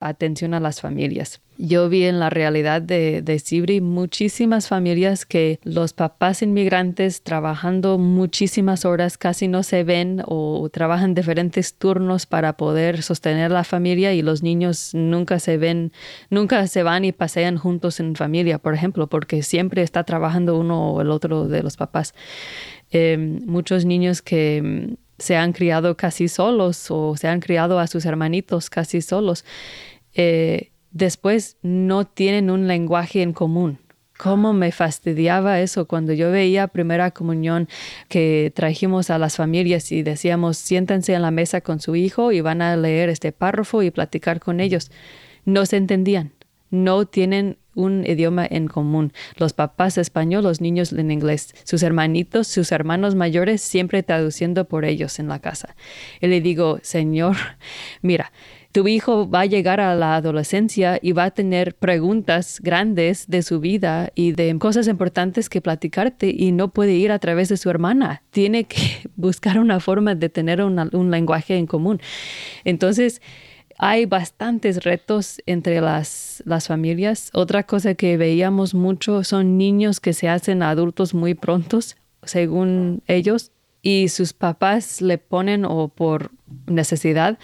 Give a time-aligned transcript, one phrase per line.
[0.00, 1.40] atención a las familias.
[1.58, 7.98] Yo vi en la realidad de, de Sibri muchísimas familias que los papás inmigrantes trabajando
[7.98, 14.14] muchísimas horas casi no se ven o trabajan diferentes turnos para poder sostener la familia
[14.14, 15.92] y los niños nunca se ven,
[16.30, 20.92] nunca se van y pasean juntos en familia, por ejemplo, porque siempre está trabajando uno
[20.92, 22.14] o el otro de los papás.
[22.90, 28.04] Em, muchos niños que se han criado casi solos o se han criado a sus
[28.06, 29.44] hermanitos casi solos,
[30.14, 33.78] eh, después no tienen un lenguaje en común.
[34.18, 37.68] ¿Cómo me fastidiaba eso cuando yo veía primera comunión
[38.08, 42.42] que trajimos a las familias y decíamos siéntense en la mesa con su hijo y
[42.42, 44.90] van a leer este párrafo y platicar con ellos?
[45.46, 46.32] No se entendían,
[46.70, 49.12] no tienen un idioma en común.
[49.36, 54.84] Los papás español, los niños en inglés, sus hermanitos, sus hermanos mayores siempre traduciendo por
[54.84, 55.76] ellos en la casa.
[56.20, 57.36] Y le digo, Señor,
[58.02, 58.32] mira,
[58.72, 63.42] tu hijo va a llegar a la adolescencia y va a tener preguntas grandes de
[63.42, 67.56] su vida y de cosas importantes que platicarte y no puede ir a través de
[67.56, 68.22] su hermana.
[68.30, 72.00] Tiene que buscar una forma de tener un lenguaje en común.
[72.64, 73.20] Entonces,
[73.82, 77.30] hay bastantes retos entre las, las familias.
[77.32, 83.52] Otra cosa que veíamos mucho son niños que se hacen adultos muy prontos, según ellos,
[83.82, 86.30] y sus papás le ponen o por
[86.66, 87.38] necesidad,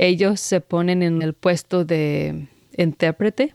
[0.00, 3.54] ellos se ponen en el puesto de intérprete.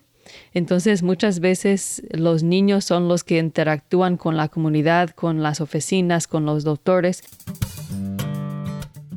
[0.53, 6.27] Entonces muchas veces los niños son los que interactúan con la comunidad, con las oficinas,
[6.27, 7.23] con los doctores.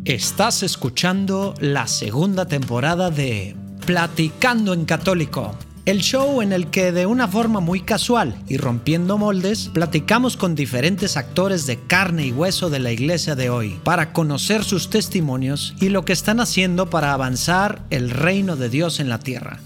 [0.04, 5.54] Estás escuchando la segunda temporada de Platicando en Católico,
[5.88, 10.54] el show en el que de una forma muy casual y rompiendo moldes, platicamos con
[10.54, 15.74] diferentes actores de carne y hueso de la iglesia de hoy para conocer sus testimonios
[15.80, 19.60] y lo que están haciendo para avanzar el reino de Dios en la tierra.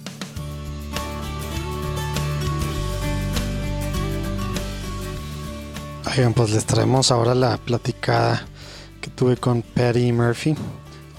[6.36, 8.46] Pues les traemos ahora la platicada
[9.00, 10.54] que tuve con Patty Murphy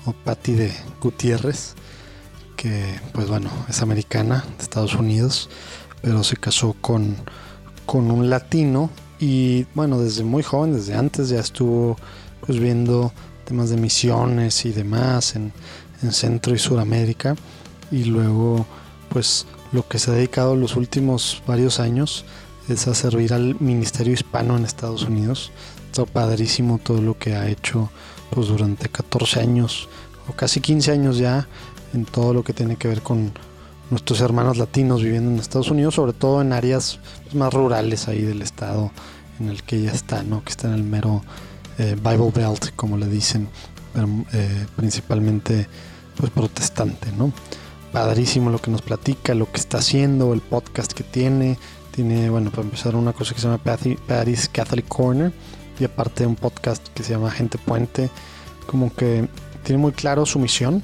[0.06, 0.72] o Patty de
[1.02, 1.76] Gutiérrez,
[2.64, 5.50] que pues bueno, es americana de Estados Unidos,
[6.02, 7.18] pero se casó con,
[7.86, 11.98] con un latino y bueno, desde muy joven, desde antes ya estuvo
[12.40, 13.12] pues viendo
[13.44, 15.52] temas de misiones y demás en,
[16.02, 17.36] en Centro y Suramérica
[17.92, 18.66] y luego
[19.10, 22.24] pues lo que se ha dedicado los últimos varios años
[22.70, 25.52] es a servir al ministerio hispano en Estados Unidos.
[25.92, 27.92] Está padrísimo todo lo que ha hecho
[28.30, 29.90] pues durante 14 años
[30.30, 31.48] o casi 15 años ya
[31.94, 33.32] en todo lo que tiene que ver con
[33.90, 37.00] nuestros hermanos latinos viviendo en Estados Unidos, sobre todo en áreas
[37.34, 38.92] más rurales ahí del estado
[39.40, 40.44] en el que ella está, ¿no?
[40.44, 41.22] que está en el mero
[41.78, 43.48] eh, Bible Belt, como le dicen,
[43.94, 45.68] pero, eh, principalmente
[46.16, 47.32] pues protestante, ¿no?
[47.92, 51.58] Padrísimo lo que nos platica, lo que está haciendo, el podcast que tiene.
[51.92, 55.32] Tiene, bueno, para empezar, una cosa que se llama Patty's Catholic Corner,
[55.80, 58.10] y aparte un podcast que se llama Gente Puente,
[58.66, 59.28] como que
[59.64, 60.84] tiene muy claro su misión.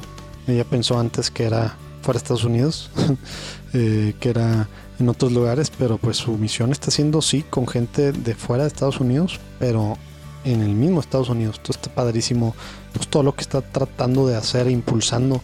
[0.50, 2.90] Ella pensó antes que era fuera de Estados Unidos,
[3.74, 4.68] eh, que era
[5.00, 8.68] en otros lugares, pero pues su misión está siendo sí con gente de fuera de
[8.68, 9.98] Estados Unidos, pero
[10.44, 11.56] en el mismo Estados Unidos.
[11.56, 12.56] Esto está padrísimo,
[12.94, 15.42] pues todo lo que está tratando de hacer e impulsando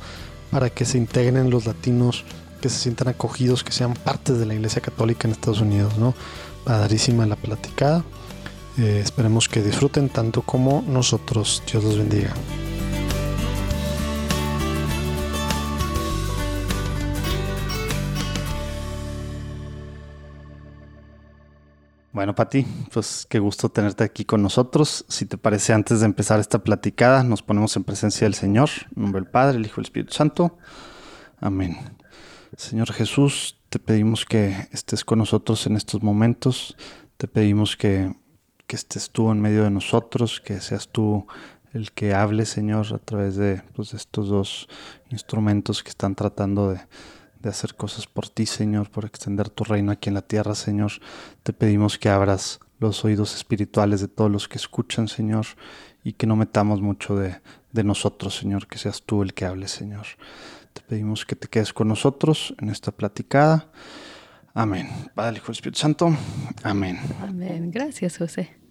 [0.52, 2.24] para que se integren los latinos,
[2.62, 6.14] que se sientan acogidos, que sean parte de la Iglesia Católica en Estados Unidos, ¿no?
[6.64, 8.04] Padrísima la platicada.
[8.78, 11.64] Eh, esperemos que disfruten tanto como nosotros.
[11.72, 12.34] Dios los bendiga.
[22.16, 25.03] Bueno, Pati, pues qué gusto tenerte aquí con nosotros.
[25.09, 29.03] Si te parece, antes de empezar esta platicada, nos ponemos en presencia del Señor, en
[29.03, 30.58] nombre del Padre, el Hijo y el Espíritu Santo.
[31.42, 31.78] Amén.
[32.56, 36.78] Señor Jesús, te pedimos que estés con nosotros en estos momentos.
[37.18, 38.16] Te pedimos que
[38.66, 41.28] que estés tú en medio de nosotros, que seas tú
[41.74, 44.70] el que hable, Señor, a través de, pues, estos dos
[45.09, 46.80] instrumentos que están tratando de,
[47.46, 50.94] de hacer cosas por ti, Señor, por extender tu reino aquí en la tierra, Señor.
[51.44, 55.46] Te pedimos que abras los oídos espirituales de todos los que escuchan, Señor,
[56.03, 57.40] y que no metamos mucho de,
[57.84, 60.08] nosotros, Señor, que seas tú el que hable, Señor.
[60.74, 63.70] Te pedimos que te quedes con nosotros en esta platicada
[64.56, 64.88] Amén.
[65.14, 66.18] Padre, Hijo Espíritu Santo.
[66.64, 66.98] Amén.
[67.22, 67.70] Amén.
[67.70, 68.65] Gracias, José.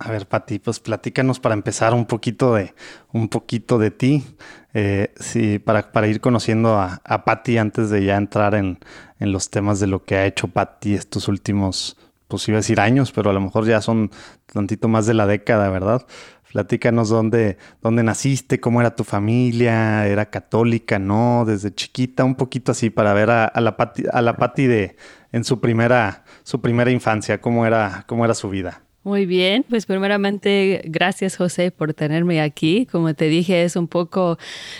[0.00, 2.72] A ver, Pati, pues platícanos para empezar un poquito de,
[3.12, 4.24] un poquito de ti.
[4.72, 8.78] Eh, sí, para, para, ir conociendo a, a Pati antes de ya entrar en,
[9.18, 11.96] en, los temas de lo que ha hecho Pati estos últimos,
[12.28, 14.12] pues iba a decir años, pero a lo mejor ya son
[14.52, 16.06] tantito más de la década, ¿verdad?
[16.52, 21.44] Platícanos dónde, dónde naciste, cómo era tu familia, era católica, ¿no?
[21.44, 24.96] Desde chiquita, un poquito así para ver a, la Pati, a la de
[25.32, 28.82] en su primera, su primera infancia, cómo era, cómo era su vida.
[29.04, 32.84] Muy bien, pues primeramente gracias José por tenerme aquí.
[32.84, 34.38] Como te dije, es un poco,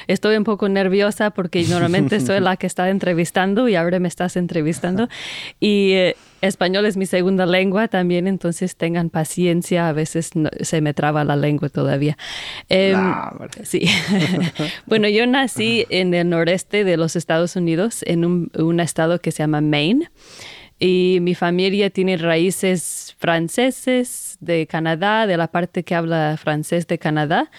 [0.08, 4.36] estoy un poco nerviosa porque normalmente soy la que está entrevistando y ahora me estás
[4.36, 5.08] entrevistando.
[5.60, 10.30] Y eh, español es mi segunda lengua también, entonces tengan paciencia, a veces
[10.60, 12.18] se me traba la lengua todavía.
[12.68, 13.14] Em,
[13.62, 13.88] sí.
[14.86, 19.30] bueno, yo nací en el noreste de los Estados Unidos, en un, un estado que
[19.30, 20.10] se llama Maine
[20.78, 26.98] y mi familia tiene raíces franceses de Canadá, de la parte que habla francés de
[26.98, 27.50] Canadá,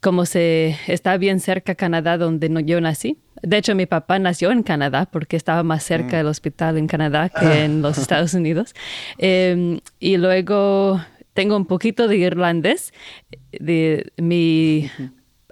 [0.00, 3.18] como se está bien cerca Canadá donde no, yo nací.
[3.42, 6.18] De hecho, mi papá nació en Canadá porque estaba más cerca mm.
[6.18, 8.74] del hospital en Canadá que en los Estados Unidos.
[9.18, 11.00] Em, y luego
[11.34, 12.94] tengo un poquito de irlandés.
[13.52, 14.90] De, mi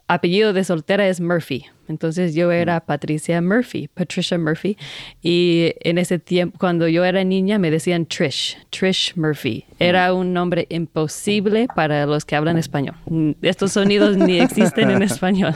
[0.08, 1.66] apellido de soltera es Murphy.
[1.88, 4.76] Entonces yo era Patricia Murphy, Patricia Murphy.
[5.22, 9.64] Y en ese tiempo, cuando yo era niña, me decían Trish, Trish Murphy.
[9.78, 12.94] Era un nombre imposible para los que hablan español.
[13.42, 15.54] Estos sonidos ni existen en español.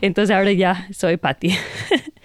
[0.00, 1.54] Entonces ahora ya soy Patty.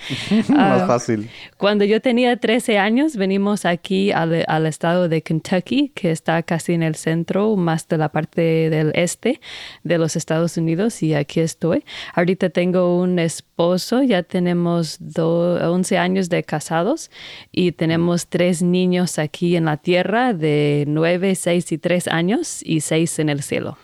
[0.49, 1.29] Más ah, fácil.
[1.57, 6.73] Cuando yo tenía 13 años, venimos aquí al, al, estado de Kentucky, que está casi
[6.73, 9.39] en el centro, más de la parte del este
[9.83, 11.83] de los Estados Unidos, y aquí estoy.
[12.13, 17.11] Ahorita tengo un esposo, ya tenemos 11 años de casados
[17.51, 22.81] y tenemos tres niños aquí en la tierra de 9, 6 y 3 años y
[22.81, 23.77] 6 en el cielo.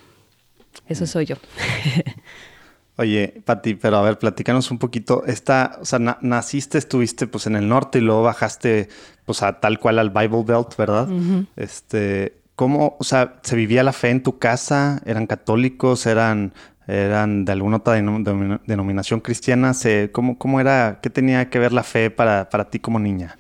[0.88, 1.36] Eso soy yo.
[2.98, 5.24] Oye, Pati, pero a ver, platícanos un poquito.
[5.26, 8.90] Esta, o sea, naciste, estuviste pues en el norte y luego bajaste
[9.24, 11.08] pues a tal cual al Bible Belt, ¿verdad?
[11.56, 15.02] Este, ¿cómo, o sea, se vivía la fe en tu casa?
[15.06, 16.06] ¿Eran católicos?
[16.08, 16.54] ¿Eran,
[16.90, 19.74] eran de alguna otra denominación cristiana?
[20.12, 23.38] ¿Cómo, ¿Cómo era, qué tenía que ver la fe para, para ti como niña?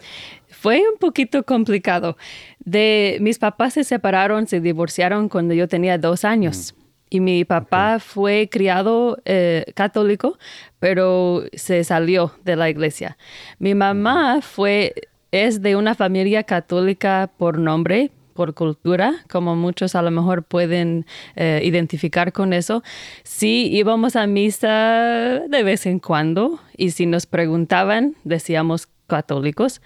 [0.49, 2.17] Fue un poquito complicado.
[2.59, 6.75] De, mis papás se separaron, se divorciaron cuando yo tenía dos años.
[7.09, 10.37] Y mi papá fue criado eh, católico,
[10.79, 13.17] pero se salió de la iglesia.
[13.57, 14.93] Mi mamá fue,
[15.31, 21.05] es de una familia católica por nombre, por cultura, como muchos a lo mejor pueden
[21.35, 22.83] eh, identificar con eso.
[23.23, 29.81] Sí, íbamos a misa de vez en cuando y si nos preguntaban, decíamos católicos,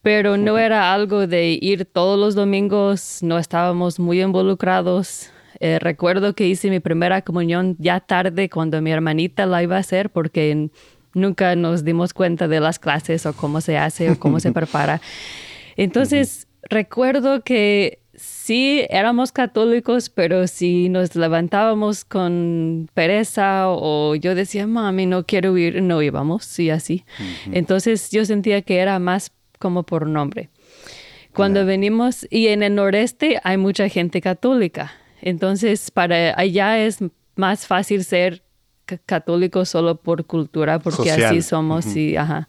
[0.00, 5.30] pero no era algo de ir todos los domingos, no estábamos muy involucrados
[5.60, 9.80] eh, recuerdo que hice mi primera comunión ya tarde cuando mi hermanita la iba a
[9.80, 10.70] hacer porque
[11.12, 15.02] nunca nos dimos cuenta de las clases o cómo se hace o cómo se prepara.
[15.76, 24.66] Entonces, recuerdo que sí éramos católicos, pero si nos levantábamos con pereza o yo decía,
[24.66, 27.04] mami, no quiero ir, no íbamos, y así.
[27.50, 30.50] Entonces yo sentía que era más como por nombre.
[31.34, 34.92] Cuando venimos, y en el noreste hay mucha gente católica,
[35.22, 36.98] entonces, para allá es
[37.36, 38.41] más fácil ser
[39.06, 41.96] católico solo por cultura, porque así somos.
[41.96, 42.48] y, ajá.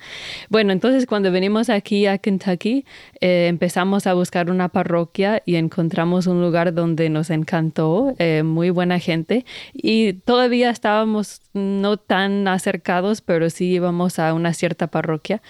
[0.50, 2.86] Bueno, entonces cuando venimos aquí a Kentucky,
[3.22, 8.70] eh, empezamos a buscar una parroquia y encontramos un lugar donde nos encantó, eh, muy
[8.70, 15.42] buena gente, y todavía estábamos no tan acercados, pero sí íbamos a una cierta parroquia.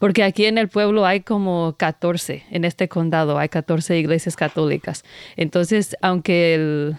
[0.00, 5.04] Porque aquí en el pueblo hay como 14, en este condado hay 14 iglesias católicas.
[5.36, 6.96] Entonces, aunque el,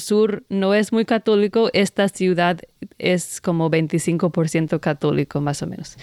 [0.00, 2.60] sur no es muy católico, esta ciudad
[2.98, 5.96] es como 25% católico más o menos.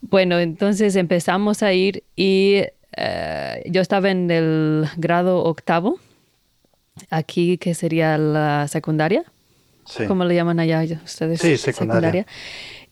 [0.00, 2.62] Bueno, entonces empezamos a ir y
[2.96, 5.98] eh, yo estaba en el grado octavo,
[7.10, 9.24] aquí que sería la secundaria.
[10.06, 11.40] ¿Cómo le llaman allá ustedes?
[11.40, 12.26] Sí, secundaria.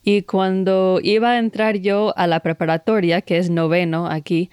[0.03, 4.49] Y cuando iba a entrar yo a la preparatoria, que es noveno aquí,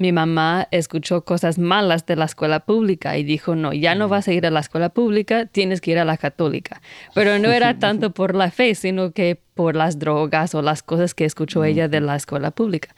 [0.00, 4.28] mi mamá escuchó cosas malas de la escuela pública y dijo, no, ya no vas
[4.28, 6.80] a ir a la escuela pública, tienes que ir a la católica.
[7.14, 11.14] Pero no era tanto por la fe, sino que por las drogas o las cosas
[11.14, 12.94] que escuchó ella de la escuela pública.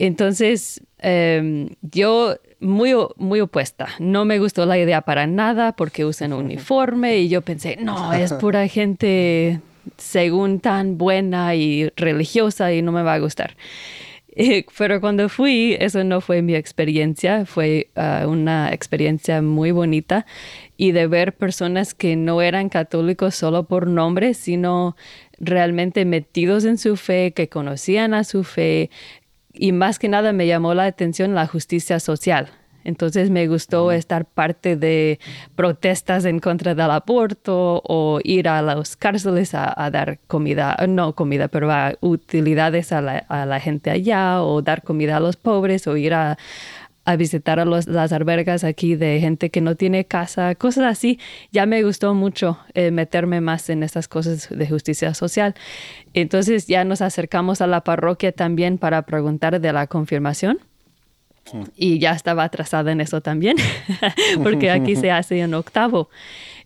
[0.00, 3.86] Entonces, em, yo muy, muy opuesta.
[4.00, 8.32] No me gustó la idea para nada porque usan uniforme y yo pensé, no, es
[8.32, 9.60] pura gente
[9.98, 13.54] según tan buena y religiosa y no me va a gustar.
[14.78, 20.26] Pero cuando fui, eso no fue mi experiencia, fue ah, una experiencia muy bonita.
[20.76, 24.96] Y de ver personas que no eran católicos solo por nombre, sino
[25.40, 28.90] realmente metidos en su fe, que conocían a su fe.
[29.52, 32.50] Y más que nada me llamó la atención la justicia social
[32.88, 35.20] Entonces me gustó estar parte de
[35.54, 41.48] protestas en contra del aborto o ir a las cárceles a, dar comida, no comida,
[41.48, 45.86] pero a utilidades a la, a la gente allá o dar comida a los pobres
[45.86, 46.38] o ir a
[47.08, 51.18] a visitar a las albergas aquí de gente que no tiene casa, cosas así.
[51.50, 55.54] Ya me gustó mucho eh, meterme más en estas cosas de justicia social.
[56.12, 60.58] Entonces ya nos acercamos a la parroquia también para preguntar de la confirmación.
[61.76, 63.56] Y ya estaba atrasada en eso también,
[64.42, 66.08] porque aquí se hace en octavo.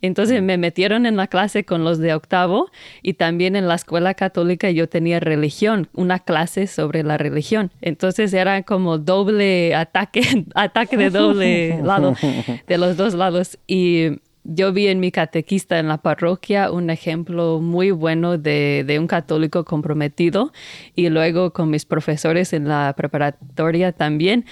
[0.03, 2.71] Entonces me metieron en la clase con los de octavo
[3.03, 7.71] y también en la escuela católica yo tenía religión, una clase sobre la religión.
[7.81, 10.23] Entonces era como doble ataque,
[10.55, 12.17] ataque de doble lado,
[12.67, 13.59] de los dos lados.
[13.69, 18.99] Y yo vi en mi catequista en la parroquia un ejemplo muy bueno de, de,
[18.99, 20.53] un católico comprometido
[20.95, 24.45] y luego con mis profesores en la preparatoria también.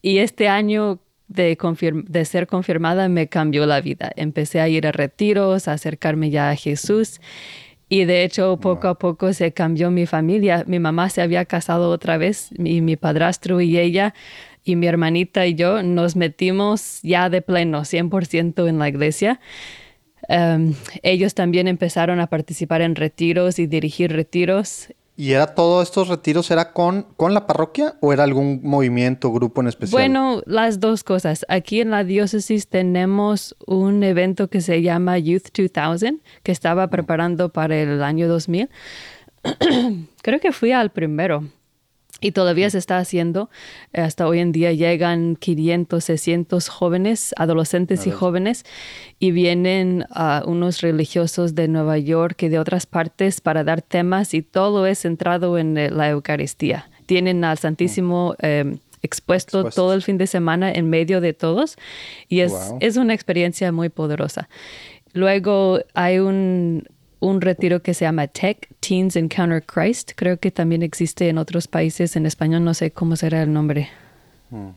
[0.00, 1.56] Y este año de,
[2.08, 4.10] de, ser confirmada me cambió la vida.
[4.16, 7.20] Empecé a ir a retiros, a acercarme ya a Jesús.
[7.88, 10.64] Y de hecho, poco a poco se cambió mi familia.
[10.66, 14.14] Mi mamá se había casado otra vez, y mi padrastro y ella,
[14.64, 19.40] y mi hermanita y yo nos metimos ya de pleno, 100% en la iglesia.
[20.28, 26.08] Em, ellos también empezaron a participar en retiros y dirigir retiros ¿Y era todos estos
[26.08, 29.92] retiros, era con, con la parroquia o era algún movimiento, grupo en especial?
[29.92, 31.46] Bueno, las dos cosas.
[31.48, 37.50] Aquí en la diócesis tenemos un evento que se llama Youth 2000, que estaba preparando
[37.50, 38.68] para el año 2000.
[40.22, 41.44] Creo que fui al primero
[42.20, 43.50] y todavía se está haciendo.
[43.92, 48.64] Hasta hoy en día llegan 500, 600 jóvenes, adolescentes y jóvenes,
[49.18, 50.06] y vienen
[50.46, 55.00] unos religiosos de Nueva York y de otras partes para dar temas y todo es
[55.00, 56.90] centrado en eh, la Eucaristía.
[57.06, 61.76] Tienen al Santísimo em, expuesto todo el fin de semana en medio de todos.
[62.28, 64.48] Y es, es una experiencia muy poderosa.
[65.12, 66.84] Luego hay un,
[67.24, 70.12] un retiro que se llama Tech Teens Encounter Christ.
[70.14, 72.16] Creo que también existe en otros países.
[72.16, 73.88] En español no sé cómo será el nombre.
[74.50, 74.70] Hmm.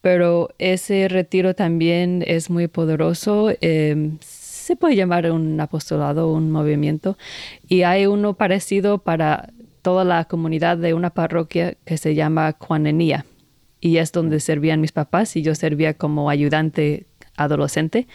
[0.00, 3.50] Pero ese retiro también es muy poderoso.
[3.60, 7.18] Em, se puede llamar un apostolado, un movimiento.
[7.68, 9.50] Y hay uno parecido para
[9.82, 13.26] toda la comunidad de una parroquia que se llama Juanenía.
[13.80, 17.04] Y es donde servían mis papás y yo servía como ayudante
[17.36, 18.06] adolescente.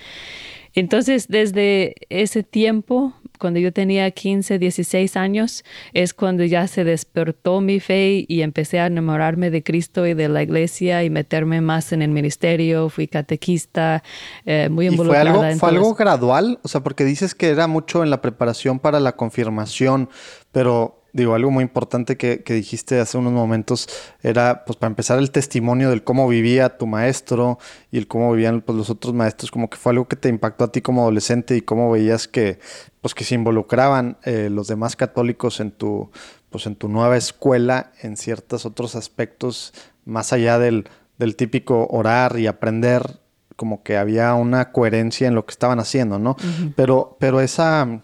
[0.74, 7.60] Entonces, desde ese tiempo cuando yo tenía 15, 16 años, es cuando ya se despertó
[7.60, 11.92] mi fe y empecé a enamorarme de Cristo y de la iglesia y meterme más
[11.92, 12.90] en el ministerio.
[12.90, 14.04] Fui catequista,
[14.46, 15.24] eh, muy involucrada.
[15.24, 16.60] ¿Y fue algo, fue algo gradual?
[16.62, 20.10] O sea, porque dices que era mucho en la preparación para la confirmación,
[20.52, 23.88] pero digo, algo muy importante que, dijiste hace unos momentos
[24.22, 27.60] era, pues para empezar, el testimonio del cómo vivía tu maestro
[27.92, 30.66] y el cómo vivían pues, los otros maestros, como que fue algo que te impactó
[30.66, 32.60] a ti como adolescente y cómo veías que,
[33.02, 36.12] pues, que se involucraban eh, los demás católicos en tu,
[36.50, 39.74] pues, en tu nueva escuela en ciertos otros aspectos,
[40.06, 43.20] más allá del, del típico orar y aprender,
[43.56, 46.36] como que había una coherencia en lo que estaban haciendo, ¿no?
[46.76, 48.02] pero, pero esa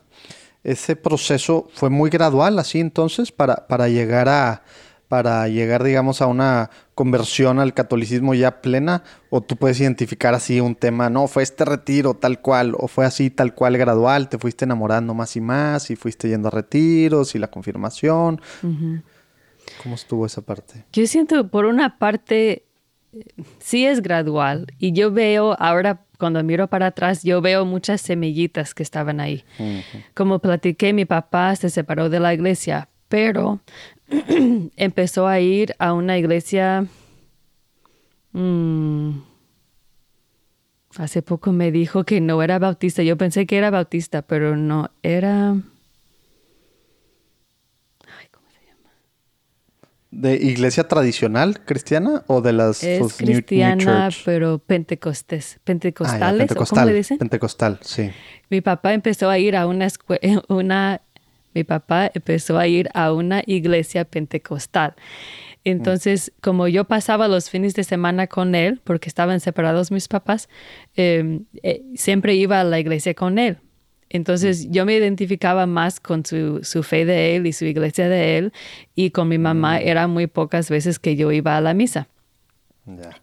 [0.67, 4.63] ese proceso fue muy gradual, así entonces, para, para llegar a
[5.07, 9.03] para llegar, digamos, a una conversión al catolicismo ya plena?
[9.29, 13.05] ¿O tú puedes identificar así un tema, no, fue este retiro tal cual, o fue
[13.05, 17.35] así tal cual gradual, te fuiste enamorando más y más y fuiste yendo a retiros
[17.35, 18.41] y la confirmación?
[19.81, 20.83] ¿Cómo estuvo esa parte?
[20.91, 22.65] Yo siento, por una parte,
[23.59, 28.73] sí es gradual y yo veo ahora cuando miro para atrás, yo veo muchas semillitas
[28.73, 29.43] que estaban ahí.
[30.13, 33.59] Como platiqué, mi papá se separó de la iglesia, pero
[34.77, 36.85] empezó a ir a una iglesia...
[38.33, 39.21] Mm,
[40.97, 43.03] hace poco me dijo que no era bautista.
[43.03, 45.55] Yo pensé que era bautista, pero no, era...
[50.09, 56.93] ¿De iglesia tradicional cristiana o de las es cristiana, pero pentecostés, pentecostales, ah, ¿cómo le
[56.93, 57.17] dicen?
[57.17, 58.11] Pentecostal, sí.
[58.49, 59.89] Mi papá empezó a ir a una,
[60.47, 61.01] una
[61.53, 64.93] mi papá empezó a ir a una iglesia pentecostal.
[65.63, 70.47] Entonces, como yo pasaba los fines de semana con él, porque estaban separados mis papás,
[70.95, 73.57] em, eh, siempre iba a la iglesia con él.
[74.09, 78.53] Entonces yo me identificaba más con su, fe de él y su iglesia de él
[78.95, 79.81] y con mi mamá mm.
[79.83, 82.07] era muy pocas veces que yo iba a la misa.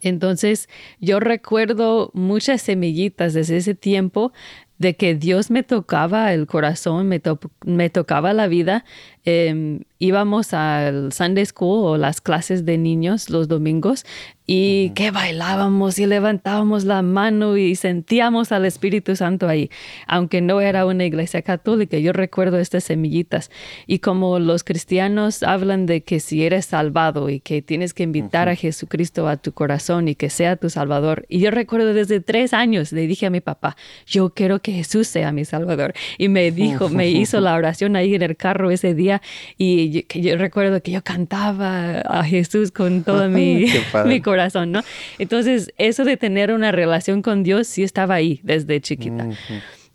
[0.03, 0.69] Entonces
[1.00, 4.33] yo recuerdo muchas semillitas desde ese tiempo
[4.76, 7.23] de que Dios me tocaba el corazón, me,
[7.64, 8.85] me tocaba la vida
[9.25, 14.04] em, íbamos al Sunday School o las clases de niños los domingos
[14.47, 19.71] y que bailábamos y levantábamos la mano y sentíamos al Espíritu Santo ahí,
[20.07, 21.97] aunque no era una iglesia católica.
[21.97, 23.50] Yo recuerdo estas semillitas
[23.87, 28.50] y como los cristianos hablan de que si eres salvado y que tienes que invitar
[28.50, 31.25] a Jesucristo a tu corazón y que sea tu salvador.
[31.31, 35.09] Y yo recuerdo desde tres años le dije a mi papá, yo quiero que Jesús
[35.09, 35.95] sea mi salvador.
[36.19, 39.13] Y me dijo, me hizo la oración ahí en el carro ese día
[39.56, 43.66] y yo, recuerdo que yo cantaba a Jesús con todo mi,
[44.04, 44.83] mi corazón corazón, ¿no?
[45.18, 49.28] Entonces, eso de tener una relación con Dios sí estaba ahí desde chiquita.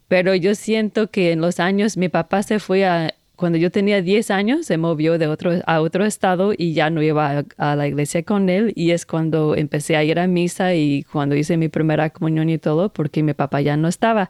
[0.07, 4.01] Pero yo siento que en los años mi papá se fue a, cuando yo tenía
[4.01, 7.87] 10 años, se movió de otro, a otro estado y ya no iba a, la
[7.87, 8.71] iglesia con él.
[8.75, 12.57] Y es cuando empecé a ir a misa y cuando hice mi primera comunión y
[12.57, 14.29] todo, porque mi papá ya no estaba.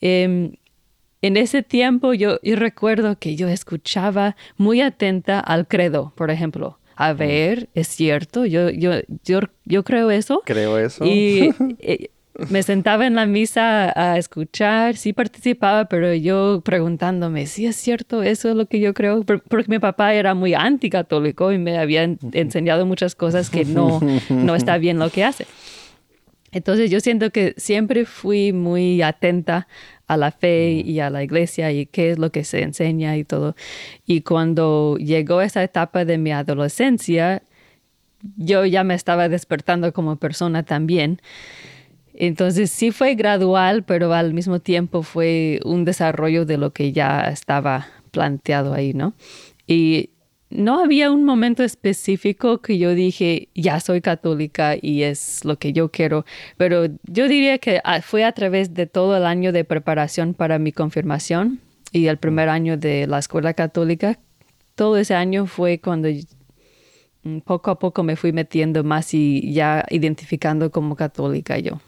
[0.00, 0.52] Em,
[1.22, 6.80] en ese tiempo yo, yo recuerdo que yo escuchaba muy atenta al credo, por ejemplo
[7.00, 8.92] a ver, es cierto, yo, yo,
[9.24, 10.42] yo, yo creo eso.
[10.44, 11.02] Creo eso.
[11.06, 12.10] Y eh,
[12.50, 18.22] me sentaba en la misa a escuchar, sí participaba, pero yo preguntándome, si es cierto,
[18.22, 22.02] eso es lo que yo creo, porque mi papá era muy anticatólico y me había
[22.32, 25.46] enseñado muchas cosas que no, no está bien lo que hace.
[26.52, 29.68] Entonces yo siento que siempre fui muy atenta
[30.10, 33.22] a la fe y a la iglesia y qué es lo que se enseña y
[33.22, 33.54] todo.
[34.04, 37.44] Y cuando llegó esa etapa de mi adolescencia,
[38.36, 41.20] yo ya me estaba despertando como persona también.
[42.12, 47.28] Entonces sí fue gradual, pero al mismo tiempo fue un desarrollo de lo que ya
[47.28, 49.14] estaba planteado ahí, ¿no?
[49.68, 50.10] Y
[50.50, 55.72] no había un momento específico que yo dije, ya soy católica y es lo que
[55.72, 56.24] yo quiero,
[56.56, 60.58] pero yo diría que ah, fue a través de todo el año de preparación para
[60.58, 61.60] mi confirmación
[61.92, 64.18] y el primer año de la escuela católica.
[64.74, 66.08] Todo ese año fue cuando
[67.22, 71.80] mm, poco a poco me fui metiendo más y ya identificando como católica yo.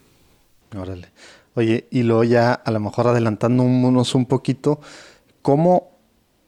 [0.76, 1.08] Órale.
[1.54, 4.80] Oye, y luego ya a lo mejor adelantándonos un poquito,
[5.42, 5.91] ¿cómo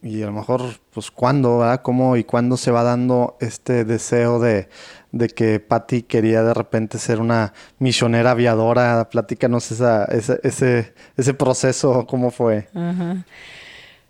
[0.05, 0.61] y a lo mejor,
[0.93, 1.65] pues, cuándo.
[1.83, 4.69] ¿Cómo y cuándo se va dando este deseo de,
[5.35, 9.09] que Patty quería de repente ser una misionera aviadora?
[9.11, 12.69] Platícanos esa, ese, ese, ese proceso, ¿cómo fue?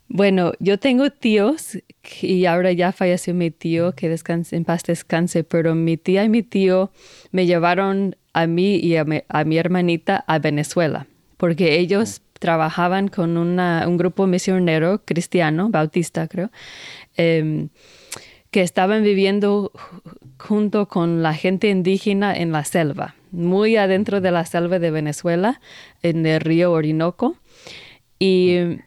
[0.09, 1.79] Bueno, yo tengo tíos
[2.21, 6.29] y ahora ya falleció mi tío, que descanse, en paz descanse, pero mi tía y
[6.29, 6.91] mi tío
[7.31, 13.97] me llevaron a mí y a mi, hermanita a Venezuela, porque ellos trabajaban con un
[13.97, 16.51] grupo misionero cristiano, bautista creo,
[17.17, 17.69] em,
[18.51, 19.73] que estaban viviendo
[20.39, 25.61] junto con la gente indígena en la selva, muy adentro de la selva de Venezuela,
[26.03, 27.37] en el río Orinoco.
[28.19, 28.79] Y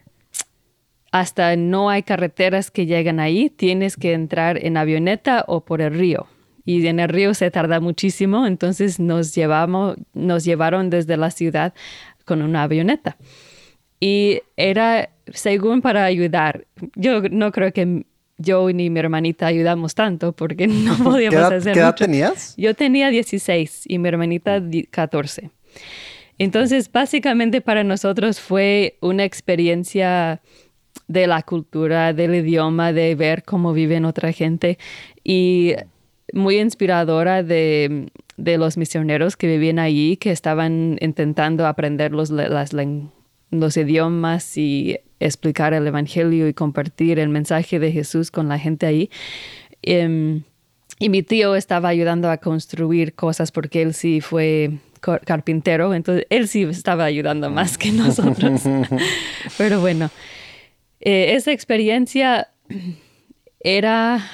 [1.12, 5.93] hasta no hay carreteras que llegan ahí, tienes que entrar en avioneta o por el
[5.93, 6.27] río.
[6.63, 11.73] Y en el río se tarda muchísimo, entonces nos, llevamos, nos llevaron desde la ciudad
[12.27, 13.17] con una avioneta
[13.99, 16.65] y era según para ayudar.
[16.95, 18.05] Yo no creo que
[18.37, 22.53] yo ni mi hermanita ayudamos tanto porque no podíamos hacer ¿Qué edad tenías?
[22.57, 24.61] Yo tenía 16 y mi hermanita
[24.91, 25.49] 14.
[26.37, 30.41] Entonces, básicamente para nosotros fue una experiencia
[31.07, 34.77] de la cultura, del idioma, de ver cómo viven otra gente
[35.23, 35.73] y
[36.33, 42.73] muy inspiradora de, de los misioneros que vivían allí, que estaban intentando aprender los, las
[43.50, 48.86] los idiomas y explicar el Evangelio y compartir el mensaje de Jesús con la gente
[48.86, 49.10] ahí.
[49.82, 50.43] Em,
[51.00, 56.47] y mi tío estaba ayudando a construir cosas porque él sí fue carpintero, entonces él
[56.47, 58.63] sí estaba ayudando más que nosotros.
[59.58, 60.10] Pero bueno,
[61.00, 62.50] eh, esa experiencia
[63.60, 64.26] era,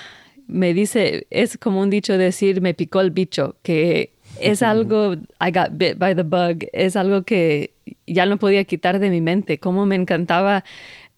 [0.47, 5.51] me dice, es como un dicho decir, me picó el bicho, que es algo, I
[5.51, 7.73] got bit by the bug, es algo que
[8.08, 10.63] ya no podía quitar de mi mente, cómo me encantaba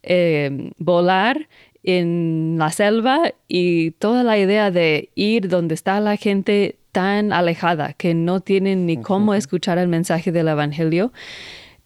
[0.04, 1.48] eh, volar
[1.84, 7.94] en la selva y toda la idea de ir donde está la gente tan alejada
[7.94, 11.12] que no tienen ni cómo escuchar el mensaje del Evangelio.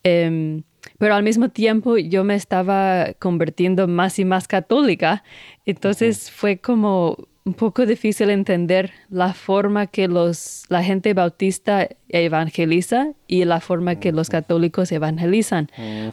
[0.04, 0.64] Em,
[0.98, 5.24] pero al mismo tiempo yo me estaba convirtiendo más y más católica,
[5.66, 13.14] entonces fue como un poco difícil entender la forma que los, la gente bautista evangeliza
[13.28, 15.70] y la forma que los católicos evangelizan.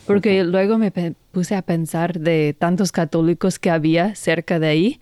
[0.07, 0.93] Porque luego me
[1.33, 5.01] puse a pensar de tantos católicos que había cerca de ahí.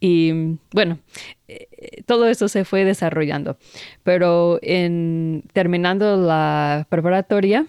[0.00, 0.98] Y bueno,
[1.46, 3.58] eh, todo eso se fue desarrollando.
[4.02, 7.66] Pero en terminando la preparatoria,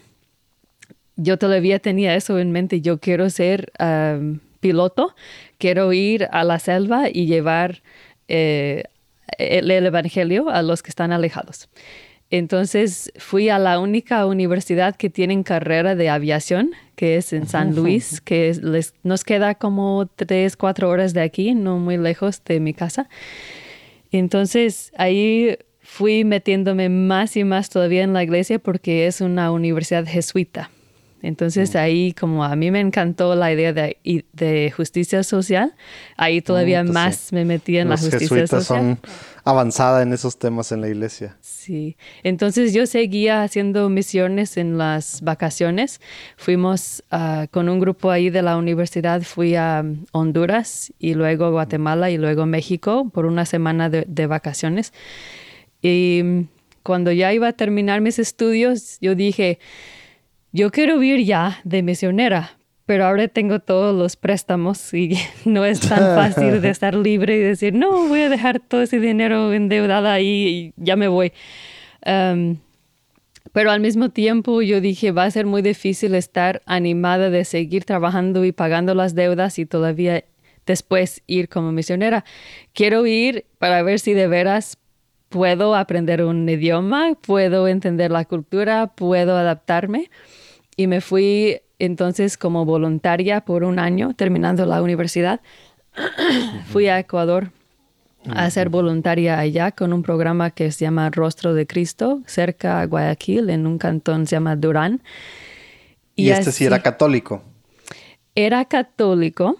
[1.17, 2.81] yo todavía tenía eso en mente.
[2.81, 3.71] Yo quiero ser
[4.61, 5.15] piloto,
[5.57, 7.81] quiero ir a la selva y llevar
[8.29, 8.85] eh,
[9.37, 11.69] el, Evangelio a los que están alejados.
[12.29, 17.75] Entonces fui a la única universidad que tiene carrera de aviación, que es en San
[17.75, 18.57] Luis, que
[19.03, 23.09] nos queda como tres, cuatro horas de aquí, no muy lejos de mi casa.
[24.13, 30.05] Entonces ahí fui metiéndome más y más todavía en la iglesia porque es una universidad
[30.05, 30.69] jesuita.
[31.21, 31.77] Entonces mm.
[31.77, 33.97] ahí como a mí me encantó la idea de,
[34.33, 35.73] de justicia social,
[36.17, 38.63] ahí todavía mm, más me metí en la justicia social.
[38.63, 38.99] son
[39.43, 41.37] avanzada en esos temas en la iglesia.
[41.41, 46.01] Sí, entonces yo seguía haciendo misiones en las vacaciones.
[46.37, 52.09] Fuimos ah, con un grupo ahí de la universidad, fui a Honduras y luego Guatemala
[52.09, 54.93] y luego México por una semana de, de vacaciones.
[55.81, 56.47] Y
[56.83, 59.59] cuando ya iba a terminar mis estudios, yo dije,
[60.53, 65.79] yo quiero vivir ya de misionera, pero ahora tengo todos los préstamos y no es
[65.79, 70.09] tan fácil de estar libre y decir, no, voy a dejar todo ese dinero endeudado
[70.09, 71.31] ahí y ya me voy.
[72.03, 77.85] pero al mismo tiempo yo dije, va a ser muy difícil estar animada de seguir
[77.85, 80.25] trabajando y pagando las deudas y todavía
[80.65, 82.25] después ir como misionera.
[82.73, 84.77] Quiero ir para ver si de veras
[85.29, 90.09] puedo aprender un idioma, puedo entender la cultura, puedo adaptarme
[90.75, 95.41] y me fui entonces como voluntaria por un año terminando la universidad.
[96.71, 97.51] fui a Ecuador
[98.29, 102.85] a ser voluntaria allá con un programa que se llama Rostro de Cristo, cerca a
[102.85, 105.01] Guayaquil, en un cantón se llama Durán.
[106.15, 107.41] Y, este sí era católico.
[108.35, 109.57] Era católico,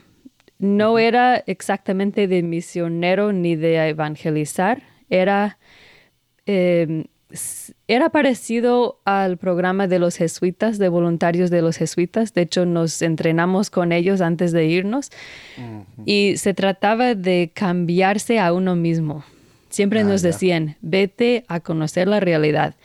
[0.59, 5.57] no era exactamente de misionero ni de evangelizar, era
[6.45, 7.05] eh,
[7.87, 12.33] era parecido al programa de los jesuitas, de voluntarios de los jesuitas.
[12.33, 15.09] De hecho, nos entrenamos con ellos antes de irnos
[16.05, 19.23] y se trataba de cambiarse a uno mismo.
[19.69, 22.75] Siempre ah, nos decían, vete a conocer la realidad.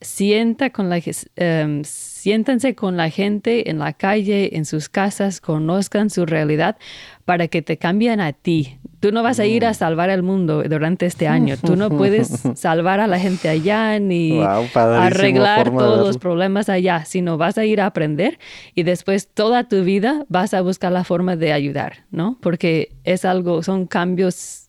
[0.00, 6.08] Sienta con la, um, siéntanse con la gente en la calle, en sus casas, conozcan
[6.10, 6.76] su realidad
[7.24, 8.77] para que te cambien a ti.
[9.00, 9.74] Tú no vas a ir a mm.
[9.74, 11.56] salvar al mundo durante este año.
[11.56, 17.38] Tú no puedes salvar a la gente allá ni arreglar todos los problemas allá, sino
[17.38, 18.38] vas a ir a aprender
[18.74, 22.38] y después toda tu vida vas a buscar la forma de ayudar, ¿no?
[22.40, 24.68] Porque es algo, son cambios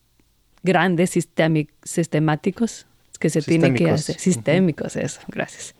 [0.62, 1.10] grandes
[1.82, 2.86] sistemáticos
[3.18, 4.18] que se tienen que hacer.
[4.18, 5.74] Sistémicos, eso, gracias.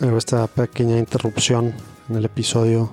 [0.00, 1.72] Esta pequeña interrupción
[2.10, 2.92] en el episodio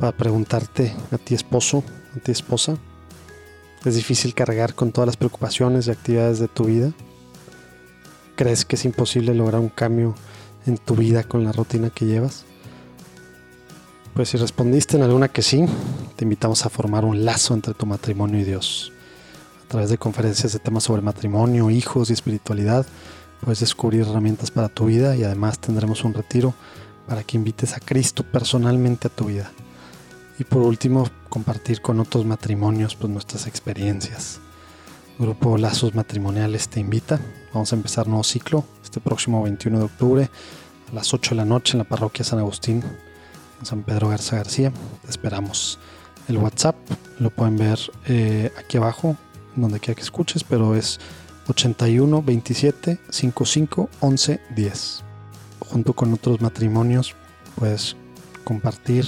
[0.00, 1.84] para preguntarte a ti esposo,
[2.16, 2.78] a ti esposa,
[3.84, 6.90] ¿es difícil cargar con todas las preocupaciones y actividades de tu vida?
[8.34, 10.14] ¿Crees que es imposible lograr un cambio
[10.66, 12.46] en tu vida con la rutina que llevas?
[14.14, 15.66] Pues si respondiste en alguna que sí,
[16.16, 18.92] te invitamos a formar un lazo entre tu matrimonio y Dios.
[19.66, 22.86] A través de conferencias de temas sobre matrimonio, hijos y espiritualidad,
[23.42, 26.54] puedes descubrir herramientas para tu vida y además tendremos un retiro
[27.06, 29.52] para que invites a Cristo personalmente a tu vida.
[30.40, 34.40] Y por último, compartir con otros matrimonios pues, nuestras experiencias.
[35.18, 37.20] grupo Lazos Matrimoniales te invita.
[37.52, 40.30] Vamos a empezar nuevo ciclo este próximo 21 de octubre
[40.90, 42.82] a las 8 de la noche en la parroquia San Agustín,
[43.60, 44.72] en San Pedro Garza García.
[45.04, 45.78] Te esperamos.
[46.26, 46.76] El WhatsApp
[47.18, 49.18] lo pueden ver eh, aquí abajo,
[49.56, 51.00] donde quiera que escuches, pero es
[51.48, 55.04] 81 27 55 11 10.
[55.68, 57.14] Junto con otros matrimonios
[57.56, 57.94] puedes
[58.44, 59.04] compartir,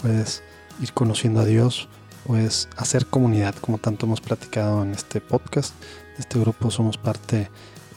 [0.00, 0.42] puedes
[0.82, 1.88] ir conociendo a Dios,
[2.26, 5.74] pues hacer comunidad, como tanto hemos platicado en este podcast.
[6.16, 7.48] De este grupo somos parte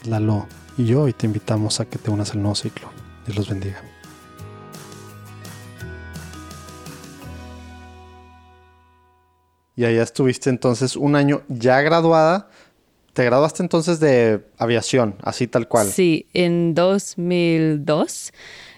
[0.04, 0.46] Lalo
[0.78, 2.88] y yo y te invitamos a que te unas al nuevo ciclo.
[3.26, 3.82] Dios los bendiga.
[9.74, 12.48] Y allá estuviste entonces un año ya graduada.
[13.12, 15.88] ¿Te graduaste entonces de aviación, así tal cual?
[15.88, 18.32] Sí, en 2002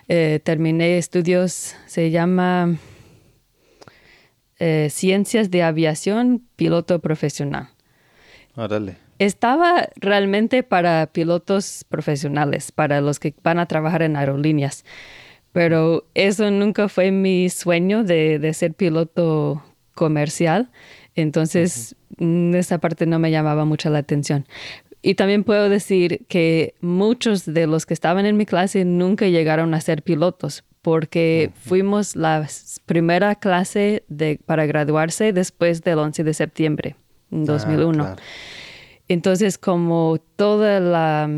[0.09, 2.79] eh, terminé estudios, se llama
[4.59, 7.69] eh, ciencias de aviación, piloto profesional.
[8.57, 8.97] Órale.
[9.19, 14.85] Estaba realmente para pilotos profesionales, para los que van a trabajar en aerolíneas,
[15.53, 19.63] pero eso nunca fue mi sueño de, ser piloto
[19.95, 20.71] comercial,
[21.17, 24.47] entonces esa parte no me llamaba mucho la atención.
[25.03, 29.75] Y también puedo decir que muchos de los que estaban en mi clase nunca llegaron
[29.75, 32.49] a ser pilotos, porque fuimos la
[32.87, 36.97] primera clase de, para graduarse después del 11 de septiembre,
[37.31, 38.05] en 2001.
[38.05, 38.17] Ah,
[39.07, 41.29] Entonces, como toda la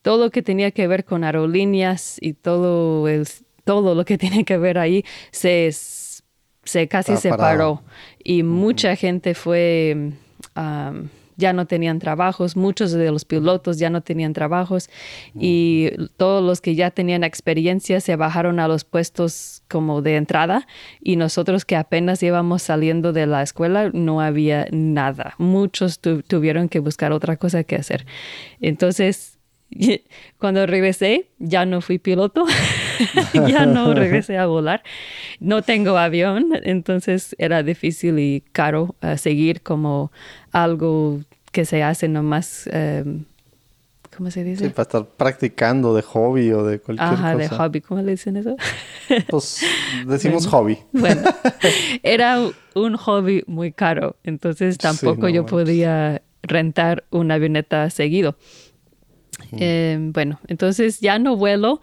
[0.00, 3.28] todo lo que tenía que ver con aerolíneas y todo, el,
[3.64, 7.82] todo lo que tiene que ver ahí se, se casi separó.
[8.22, 10.12] Y mucha gente fue
[11.36, 14.90] ya no tenían trabajos, muchos de los pilotos ya no tenían trabajos
[15.38, 20.66] y todos los que ya tenían experiencia se bajaron a los puestos como de entrada
[21.00, 25.34] y nosotros que apenas íbamos saliendo de la escuela no había nada.
[25.38, 28.06] Muchos tuvieron que buscar otra cosa que hacer.
[28.60, 29.38] Entonces,
[30.38, 32.44] cuando regresé, ya no fui piloto,
[33.48, 34.82] ya no regresé a volar.
[35.40, 40.12] No tengo avión, entonces era difícil y caro eh, seguir como
[40.52, 41.20] algo
[41.52, 42.68] que se hace nomás.
[42.72, 43.24] Um,
[44.16, 44.66] ¿Cómo se dice?
[44.66, 47.20] Sí, para estar practicando de hobby o de cualquier cosa.
[47.20, 47.80] Ajá, de hobby.
[47.80, 48.56] ¿Cómo le dicen eso?
[49.28, 49.60] Pues
[50.06, 50.78] decimos hobby.
[50.92, 51.22] Bueno,
[52.02, 52.38] era
[52.74, 58.36] un hobby muy caro, entonces tampoco yo podía rentar una avioneta seguido.
[59.52, 61.80] Eh, bueno, entonces ya no vuelo,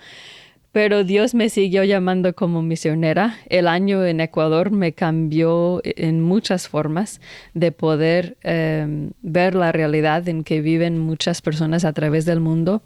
[0.71, 3.37] pero Dios me siguió llamando como misionera.
[3.49, 7.19] El año en Ecuador me cambió en muchas formas
[7.53, 12.83] de poder em, ver la realidad en que viven muchas personas a través del mundo.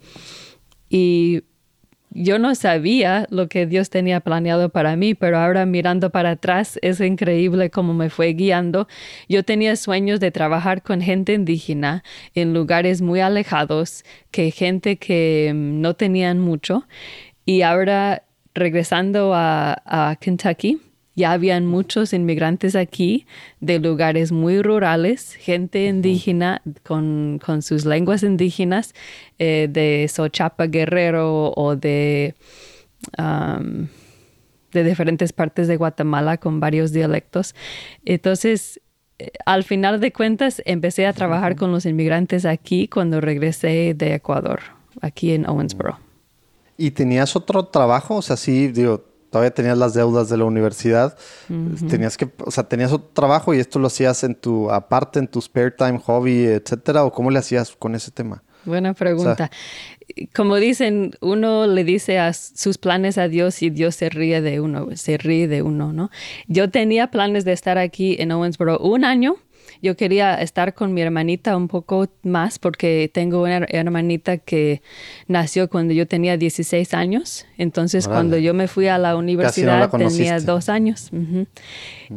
[0.88, 1.42] Y
[2.18, 6.78] yo no sabía lo que Dios tenía planeado para mí, pero ahora mirando para atrás
[6.80, 8.88] es increíble cómo me fue guiando.
[9.28, 15.52] Yo tenía sueños de trabajar con gente indígena en lugares muy alejados, que gente que
[15.54, 16.86] mm, no tenían mucho.
[17.46, 20.80] Y ahora regresando a, a Kentucky,
[21.16, 23.26] ya habían muchos inmigrantes aquí
[23.60, 28.94] de lugares muy rurales, gente indígena con, sus lenguas indígenas
[29.38, 32.34] eh, de Sochapa Guerrero o de,
[34.72, 37.54] de diferentes partes de Guatemala con varios dialectos.
[38.04, 38.82] Entonces,
[39.18, 44.14] eh, al final de cuentas, empecé a trabajar con los inmigrantes aquí cuando regresé de
[44.14, 44.60] Ecuador,
[45.00, 46.05] aquí en Owensboro.
[46.76, 48.16] ¿Y tenías otro trabajo?
[48.16, 51.16] O sea, sí, digo, todavía tenías las deudas de la universidad,
[51.88, 55.28] tenías que, o sea, tenías otro trabajo y esto lo hacías en tu, aparte, en
[55.28, 58.42] tu spare time, hobby, etcétera, o cómo le hacías con ese tema?
[58.64, 59.50] Buena pregunta.
[60.34, 64.60] Como dicen, uno le dice a sus planes a Dios y Dios se ríe de
[64.60, 66.10] uno, se ríe de uno, ¿no?
[66.48, 69.36] Yo tenía planes de estar aquí en Owensboro un año
[69.82, 74.82] yo quería estar con mi hermanita un poco más porque tengo una hermanita que
[75.28, 77.46] nació cuando yo tenía 16 años.
[77.58, 81.08] Entonces, cuando yo me fui a la universidad tenía dos años.
[81.12, 81.42] Mm.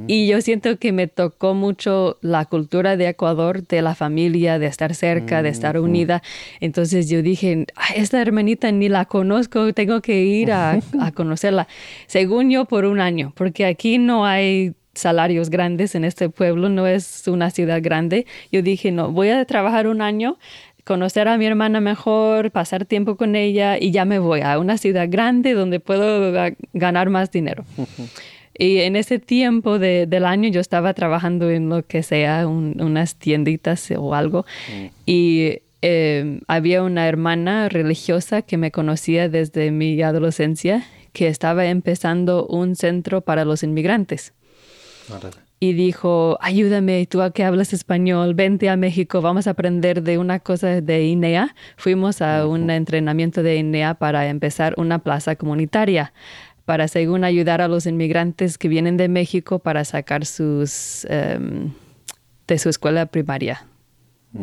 [0.08, 4.68] Y yo siento que me tocó mucho la cultura de Ecuador, de la familia, de
[4.68, 6.22] estar cerca, de estar unida.
[6.60, 11.68] Entonces yo dije, esta hermanita ni la conozco, tengo que ir a, a conocerla.
[12.08, 16.88] Según yo, por un año, porque aquí no hay salarios grandes en este pueblo, no
[16.88, 18.25] es una ciudad grande.
[18.52, 20.38] Yo dije, no, voy a trabajar un año,
[20.84, 24.78] conocer a mi hermana mejor, pasar tiempo con ella y ya me voy a una
[24.78, 26.34] ciudad grande donde puedo
[26.73, 27.63] ganar más dinero.
[28.58, 33.89] Y en ese tiempo del año yo estaba trabajando en lo que sea, unas tienditas
[33.91, 34.45] o algo.
[34.67, 34.86] Mm.
[35.06, 42.45] Y em, había una hermana religiosa que me conocía desde mi adolescencia que estaba empezando
[42.47, 44.34] un centro para los inmigrantes
[45.60, 50.17] y dijo, ayúdame, tú a que hablas español, vente a México, vamos a aprender de
[50.17, 51.54] una cosa de INEA.
[51.76, 56.13] Fuimos a un entrenamiento de INEA para empezar una plaza comunitaria,
[56.63, 61.72] para según ayudar a los inmigrantes que vienen de México para sacar sus, em,
[62.48, 63.68] de su escuela primaria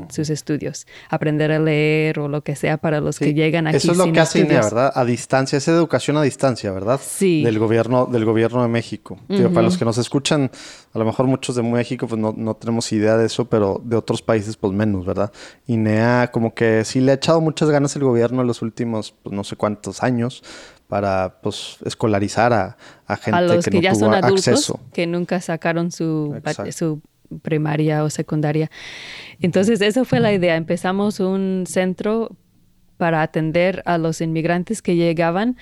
[0.08, 3.76] sus estudios, aprender a leer o lo que sea para los que llegan aquí.
[3.76, 4.92] Eso es lo que hace INEA, ¿verdad?
[4.94, 7.00] A distancia, es educación a distancia, ¿verdad?
[7.02, 7.44] Sí.
[7.44, 9.18] Del gobierno, del gobierno de México.
[9.28, 10.50] para los que nos escuchan,
[10.92, 13.96] a lo mejor muchos de México pues no, no, tenemos idea de eso, pero de
[13.96, 15.32] otros países pues menos, ¿verdad?
[15.66, 19.34] INEA como que sí le ha echado muchas ganas el gobierno en los últimos pues
[19.34, 20.42] no sé cuántos años
[20.88, 24.80] para pues escolarizar a, a gente a los que, no ya tuvo son adultos, acceso.
[24.92, 27.00] que nunca sacaron su, su
[27.42, 28.70] primaria o secundaria.
[29.40, 30.56] Entonces, esa fue la idea.
[30.56, 32.36] Empezamos un centro
[32.96, 35.56] para atender a los inmigrantes que llegaban.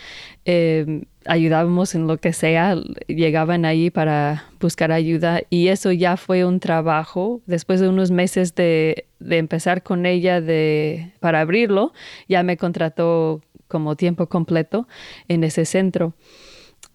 [0.45, 6.45] Eh, ayudábamos en lo que sea, llegaban ahí para buscar ayuda y eso ya fue
[6.45, 7.41] un trabajo.
[7.47, 11.93] Después de unos meses de, de empezar con ella de, para abrirlo,
[12.29, 14.87] ya me contrató como tiempo completo
[15.29, 16.15] en ese centro.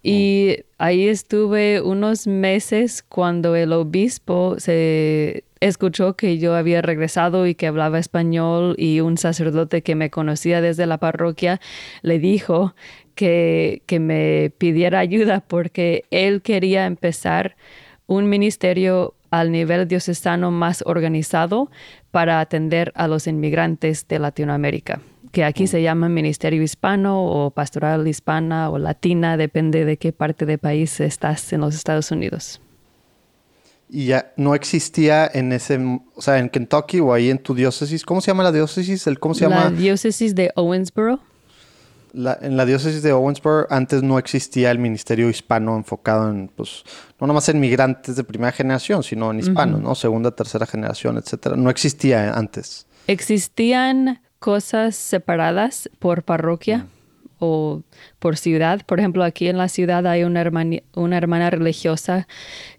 [0.01, 7.55] Y ahí estuve unos meses cuando el obispo se escuchó que yo había regresado y
[7.55, 11.59] que hablaba español y un sacerdote que me conocía desde la parroquia
[12.01, 12.75] le dijo
[13.15, 17.57] que, que me pidiera ayuda porque él quería empezar
[18.07, 21.69] un ministerio al nivel diocesano más organizado
[22.11, 28.07] para atender a los inmigrantes de Latinoamérica, que aquí se llama Ministerio Hispano o Pastoral
[28.07, 32.61] Hispana o Latina, depende de qué parte del país estás en los Estados Unidos.
[33.91, 35.79] Y ya no existía en ese,
[36.15, 38.05] o sea, en Kentucky o ahí en tu diócesis.
[38.05, 39.07] ¿Cómo se llama la diócesis?
[39.07, 39.63] ¿El, ¿Cómo se llama?
[39.63, 41.19] La diócesis de Owensboro.
[42.13, 46.83] en la diócesis de Owensboro antes no existía el ministerio hispano enfocado en, pues,
[47.19, 49.95] no nomás en migrantes de primera generación, sino en hispanos, ¿no?
[49.95, 51.55] Segunda, tercera generación, etcétera.
[51.55, 52.85] No existía antes.
[53.07, 56.87] Existían cosas separadas por parroquia
[57.39, 57.81] o
[58.19, 58.81] por ciudad.
[58.85, 62.27] Por ejemplo, aquí en la ciudad hay una hermana, una hermana religiosa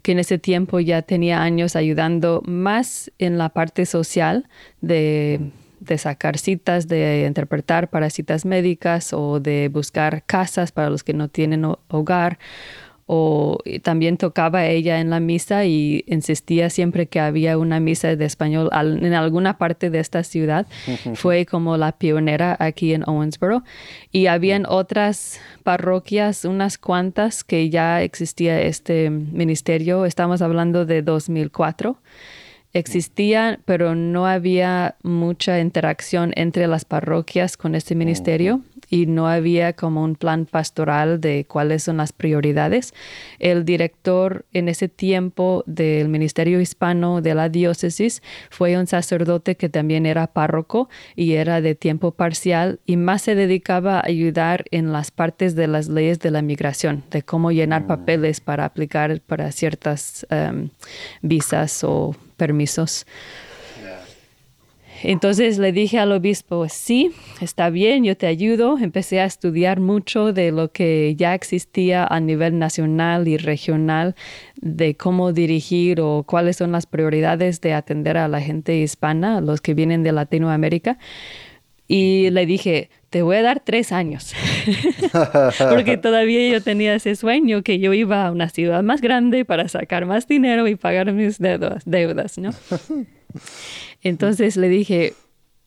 [0.01, 4.47] que en ese tiempo ya tenía años ayudando más en la parte social
[4.81, 11.03] de, de sacar citas, de interpretar para citas médicas o de buscar casas para los
[11.03, 12.37] que no tienen hogar
[13.13, 18.23] o también tocaba ella en la misa y insistía siempre que había una misa de
[18.23, 20.65] español en alguna parte de esta ciudad.
[21.15, 23.65] Fue como la pionera aquí en Owensboro.
[24.13, 30.05] Y habían otras parroquias, unas cuantas, que ya existía este ministerio.
[30.05, 31.97] Estamos hablando de 2004
[32.73, 39.73] existían, pero no había mucha interacción entre las parroquias con este ministerio y no había
[39.73, 42.93] como un plan pastoral de cuáles son las prioridades.
[43.39, 49.69] El director en ese tiempo del Ministerio Hispano de la diócesis fue un sacerdote que
[49.69, 54.91] también era párroco y era de tiempo parcial y más se dedicaba a ayudar en
[54.91, 57.87] las partes de las leyes de la migración, de cómo llenar mm.
[57.87, 60.69] papeles para aplicar para ciertas em,
[61.21, 63.05] visas o permisos.
[65.03, 67.11] Entonces le dije al obispo, sí,
[67.41, 68.77] está bien, yo te ayudo.
[68.77, 74.15] Empecé a estudiar mucho de lo que ya existía a nivel nacional y regional,
[74.55, 79.61] de cómo dirigir o cuáles son las prioridades de atender a la gente hispana, los
[79.61, 80.97] que vienen de Latinoamérica.
[81.93, 84.33] Y le dije, te voy a dar tres años,
[85.69, 89.67] porque todavía yo tenía ese sueño que yo iba a una ciudad más grande para
[89.67, 92.51] sacar más dinero y pagar mis deudas, deudas ¿no?
[94.03, 95.15] Entonces le dije,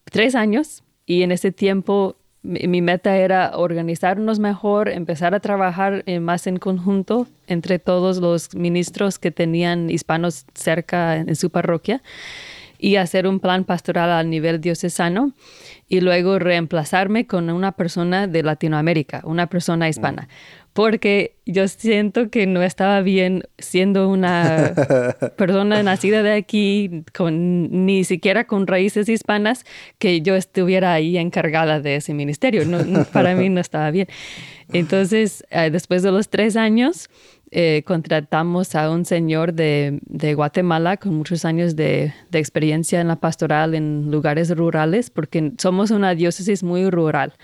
[0.06, 6.20] tres años y en ese tiempo mi, meta era organizarnos mejor, empezar a trabajar eh,
[6.20, 12.02] más en conjunto entre todos los ministros que tenían hispanos cerca en, su parroquia
[12.84, 15.32] y hacer un plan pastoral a nivel diocesano
[15.88, 20.28] y luego reemplazarme con una persona de Latinoamérica, una persona hispana
[20.74, 24.74] porque yo siento que no estaba bien siendo una
[25.36, 29.64] persona nacida de aquí, con, ni siquiera con raíces hispanas,
[29.98, 32.62] que yo estuviera ahí encargada de ese ministerio.
[33.12, 34.08] para mí no estaba bien.
[34.72, 37.08] Entonces, eh, después de los tres años,
[37.56, 40.00] eh, contratamos a un señor de,
[40.34, 45.92] Guatemala con muchos años de, de, experiencia en la pastoral en lugares rurales, porque somos
[45.92, 47.34] una diócesis muy rural.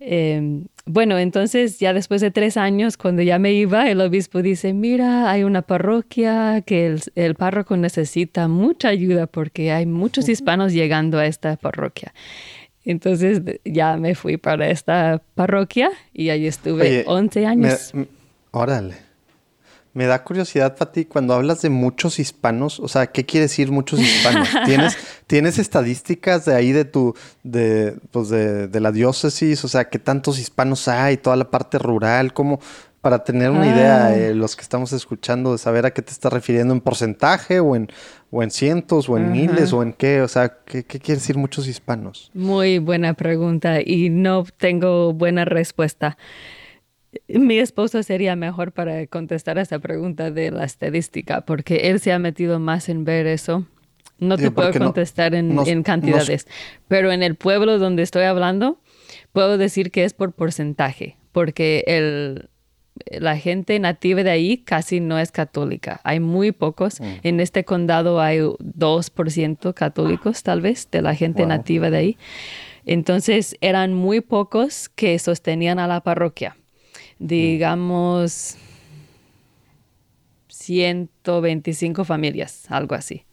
[0.00, 4.72] Em, bueno, entonces ya después de tres años, cuando ya me iba, el obispo dice,
[4.72, 11.18] mira, hay una parroquia que el, párroco necesita mucha ayuda porque hay muchos hispanos llegando
[11.18, 12.12] a esta parroquia.
[12.84, 17.92] Entonces ya me fui para esta parroquia y ahí estuve 11 años.
[18.50, 19.08] Órale.
[19.94, 23.98] Me da curiosidad, Pati, cuando hablas de muchos hispanos, o sea, ¿qué quiere decir muchos
[23.98, 24.48] hispanos?
[24.64, 29.64] ¿Tienes, ¿Tienes estadísticas de ahí de tu, de, pues de, la diócesis?
[29.64, 31.16] O sea, ¿qué tantos hispanos hay?
[31.16, 32.60] Toda la parte rural, ¿cómo?
[33.00, 34.16] Para tener una idea, ah.
[34.16, 37.74] eh, los que estamos escuchando, de saber a qué te estás refiriendo en porcentaje o
[37.74, 37.88] en,
[38.30, 41.36] o en cientos o en miles o en qué, o sea, ¿qué, ¿qué quiere decir
[41.36, 42.30] muchos hispanos?
[42.34, 46.18] Muy buena pregunta y no tengo buena respuesta.
[47.26, 52.12] Mi esposo sería mejor para contestar a esa pregunta de la estadística, porque él se
[52.12, 53.66] ha metido más en ver eso.
[54.18, 56.46] No te puedo contestar en, cantidades,
[56.88, 58.80] pero en el pueblo donde estoy hablando,
[59.32, 62.48] puedo decir que es por porcentaje, porque el,
[63.06, 66.00] la gente nativa de ahí casi no es católica.
[66.04, 67.00] Hay muy pocos.
[67.00, 67.04] Mm.
[67.22, 72.16] En este condado hay 2% católicos, tal vez, de la gente nativa de ahí.
[72.84, 76.56] Entonces, eran muy pocos que sostenían a la parroquia
[77.18, 78.56] digamos,
[80.48, 83.24] 125 familias, algo así.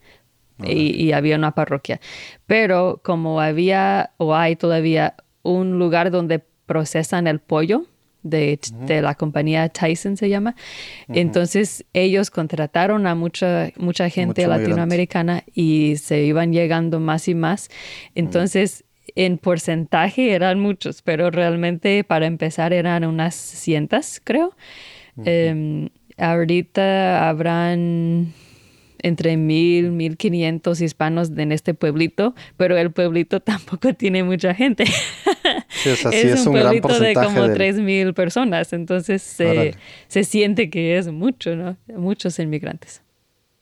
[0.63, 1.99] Y, había una parroquia.
[2.45, 7.88] Pero como había o hay todavía un lugar donde procesan el pollo,
[8.23, 8.57] de,
[9.01, 10.55] la compañía Tyson se llama.
[11.09, 17.69] Entonces ellos contrataron a mucha, mucha gente latinoamericana y se iban llegando más y más.
[18.15, 18.84] Entonces
[19.16, 24.56] en porcentaje eran muchos, pero realmente para empezar eran unas cientas, creo.
[25.24, 28.34] Em, ahorita habrán
[28.99, 34.86] entre mil, mil quinientos hispanos en este pueblito, pero el pueblito tampoco tiene mucha gente.
[35.86, 39.76] es, un, pueblito de como tres mil personas, entonces se,
[40.08, 41.78] se siente que es mucho, ¿no?
[41.95, 43.05] Muchos inmigrantes.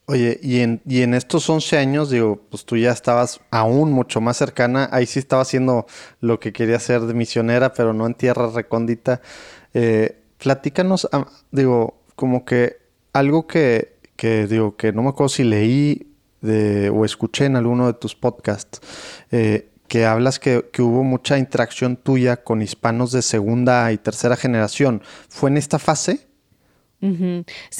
[0.06, 4.20] Oye, y en, y en estos 11 años, digo, pues tú ya estabas aún mucho
[4.20, 5.86] más cercana, ahí sí estaba haciendo
[6.20, 9.22] lo que quería hacer de misionera, pero no en tierra recóndita.
[9.74, 11.08] Eh, platícanos,
[11.52, 12.78] digo, como que
[13.14, 17.88] algo que, que, digo, que no me acuerdo si leí de, o escuché en alguno
[17.88, 18.82] de tus podcasts,
[19.32, 24.36] eh, que hablas que, que, hubo mucha interacción tuya con hispanos de segunda y tercera
[24.36, 25.02] generación.
[25.30, 26.28] ¿Fue en esta fase?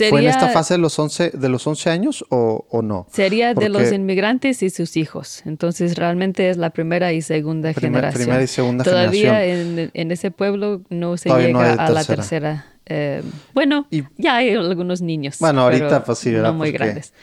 [0.10, 3.08] ¿Fue en esta fase de los 11, de los 11 años o, no?
[3.12, 5.42] Sería de los inmigrantes y sus hijos.
[5.46, 8.24] Entonces realmente es la primera y segunda generación.
[8.24, 12.66] Primera y segunda Todavía en, en, ese pueblo no se llega a la tercera.
[12.86, 15.38] Eh, bueno, ya hay algunos niños.
[15.40, 17.14] Bueno, ahorita pues sí, No muy grandes.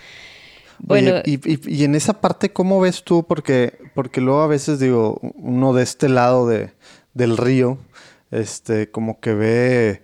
[0.78, 3.26] Bueno, y, y, en esa parte, ¿cómo ves tú?
[3.26, 6.72] Porque, porque luego a veces digo, uno de este lado de,
[7.12, 7.76] del río,
[8.30, 10.03] este, como que ve,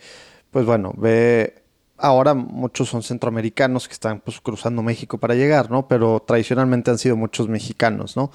[0.51, 1.66] pues bueno, ve
[1.99, 5.89] Ahora muchos son centroamericanos que están pues, cruzando México para llegar, ¿no?
[5.89, 8.31] Pero tradicionalmente han sido muchos mexicanos, ¿no?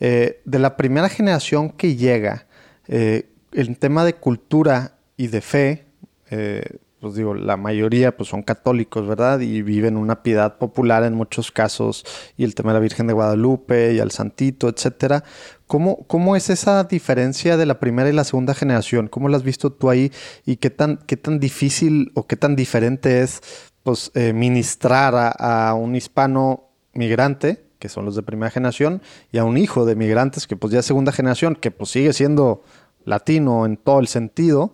[0.00, 2.46] Eh, de la primera generación que llega,
[2.88, 5.86] eh, el tema de cultura y de fe,
[6.30, 9.40] eh, pues digo, la mayoría pues son católicos, ¿verdad?
[9.40, 12.04] Y viven una piedad popular en muchos casos,
[12.36, 15.24] y el tema de la Virgen de Guadalupe y al Santito, etcétera.
[15.66, 19.08] ¿Cómo, ¿Cómo es esa diferencia de la primera y la segunda generación?
[19.08, 20.12] ¿Cómo la has visto tú ahí?
[20.46, 23.40] ¿Y qué tan, qué tan difícil o qué tan diferente es
[23.82, 29.38] pues, eh, ministrar a, a un hispano migrante, que son los de primera generación, y
[29.38, 32.62] a un hijo de migrantes, que pues ya es segunda generación, que pues sigue siendo
[33.04, 34.72] latino en todo el sentido,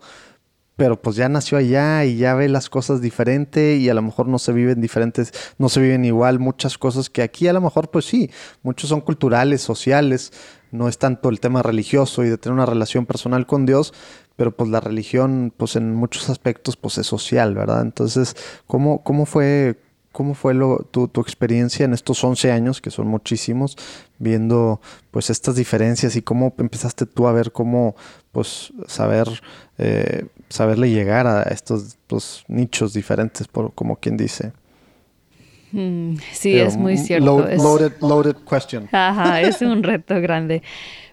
[0.78, 4.28] pero pues ya nació allá y ya ve las cosas diferente y a lo mejor
[4.28, 7.90] no se viven diferentes, no se viven igual muchas cosas que aquí a lo mejor
[7.90, 8.30] pues sí,
[8.62, 10.32] muchos son culturales, sociales,
[10.70, 13.92] no es tanto el tema religioso y de tener una relación personal con Dios,
[14.36, 17.82] pero pues la religión pues en muchos aspectos pues es social, ¿verdad?
[17.82, 18.36] Entonces,
[18.68, 19.80] ¿cómo, cómo fue
[20.18, 23.76] ¿Cómo fue lo, tu, tu, experiencia en estos 11 años, que son muchísimos,
[24.18, 24.80] viendo
[25.12, 27.94] pues estas diferencias y cómo empezaste tú a ver cómo
[28.32, 29.28] pues saber
[29.78, 34.50] eh, saberle llegar a estos pues, nichos diferentes, por, como quien dice?
[35.70, 37.38] Mm, sí, es muy cierto.
[37.38, 38.88] loaded, loaded question.
[38.90, 40.64] Ajá, es un reto grande.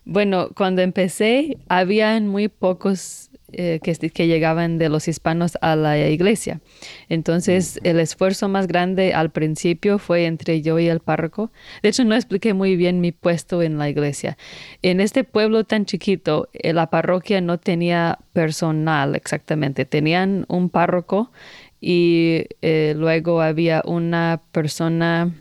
[0.04, 5.98] Bueno, cuando empecé, habían muy pocos eh, que, que, llegaban de los hispanos a la
[5.98, 6.62] iglesia.
[7.10, 11.52] Entonces, el esfuerzo más grande al principio fue entre yo y el párroco.
[11.84, 14.38] De hecho, no expliqué muy bien mi puesto en la iglesia.
[14.82, 19.86] En este pueblo tan chiquito, eh, la parroquia no tenía personal exactamente.
[19.86, 21.32] Tenían un párroco
[21.80, 25.32] y eh, luego había una persona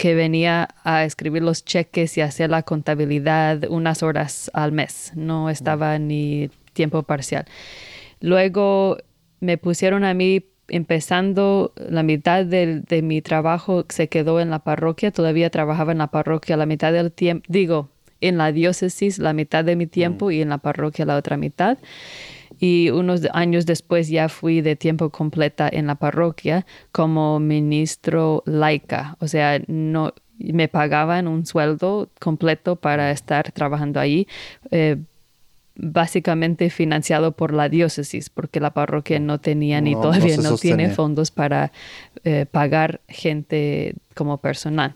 [0.00, 5.12] que venía a escribir los cheques y hacer la contabilidad unas horas al mes.
[5.14, 6.48] No estaba ni
[6.80, 7.44] tiempo parcial.
[8.20, 8.96] Luego
[9.40, 14.60] me pusieron a mí empezando la mitad de, de, mi trabajo se quedó en la
[14.60, 17.90] parroquia, todavía trabajaba en la parroquia la mitad del tiempo, digo,
[18.22, 20.32] en la diócesis la mitad de mi tiempo mm.
[20.32, 21.76] y en la parroquia la otra mitad.
[22.58, 29.16] Y unos años después ya fui de tiempo completa en la parroquia como ministro laica,
[29.20, 34.26] o sea, no me pagaban un sueldo completo para estar trabajando ahí.
[34.70, 34.96] Eh,
[35.82, 41.30] básicamente financiado por la diócesis, porque la parroquia no tenía ni todavía no, tiene fondos
[41.30, 41.72] para
[42.24, 44.94] eh, pagar gente como personal.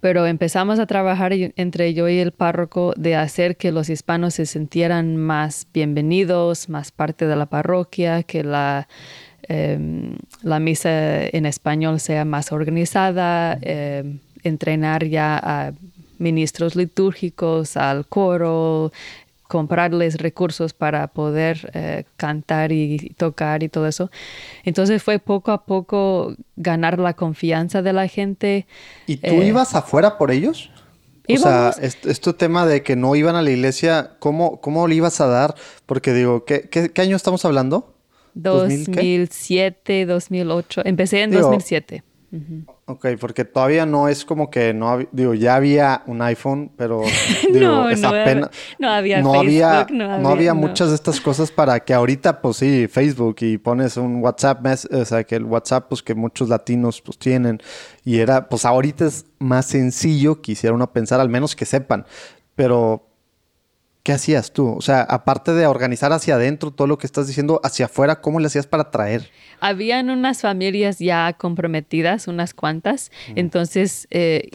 [0.00, 4.46] Pero empezamos a trabajar entre yo y el párroco de hacer que los hispanos se
[4.46, 8.88] sintieran más bienvenidos, más parte de la parroquia, que la,
[9.42, 15.72] em, la misa en español sea más organizada, em, entrenar ya a
[16.18, 18.92] ministros litúrgicos, al coro,
[19.54, 24.10] comprarles recursos para poder eh, cantar y tocar y todo eso.
[24.64, 28.66] Entonces fue poco a poco ganar la confianza de la gente.
[29.06, 30.72] ¿Y tú eh, ibas afuera por ellos?
[31.28, 35.20] O sea, este, tema de que no iban a la iglesia, ¿cómo, cómo le ibas
[35.20, 35.54] a dar?
[35.86, 37.94] Porque digo, ¿qué, qué, año estamos hablando?
[38.34, 40.82] 2007, 2008.
[40.84, 42.02] Empecé en 2007.
[42.86, 47.02] Ok, porque todavía no es como que no digo, ya había un iPhone, pero
[47.52, 51.80] digo, no, no, apenas, no había no había, no había, muchas de estas cosas para
[51.80, 56.02] que ahorita, pues sí, Facebook y pones un WhatsApp, o sea, que el WhatsApp, pues
[56.02, 57.60] que muchos latinos pues tienen,
[58.04, 62.04] y era, pues ahorita es más sencillo, quisiera uno pensar, al menos que sepan,
[62.54, 63.13] pero
[64.04, 64.68] ¿qué hacías tú?
[64.76, 68.38] O sea, aparte de organizar hacia adentro todo lo que estás diciendo, hacia afuera, ¿cómo
[68.38, 69.30] le hacías para traer?
[69.60, 74.50] Habían unas familias ya comprometidas, unas cuantas, entonces eh,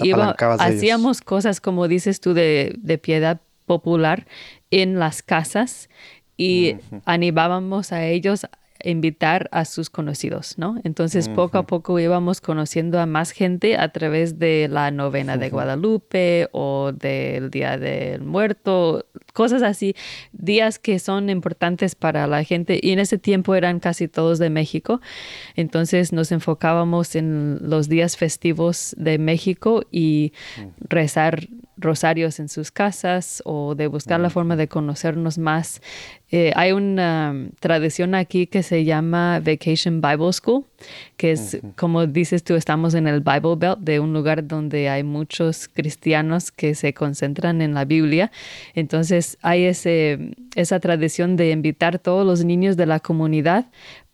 [0.60, 4.28] hacíamos cosas, como dices tú, de, de piedad popular
[4.70, 5.90] en las casas
[6.38, 8.48] y animábamos a ellos
[8.84, 10.78] invitar a sus conocidos, ¿no?
[10.84, 15.50] Entonces, poco a poco íbamos conociendo a más gente a través de la novena de
[15.50, 19.96] Guadalupe o del Día del Muerto, cosas así,
[20.32, 22.80] días que son importantes para la gente.
[22.82, 25.02] Y en ese tiempo eran casi todos de México.
[25.56, 30.34] Entonces, nos enfocábamos en los días festivos de México y
[30.80, 31.48] rezar
[31.80, 35.82] rosarios en sus casas o de buscar la forma de conocernos más.
[36.32, 40.66] Eh, hay una tradición aquí que se llama Vacation Bible School,
[41.18, 45.04] que es, como dices tú, estamos en el Bible Belt, de un lugar donde hay
[45.04, 48.32] muchos cristianos que se concentran en la Biblia.
[48.76, 53.66] Entonces hay ese, esa tradición de invitar todos los niños de la comunidad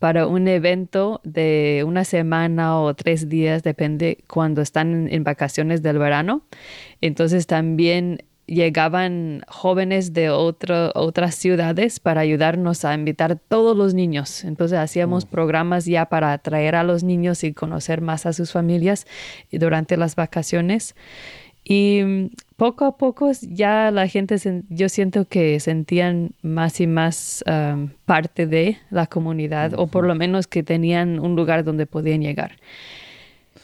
[0.06, 5.98] para un evento de una semana o tres días, depende cuando están en vacaciones del
[5.98, 6.42] verano.
[7.00, 14.44] Entonces también llegaban jóvenes de otras ciudades para ayudarnos a invitar a todos los niños.
[14.44, 15.28] Entonces hacíamos mm.
[15.28, 19.08] programas ya para atraer a los niños y conocer más a sus familias
[19.50, 20.94] durante las vacaciones.
[21.68, 24.36] Y mm, poco a poco ya la gente,
[24.68, 27.44] yo siento que sentían más y más
[28.04, 32.52] parte de la comunidad, o por lo menos que tenían un lugar donde podían llegar.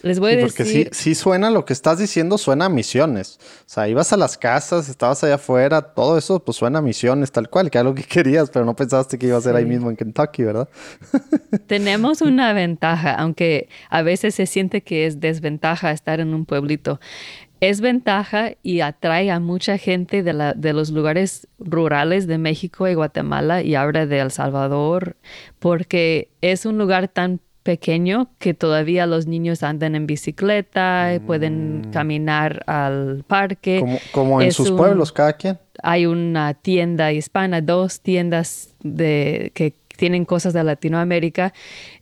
[0.02, 0.50] Les voy a decir.
[0.50, 3.38] Porque sí, sí suena lo que estás diciendo, suena a misiones.
[3.60, 7.30] O sea, ibas a las casas, estabas allá afuera, todo eso, pues suena a misiones
[7.30, 9.64] tal cual, que era lo que querías, pero no pensaste que iba a ser ahí
[9.64, 10.68] mismo en Kentucky, ¿verdad?
[11.68, 16.98] Tenemos una ventaja, aunque a veces se siente que es desventaja estar en un pueblito
[17.62, 22.88] es ventaja y atrae a mucha gente de, la, de, los lugares rurales de México
[22.88, 25.14] y Guatemala y ahora de El Salvador,
[25.60, 31.90] porque es un lugar tan pequeño que todavía los niños andan en bicicleta, pueden mm.
[31.92, 34.00] caminar al parque.
[34.10, 35.56] Como, en sus pueblos, cada quien.
[35.84, 41.52] Hay una tienda hispana, dos tiendas de, que tienen cosas de Latinoamérica.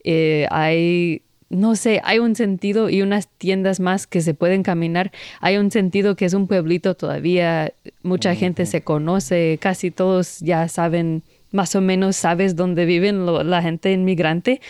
[0.05, 5.11] Eh, hay no sé, hay un sentido y unas tiendas más que se pueden caminar.
[5.41, 7.73] Hay un sentido que es un pueblito todavía,
[8.03, 13.63] mucha gente se conoce, casi todos ya saben, más o menos sabes dónde viven la
[13.63, 14.61] gente inmigrante.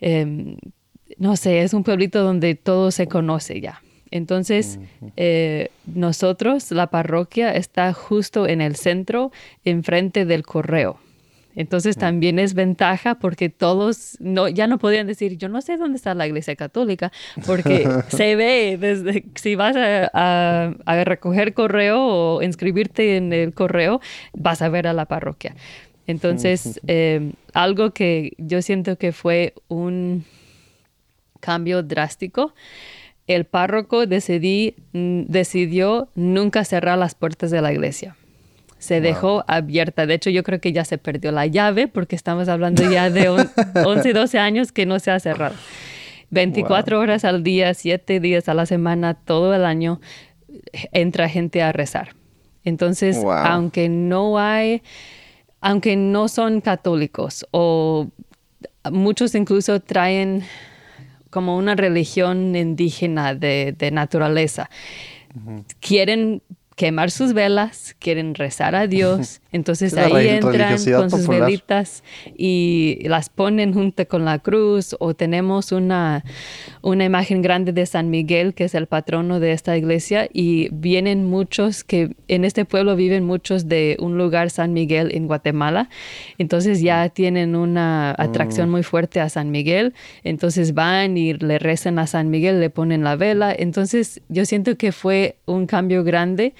[0.00, 0.56] Em,
[1.18, 3.82] no sé, es un pueblito donde todo se conoce ya.
[4.10, 4.80] Entonces,
[5.16, 9.32] eh, nosotros, la parroquia está justo en el centro,
[9.64, 10.98] enfrente del correo.
[11.56, 15.96] Entonces también es ventaja porque todos no, ya no podían decir, yo no sé dónde
[15.96, 17.12] está la iglesia católica,
[17.46, 20.74] porque se ve desde, si vas a,
[21.04, 24.00] recoger correo o inscribirte en el correo,
[24.32, 25.54] vas a ver a la parroquia.
[26.06, 30.24] Entonces, em, algo que yo siento que fue un
[31.40, 32.54] cambio drástico,
[33.26, 38.16] el párroco decidí, mm, decidió nunca cerrar las puertas de la iglesia
[38.80, 40.06] se dejó abierta.
[40.06, 43.28] De hecho, yo creo que ya se perdió la llave porque estamos hablando ya de
[43.28, 45.54] 11, 12 años que no se ha cerrado.
[46.30, 50.00] 24 horas al día, 7 días a la semana, todo el año,
[50.92, 52.16] entra gente a rezar.
[52.64, 54.82] Entonces, aunque no hay,
[55.60, 58.08] aunque no son católicos o
[58.90, 60.42] muchos incluso traen
[61.28, 64.70] como una religión indígena de, naturaleza,
[65.80, 66.42] quieren
[66.80, 72.04] quemar sus velas, quieren rezar a Dios, entonces ahí entran con sus velitas
[72.36, 76.24] y las ponen junto con la cruz o tenemos una,
[76.82, 81.24] una imagen grande de San Miguel, que es el patrono de esta iglesia, y vienen
[81.24, 85.88] muchos que en este pueblo viven muchos de un lugar San Miguel en Guatemala,
[86.38, 88.72] entonces ya tienen una atracción mm.
[88.72, 93.04] muy fuerte a San Miguel, entonces van y le rezan a San Miguel, le ponen
[93.04, 96.54] la vela, entonces yo siento que fue un cambio grande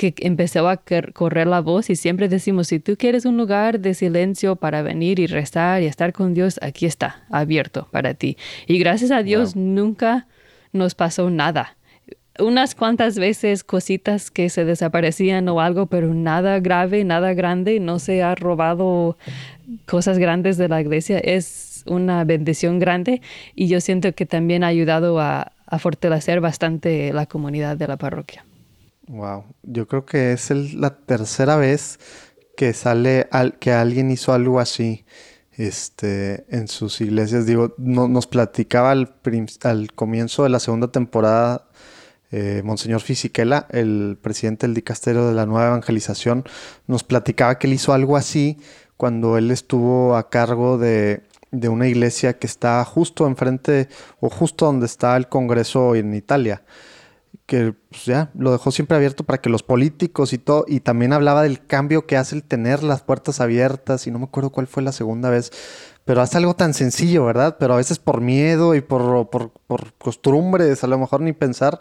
[0.00, 0.78] que empezó a
[1.12, 5.20] correr la voz y siempre decimos, si tú quieres un lugar de silencio para venir
[5.20, 8.38] y rezar y estar con Dios, aquí está, abierto para ti.
[8.66, 10.26] Y gracias a Dios nunca
[10.72, 11.76] nos pasó nada.
[12.38, 17.98] Unas cuantas veces cositas que se desaparecían o algo, pero nada grave, nada grande, no
[17.98, 19.18] se ha robado
[19.84, 21.18] cosas grandes de la iglesia.
[21.18, 23.20] Es una bendición grande
[23.54, 28.46] y yo siento que también ha ayudado a fortalecer bastante la comunidad de la parroquia.
[29.10, 31.98] Wow, yo creo que es la tercera vez
[32.56, 35.04] que sale al, que alguien hizo algo así
[35.50, 37.44] este, en sus iglesias.
[37.44, 39.12] Digo, no, nos platicaba al,
[39.64, 41.66] al, comienzo de la segunda temporada
[42.30, 46.44] eh, Monseñor Fisichella, el presidente del dicasterio de la Nueva Evangelización,
[46.86, 48.58] nos platicaba que él hizo algo así
[48.96, 53.88] cuando él estuvo a cargo de, de una iglesia que está justo enfrente
[54.20, 56.62] o justo donde está el Congreso en Italia
[57.46, 61.12] que pues, ya lo dejó siempre abierto para que los políticos y todo, y también
[61.12, 64.66] hablaba del cambio que hace el tener las puertas abiertas, y no me acuerdo cuál
[64.66, 65.50] fue la segunda vez,
[66.04, 67.56] pero hace algo tan sencillo, ¿verdad?
[67.58, 71.80] Pero a veces por miedo y por, por, por costumbres, a lo mejor ni pensar,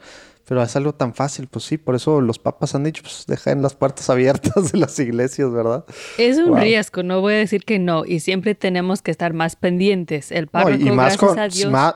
[0.49, 3.61] pero es algo tan fácil, pues sí, por eso los papas han dicho, pues dejen
[3.61, 5.85] las puertas abiertas de las iglesias, ¿verdad?
[6.17, 9.55] Es un riesgo, no voy a decir que no, y siempre tenemos que estar más
[9.55, 10.31] pendientes.
[10.31, 11.37] El párroco, y más, con,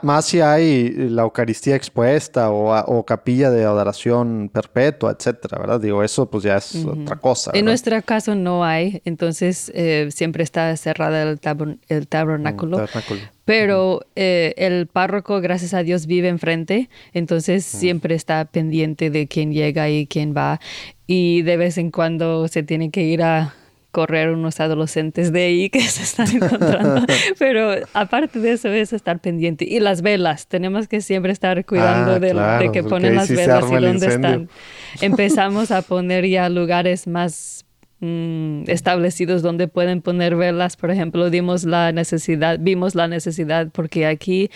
[0.03, 5.81] más, si hay la Eucaristía expuesta o, capilla de adoración perpetua, etcétera, ¿verdad?
[5.81, 7.49] Digo, eso pues ya es otra cosa.
[7.55, 11.39] En nuestro caso no hay, entonces eh, siempre está cerrada el,
[11.87, 12.77] el tabernáculo.
[12.77, 19.27] Mm, pero eh, el párroco, gracias a Dios, vive enfrente, entonces siempre está pendiente de
[19.27, 20.59] quién llega y quién va.
[21.07, 23.53] Y de vez en cuando se tiene que ir a
[23.93, 27.05] correr unos adolescentes de ahí que se están encontrando.
[27.37, 29.65] Pero aparte de eso es estar pendiente.
[29.65, 33.75] Y las velas, tenemos que siempre estar cuidando ah, de, que ponen las velas y
[33.75, 34.49] dónde están.
[34.99, 37.52] Empezamos a poner ya lugares más
[38.05, 40.75] Mm, establecidos donde pueden poner velas.
[40.75, 44.51] Por ejemplo, dimos la necesidad, vimos la necesidad porque aquí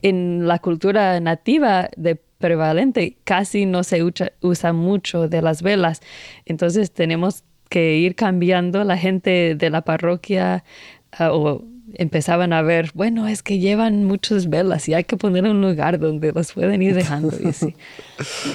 [0.00, 6.00] en la cultura nativa de prevalente casi no se usa, mucho de las velas.
[6.46, 10.64] Entonces tenemos que ir cambiando la gente de la parroquia
[11.12, 11.66] ah, o
[11.96, 15.98] empezaban a ver, bueno, es que llevan muchas velas y hay que poner un lugar
[15.98, 17.36] donde los pueden ir dejando.
[17.44, 17.72] Eso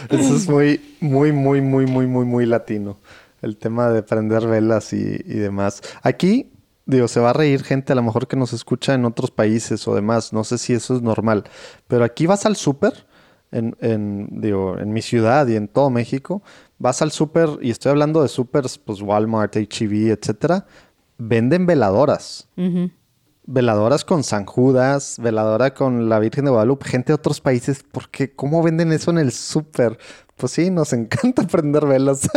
[0.10, 2.98] es muy, muy, muy, muy, muy, muy, muy latino
[3.42, 5.82] el tema de prender velas y, demás.
[6.04, 6.52] Aquí,
[6.86, 9.88] digo, se va a reír gente a lo mejor que nos escucha en otros países
[9.88, 10.34] o demás.
[10.34, 11.44] No sé si eso es normal.
[11.88, 13.06] Pero aquí vas al súper,
[13.52, 16.42] en, en, digo, en mi ciudad y en todo México,
[16.82, 20.66] vas al súper, y estoy hablando de súpers, pues Walmart, HEB, etcétera,
[21.18, 22.50] venden veladoras.
[23.46, 28.34] Veladoras con San Judas, veladora con la Virgen de Guadalupe, gente de otros países, porque
[28.36, 29.98] ¿cómo venden eso en el súper?
[30.36, 32.28] Pues sí, nos encanta prender velas.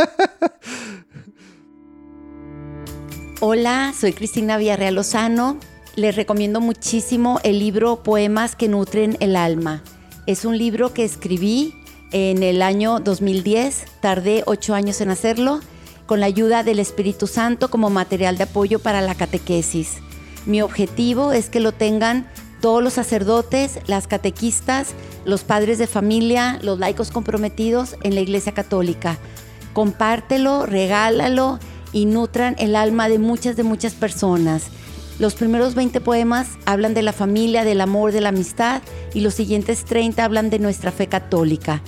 [3.40, 5.58] Hola, soy Cristina Villarreal Lozano.
[5.96, 9.82] Les recomiendo muchísimo el libro Poemas que nutren el alma.
[10.26, 11.74] Es un libro que escribí
[12.12, 15.60] en el año 2010, tardé ocho años en hacerlo,
[16.06, 19.96] con la ayuda del Espíritu Santo como material de apoyo para la catequesis.
[20.46, 22.30] Mi objetivo es que lo tengan
[22.60, 28.52] todos los sacerdotes, las catequistas, los padres de familia, los laicos comprometidos en la Iglesia
[28.52, 29.18] Católica.
[29.72, 31.58] Compártelo, regálalo
[31.94, 34.66] y nutran el alma de muchas, de muchas personas.
[35.18, 38.82] Los primeros 20 poemas hablan de la familia, del amor, de la amistad
[39.14, 41.80] y los siguientes 30 hablan de nuestra fe católica.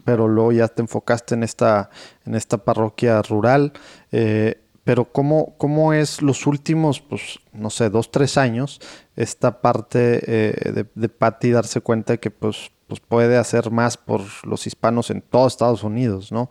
[0.06, 1.90] pero luego ya te enfocaste en esta,
[2.26, 3.74] en esta parroquia rural.
[4.12, 8.80] Eh, pero ¿cómo, ¿cómo es los últimos, pues, no sé, dos, tres años,
[9.16, 13.98] esta parte eh, de, de Patty darse cuenta de que pues, pues puede hacer más
[13.98, 16.50] por los hispanos en todos Estados Unidos, ¿no?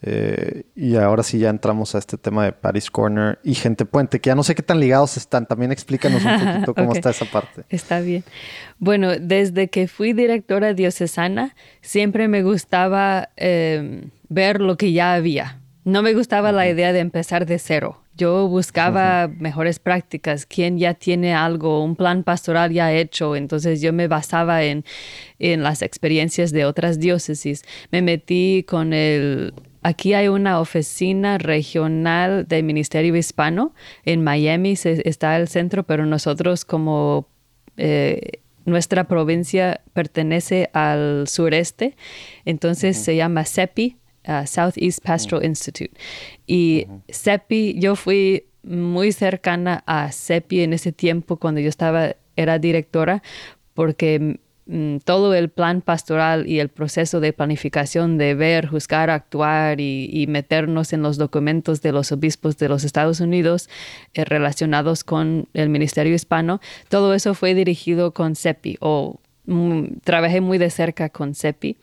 [0.00, 4.20] Eh, y ahora sí ya entramos a este tema de Paris Corner y Gente Puente,
[4.20, 5.46] que ya no sé qué tan ligados están.
[5.46, 7.64] También explícanos un poquito cómo está esa parte.
[7.68, 8.24] Está bien.
[8.78, 15.60] Bueno, desde que fui directora diocesana, siempre me gustaba em, ver lo que ya había.
[15.84, 18.02] No me gustaba la idea de empezar de cero.
[18.14, 23.36] Yo buscaba mejores prácticas, quien ya tiene algo, un plan pastoral ya hecho.
[23.36, 24.84] Entonces yo me basaba en,
[25.38, 27.62] en las experiencias de otras diócesis.
[27.92, 33.74] Me metí con el aquí hay una oficina regional del Ministerio Hispano.
[34.04, 37.28] En Miami está el centro, pero nosotros como
[37.76, 41.96] eh, nuestra provincia pertenece al sureste,
[42.44, 43.96] entonces se llama CEPI,
[44.28, 45.92] uh, Southeast Pastoral Institute.
[46.46, 52.58] Y CEPI, yo fui muy cercana a CEPI en ese tiempo cuando yo estaba, era
[52.58, 53.22] directora,
[53.74, 54.38] porque
[55.04, 60.92] todo el plan pastoral y el proceso de planificación de ver, juzgar, actuar y, meternos
[60.92, 63.70] en los documentos de los obispos de los Estados Unidos
[64.12, 66.60] eh, relacionados con el Ministerio Hispano,
[66.90, 71.78] todo eso fue dirigido con CEPI o mm, trabajé muy de cerca con CEPI.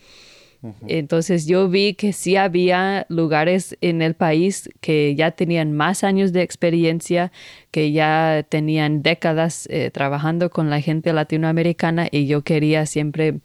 [0.87, 6.33] Entonces yo vi que sí había lugares en el país que ya tenían más años
[6.33, 7.31] de experiencia,
[7.71, 13.39] que ya tenían décadas eh, trabajando con la gente latinoamericana y yo quería siempre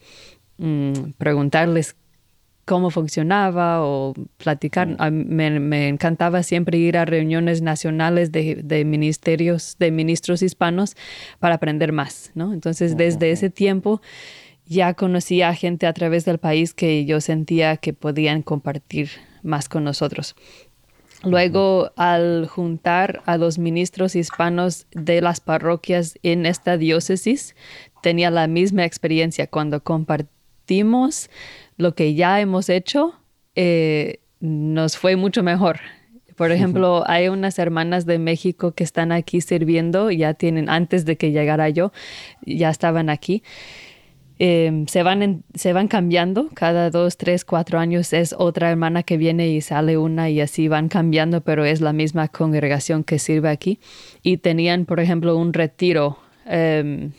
[0.59, 1.97] mm, preguntarles
[2.71, 5.11] cómo funcionaba o platicar.
[5.11, 10.95] me, encantaba siempre ir a reuniones nacionales de, ministerios, de ministros hispanos
[11.41, 12.53] para aprender más, ¿no?
[12.53, 14.01] Entonces, desde ese tiempo
[14.71, 19.11] ya conocía a gente a través del país que yo sentía que podían compartir
[19.43, 20.37] más con nosotros.
[21.25, 27.57] Luego, al juntar a los ministros hispanos de las parroquias en esta diócesis,
[28.01, 29.49] tenía la misma experiencia.
[29.49, 31.31] Cuando compartimos
[31.77, 33.16] lo que ya hemos hecho,
[33.57, 35.81] eh, nos fue mucho mejor.
[36.37, 41.16] Por ejemplo, hay unas hermanas de México que están aquí sirviendo, ya tienen, antes de
[41.16, 41.93] que llegara yo,
[42.47, 43.43] ya estaban aquí.
[44.43, 49.18] Em, se, van se van cambiando, cada dos, tres, cuatro años es otra hermana que
[49.18, 53.51] viene y sale una y así van cambiando, pero es la misma congregación que sirve
[53.51, 53.80] aquí.
[54.22, 56.16] Y tenían, por ejemplo, un retiro.
[56.47, 57.12] Em,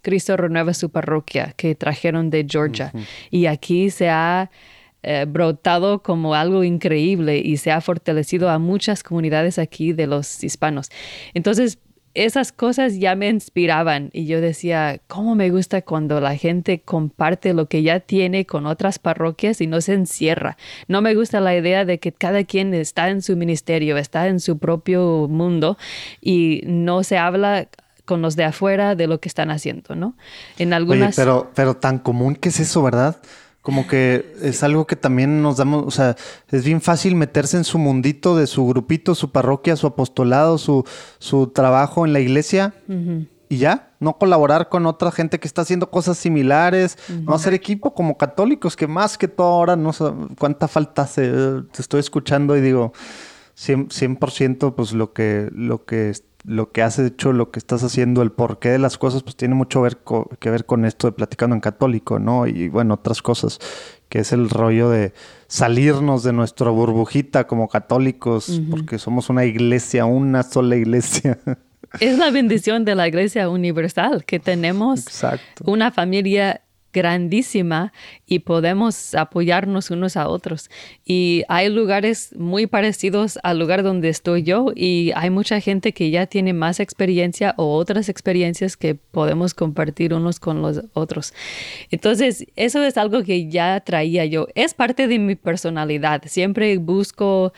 [0.00, 2.92] Cristo renueva su parroquia que trajeron de Georgia.
[3.32, 4.48] Y aquí se ha
[5.02, 10.44] eh, brotado como algo increíble y se ha fortalecido a muchas comunidades aquí de los
[10.44, 10.88] hispanos.
[11.34, 11.80] Entonces,
[12.16, 17.52] esas cosas ya me inspiraban y yo decía, ¿cómo me gusta cuando la gente comparte
[17.52, 20.56] lo que ya tiene con otras parroquias y no se encierra?
[20.88, 24.40] No me gusta la idea de que cada quien está en su ministerio, está en
[24.40, 25.76] su propio mundo
[26.22, 27.68] y no se habla
[28.06, 30.16] con los de afuera de lo que están haciendo, ¿no?
[30.58, 31.14] En algunas...
[31.16, 33.16] pero, pero tan común que es eso, ¿verdad?
[33.66, 36.14] Como que es algo que también nos damos, o sea,
[36.52, 40.84] es bien fácil meterse en su mundito de su grupito, su parroquia, su apostolado, su,
[41.18, 42.74] su trabajo en la iglesia
[43.48, 47.92] y ya, no colaborar con otra gente que está haciendo cosas similares, no hacer equipo
[47.92, 50.04] como católicos, que más que todo ahora no sé
[50.38, 51.28] cuánta falta se,
[51.72, 52.92] te estoy escuchando y digo
[53.58, 53.88] 100%,
[54.18, 56.12] 100% pues lo que, lo que
[56.46, 59.54] lo que has hecho, lo que estás haciendo, el porqué de las cosas, pues tiene
[59.54, 59.98] mucho ver
[60.38, 62.46] que ver con esto de platicando en católico, ¿no?
[62.46, 63.58] Y bueno, otras cosas,
[64.08, 65.12] que es el rollo de
[65.48, 71.38] salirnos de nuestra burbujita como católicos, porque somos una iglesia, una sola iglesia.
[71.98, 75.04] Es la bendición de la iglesia universal, que tenemos
[75.64, 76.62] una familia
[76.96, 77.92] grandísima
[78.26, 80.70] y podemos apoyarnos unos a otros.
[81.04, 86.10] Y hay lugares muy parecidos al lugar donde estoy yo y hay mucha gente que
[86.10, 91.34] ya tiene más experiencia o otras experiencias que podemos compartir unos con los otros.
[91.90, 94.48] Entonces, eso es algo que ya traía yo.
[94.54, 96.22] Es parte de mi personalidad.
[96.26, 97.52] Siempre busco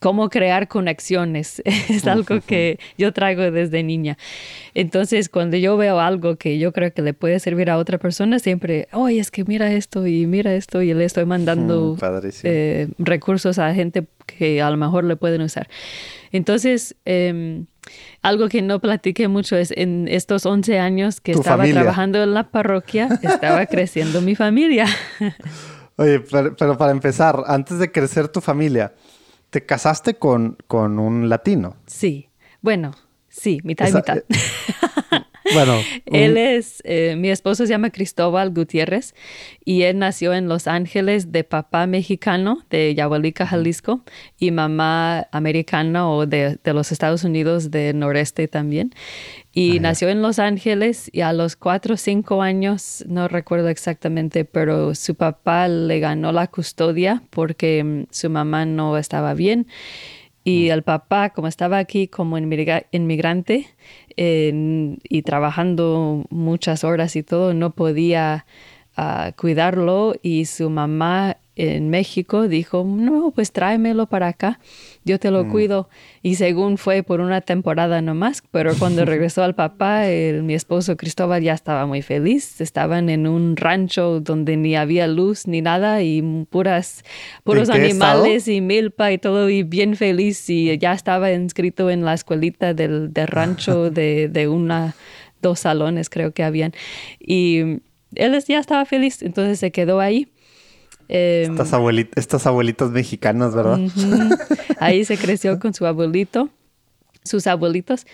[0.00, 1.62] cómo crear conexiones.
[1.90, 4.16] Es algo que yo traigo desde niña.
[4.74, 8.38] Entonces, cuando yo veo algo que yo creo que le puede servir a otra persona,
[8.38, 12.88] siempre, oye, es que mira esto y mira esto y le estoy mandando mm, eh,
[12.98, 15.68] recursos a gente que a lo mejor le pueden usar.
[16.32, 17.66] Entonces, em,
[18.22, 22.50] algo que no platiqué mucho es en estos 11 años que estaba trabajando en la
[22.50, 24.86] parroquia, estaba creciendo mi familia.
[25.96, 28.94] Oye, pero para empezar, antes de crecer tu familia,
[29.50, 31.76] te casaste con, con un latino.
[31.86, 32.30] Sí,
[32.62, 32.92] bueno,
[33.28, 34.18] sí, mitad y mitad.
[34.18, 34.24] Eh,
[35.54, 35.74] bueno,
[36.06, 39.14] él es, eh, mi esposo se llama Cristóbal Gutiérrez
[39.64, 44.04] y él nació en Los Ángeles de papá mexicano de Yahualica, Jalisco,
[44.38, 48.92] y mamá americana o de, de los Estados Unidos del noreste también.
[49.52, 54.44] Y nació en Los Ángeles y a los cuatro o cinco años, no recuerdo exactamente,
[54.44, 59.66] pero su papá le ganó la custodia porque mm, su mamá no estaba bien.
[60.44, 63.68] Y el papá, como estaba aquí como inmigrante
[64.16, 68.46] y trabajando muchas horas y todo, no podía
[68.96, 70.14] ah, cuidarlo.
[70.22, 74.60] Y su mamá en México, dijo, no, pues tráemelo para acá,
[75.04, 75.88] yo te lo cuido.
[76.22, 80.04] Y según fue por una temporada nomás, pero cuando regresó al papá,
[80.42, 82.60] mi esposo Cristóbal ya estaba muy feliz.
[82.60, 87.04] Estaban en un rancho donde ni había luz ni nada y puras,
[87.44, 90.48] puros animales y milpa y todo y bien feliz.
[90.48, 94.94] Y ya estaba inscrito en la escuelita del, rancho de, de una,
[95.42, 96.72] dos salones creo que habían.
[97.18, 97.80] Y
[98.14, 100.28] él ya estaba feliz, entonces se quedó ahí.
[101.12, 103.80] Em, estas, abuelitas, estas abuelitas mexicanas, ¿verdad?
[104.78, 106.50] Ahí se creció con su abuelito,
[107.24, 108.06] sus abuelitos,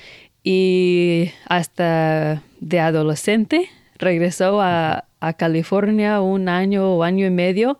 [0.42, 3.68] y hasta de adolescente
[3.98, 7.78] regresó a, a California un año o año y medio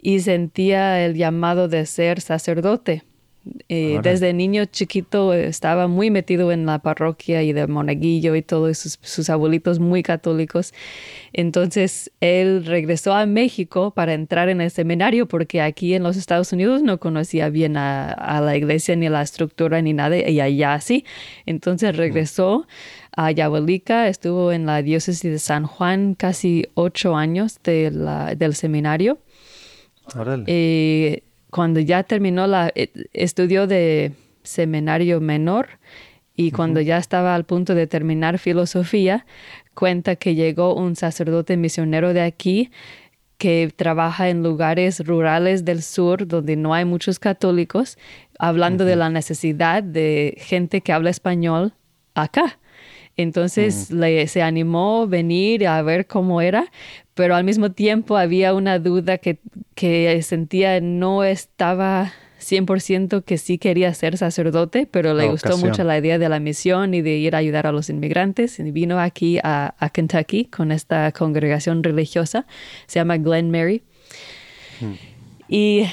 [0.00, 3.02] y sentía el llamado de ser sacerdote.
[3.68, 8.78] Eh, desde niño chiquito estaba muy metido en la parroquia y de monaguillo y todos
[8.78, 10.72] sus, abuelitos muy católicos.
[11.32, 16.52] Entonces él regresó a México para entrar en el seminario porque aquí en los Estados
[16.52, 21.04] Unidos no conocía bien a, la iglesia ni la estructura ni nada y allá sí.
[21.44, 22.66] Entonces regresó
[23.16, 27.90] a Yahualica, estuvo en la diócesis de San Juan casi ocho años de
[28.36, 29.18] del seminario.
[30.46, 31.22] Eh,
[31.56, 35.68] cuando ya terminó la, eh, estudió de seminario menor
[36.34, 39.24] y cuando ya estaba al punto de terminar filosofía,
[39.72, 42.70] cuenta que llegó un sacerdote misionero de aquí
[43.38, 47.96] que trabaja en lugares rurales del sur donde no hay muchos católicos,
[48.38, 51.72] hablando de la necesidad de gente que habla español
[52.14, 52.58] acá.
[53.16, 56.70] Entonces le, se animó a venir a ver cómo era,
[57.16, 59.38] pero al mismo tiempo había una duda que,
[59.74, 65.96] que sentía no estaba 100% que sí quería ser sacerdote, pero le gustó mucho la
[65.96, 68.60] idea de la misión y de ir a ayudar a los inmigrantes.
[68.60, 72.46] Y vino aquí a, a Kentucky con esta congregación religiosa,
[72.86, 73.82] se llama Glen Mary.
[74.80, 74.92] Hmm.
[75.48, 75.84] Y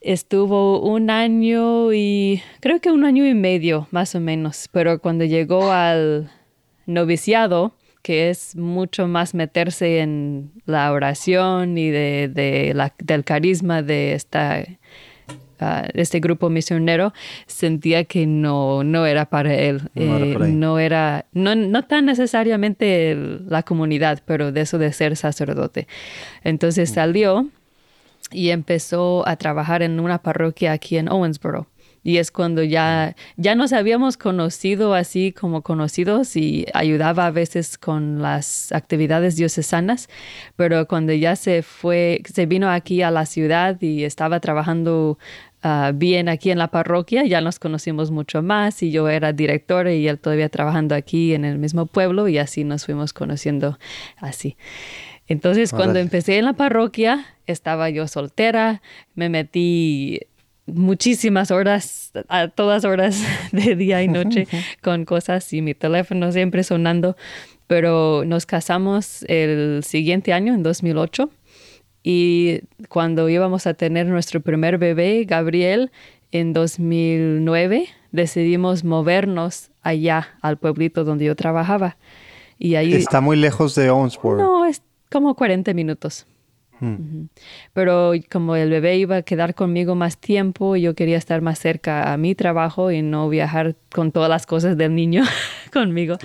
[0.00, 5.24] estuvo un año y creo que un año y medio más o menos, pero cuando
[5.24, 6.28] llegó al
[6.86, 7.76] noviciado,
[8.06, 14.62] que es mucho más meterse en la oración y de, la, del carisma de esta
[15.58, 17.12] ah, este grupo misionero
[17.48, 19.90] sentía que no, no era para él.
[19.96, 23.16] No, era, eh, no, no, tan necesariamente
[23.48, 25.88] la comunidad, pero de eso de ser sacerdote.
[26.44, 26.94] Entonces mm.
[26.94, 27.48] salió
[28.30, 31.66] y empezó a trabajar en una parroquia aquí en Owensboro.
[32.06, 37.78] Y es cuando ya, ya nos habíamos conocido así como conocidos y ayudaba a veces
[37.78, 40.08] con las actividades diocesanas,
[40.54, 45.18] pero cuando ya se fue, se vino aquí a la ciudad y estaba trabajando
[45.62, 49.92] ah, bien aquí en la parroquia, ya nos conocimos mucho más y yo era directora
[49.92, 53.80] y él todavía trabajando aquí en el mismo pueblo y así nos fuimos conociendo
[54.18, 54.56] así.
[55.26, 58.80] Entonces, cuando empecé en la parroquia, estaba yo soltera,
[59.16, 60.20] me metí
[60.66, 64.46] muchísimas horas, a todas horas de día y noche
[64.82, 67.16] con cosas y mi teléfono siempre sonando.
[67.66, 71.30] Pero nos casamos el siguiente año, en 2008,
[72.04, 75.90] y cuando íbamos a tener nuestro primer bebé, Gabriel,
[76.30, 81.96] en 2009, decidimos movernos allá al pueblito donde yo trabajaba.
[82.58, 84.38] Y ahí, ¿Está muy lejos de Owensboro?
[84.38, 86.26] No, es como 40 minutos.
[86.80, 87.26] Mm.
[87.72, 92.12] Pero como el bebé iba a quedar conmigo más tiempo, yo quería estar más cerca
[92.12, 95.24] a mi trabajo y no viajar con todas las cosas del niño
[95.72, 96.16] conmigo.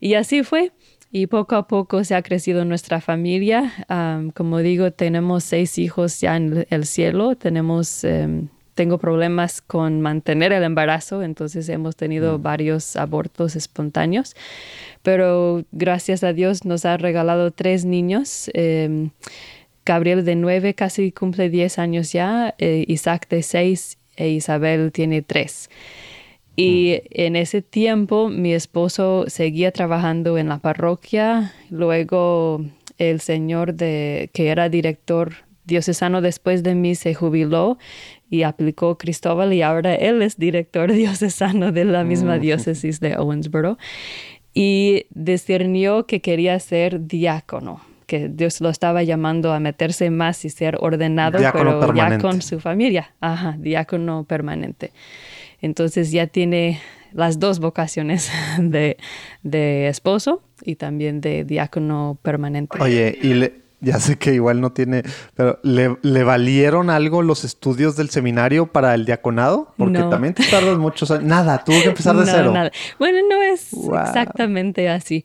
[0.00, 0.72] Y así fue.
[1.16, 3.72] Y poco a poco se ha crecido nuestra familia.
[4.34, 7.36] como digo, tenemos seis hijos ya en el cielo.
[7.36, 12.42] Tenemos, em, tengo problemas con mantener el embarazo, entonces hemos tenido mm.
[12.42, 14.34] varios abortos espontáneos.
[15.04, 18.50] Pero gracias a Dios nos ha regalado tres niños.
[18.52, 19.10] Em,
[19.84, 25.22] Gabriel de nueve casi cumple diez años ya, eh, Isaac de seis e Isabel tiene
[25.22, 25.70] tres.
[26.56, 27.06] Y mm.
[27.10, 32.64] en ese tiempo mi esposo seguía trabajando en la parroquia, luego
[32.98, 37.78] el señor de, que era director diocesano después de mí se jubiló
[38.30, 42.40] y aplicó Cristóbal y ahora él es director diocesano de la misma mm.
[42.40, 43.78] diócesis de Owensboro
[44.52, 50.50] y discernió que quería ser diácono que Dios lo estaba llamando a meterse más y
[50.50, 53.14] ser ordenado, pero ya con su familia.
[53.20, 54.92] Ajá, diácono permanente.
[55.60, 56.80] Entonces ya tiene
[57.12, 58.98] las dos vocaciones de,
[59.88, 62.76] esposo y también de diácono permanente.
[62.80, 65.02] Oye, y ya sé que igual no tiene,
[65.34, 69.72] pero ¿le, valieron algo los estudios del seminario para el diaconado?
[69.76, 71.24] Porque también te tardas muchos años.
[71.24, 72.52] Nada, tuvo que empezar de cero.
[72.98, 75.24] Bueno, no es exactamente así.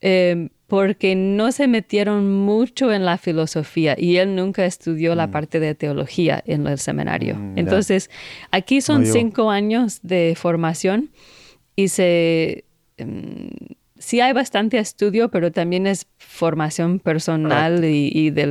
[0.00, 5.30] Eh, porque no se metieron mucho en la filosofía y él nunca estudió la mm.
[5.30, 7.36] parte de teología en el seminario.
[7.36, 8.10] Mm, Entonces,
[8.50, 11.10] aquí son cinco años de formación
[11.76, 12.64] y se...
[12.96, 13.50] Em,
[14.04, 18.46] sí hay bastante estudio, pero también es formación personal y, de,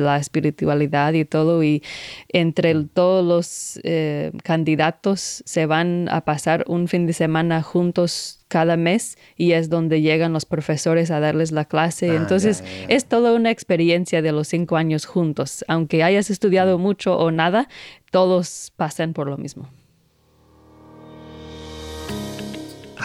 [0.00, 1.62] la espiritualidad y todo.
[1.62, 1.82] Y
[2.28, 8.76] entre todos los eh, candidatos se van a pasar un fin de semana juntos cada
[8.76, 12.10] mes y es donde llegan los profesores a darles la clase.
[12.10, 15.64] Ah, Entonces es toda una experiencia de los cinco años juntos.
[15.68, 17.68] Aunque hayas estudiado mucho o nada,
[18.10, 19.70] todos pasan por lo mismo.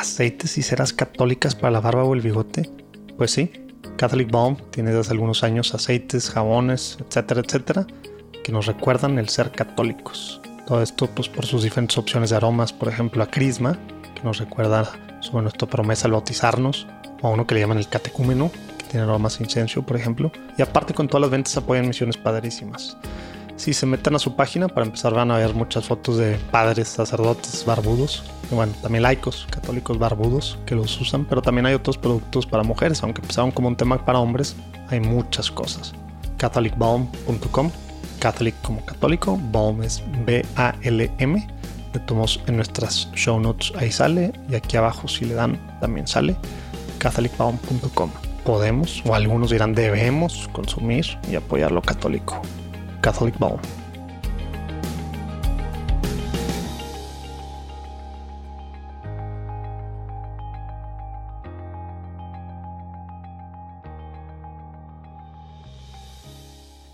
[0.01, 2.69] Aceites y ceras católicas para la barba o el bigote?
[3.17, 3.51] Pues sí,
[3.97, 7.87] Catholic Balm tiene desde algunos años aceites, jabones, etcétera, etcétera,
[8.43, 10.41] que nos recuerdan el ser católicos.
[10.67, 13.77] Todo esto pues por sus diferentes opciones de aromas, por ejemplo a Crisma,
[14.15, 14.91] que nos recuerda
[15.21, 16.87] sobre nuestra promesa al bautizarnos,
[17.21, 20.31] o a uno que le llaman el catecúmeno, que tiene aromas de incienso, por ejemplo.
[20.57, 22.97] Y aparte con todas las ventas apoyan misiones padrísimas.
[23.61, 26.87] Si se meten a su página, para empezar van a ver muchas fotos de padres,
[26.87, 28.23] sacerdotes, barbudos.
[28.49, 33.03] Bueno, también laicos, católicos barbudos que los usan, pero también hay otros productos para mujeres,
[33.03, 34.55] aunque empezaron como un tema para hombres,
[34.89, 35.93] hay muchas cosas.
[36.37, 37.69] catholicbalm.com,
[38.17, 41.47] catholic como católico, balm es B-A-L-M.
[41.93, 46.07] Le tomamos en nuestras show notes, ahí sale, y aquí abajo si le dan también
[46.07, 46.35] sale,
[46.97, 48.09] catholicbalm.com.
[48.43, 52.41] Podemos, o algunos dirán debemos consumir y apoyar lo católico.
[53.01, 53.59] Catholic Ball.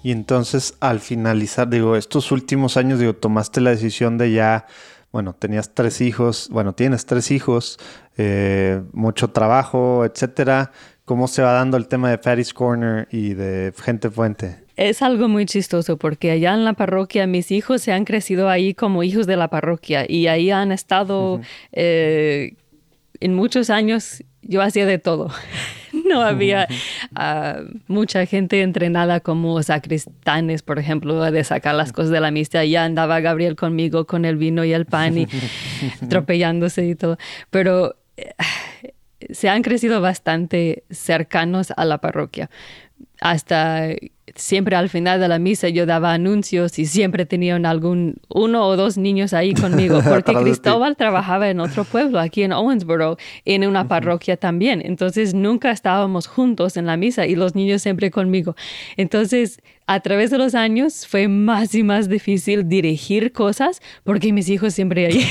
[0.07, 4.65] Y entonces al finalizar, digo, estos últimos años, digo, tomaste la decisión de ya,
[5.11, 7.77] bueno, tenías tres hijos, bueno, tienes tres hijos,
[8.15, 10.71] eh, mucho trabajo, etcétera.
[11.03, 14.66] ¿Cómo se va dando el tema de Fatty's Corner y de Gente Fuente?
[14.77, 18.75] Es algo muy chistoso porque allá en la parroquia mis hijos se han crecido ahí
[18.75, 22.53] como hijos de la parroquia y ahí han estado eh,
[23.19, 24.23] en muchos años.
[24.43, 25.31] Yo hacía de todo.
[26.07, 26.67] no había
[27.15, 32.63] ah, mucha gente entrenada como sacristanes, por ejemplo, de sacar las cosas de la misa.
[32.63, 35.27] Ya andaba Gabriel conmigo con el vino y el pan y
[36.03, 37.17] atropellándose y todo.
[37.49, 38.33] Pero eh,
[39.31, 42.49] se han crecido bastante cercanos a la parroquia.
[43.19, 43.89] Hasta
[44.35, 48.75] siempre al final de la misa yo daba anuncios y siempre tenían algún uno o
[48.75, 53.87] dos niños ahí conmigo, porque Cristóbal trabajaba en otro pueblo, aquí en Owensboro, en una
[53.87, 54.81] parroquia también.
[54.83, 58.55] Entonces nunca estábamos juntos en la misa y los niños siempre conmigo.
[58.95, 59.59] Entonces,
[59.89, 64.73] a través de los años fue más y más difícil dirigir cosas porque mis hijos
[64.73, 65.25] siempre ahí.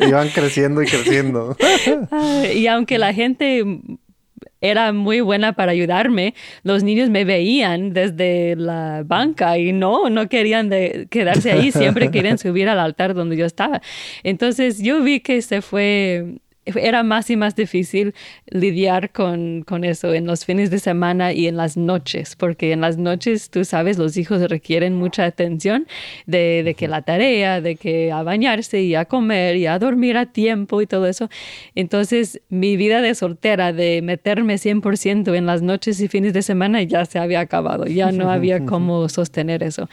[0.00, 1.56] Iban creciendo y creciendo.
[2.54, 3.64] y aunque la gente
[4.62, 6.34] era muy buena para ayudarme.
[6.62, 10.70] Los niños me veían desde la banca y no, no querían
[11.10, 13.82] quedarse ahí, siempre querían subir al altar donde yo estaba.
[14.22, 18.14] Entonces yo vi que se fue era más y más difícil
[18.46, 22.80] lidiar con, con, eso en los fines de semana y en las noches, porque en
[22.80, 25.86] las noches, tú sabes, los hijos requieren mucha atención
[26.26, 30.16] de, de, que la tarea, de que a bañarse y a comer y a dormir
[30.16, 31.28] a tiempo y todo eso.
[31.74, 36.82] Entonces, mi vida de soltera, de meterme 100% en las noches y fines de semana,
[36.82, 39.88] ya se había acabado, ya no había cómo sostener eso.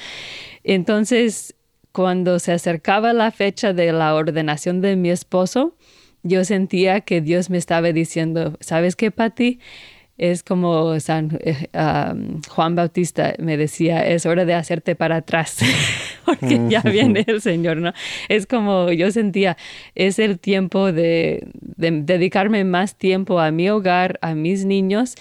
[0.63, 1.55] Entonces,
[1.91, 5.73] cuando se acercaba la fecha de la ordenación de mi esposo,
[6.23, 9.59] yo sentía que Dios me estaba diciendo, ¿sabes qué, Patti?
[10.17, 11.69] Es como San eh,
[12.49, 15.59] Juan Bautista me decía, es hora de hacerte para atrás,
[16.25, 17.93] porque ya viene el Señor, ¿no?
[18.27, 19.55] Es como yo sentía,
[19.95, 25.15] es el tiempo de, de dedicarme más tiempo a mi hogar, a mis niños,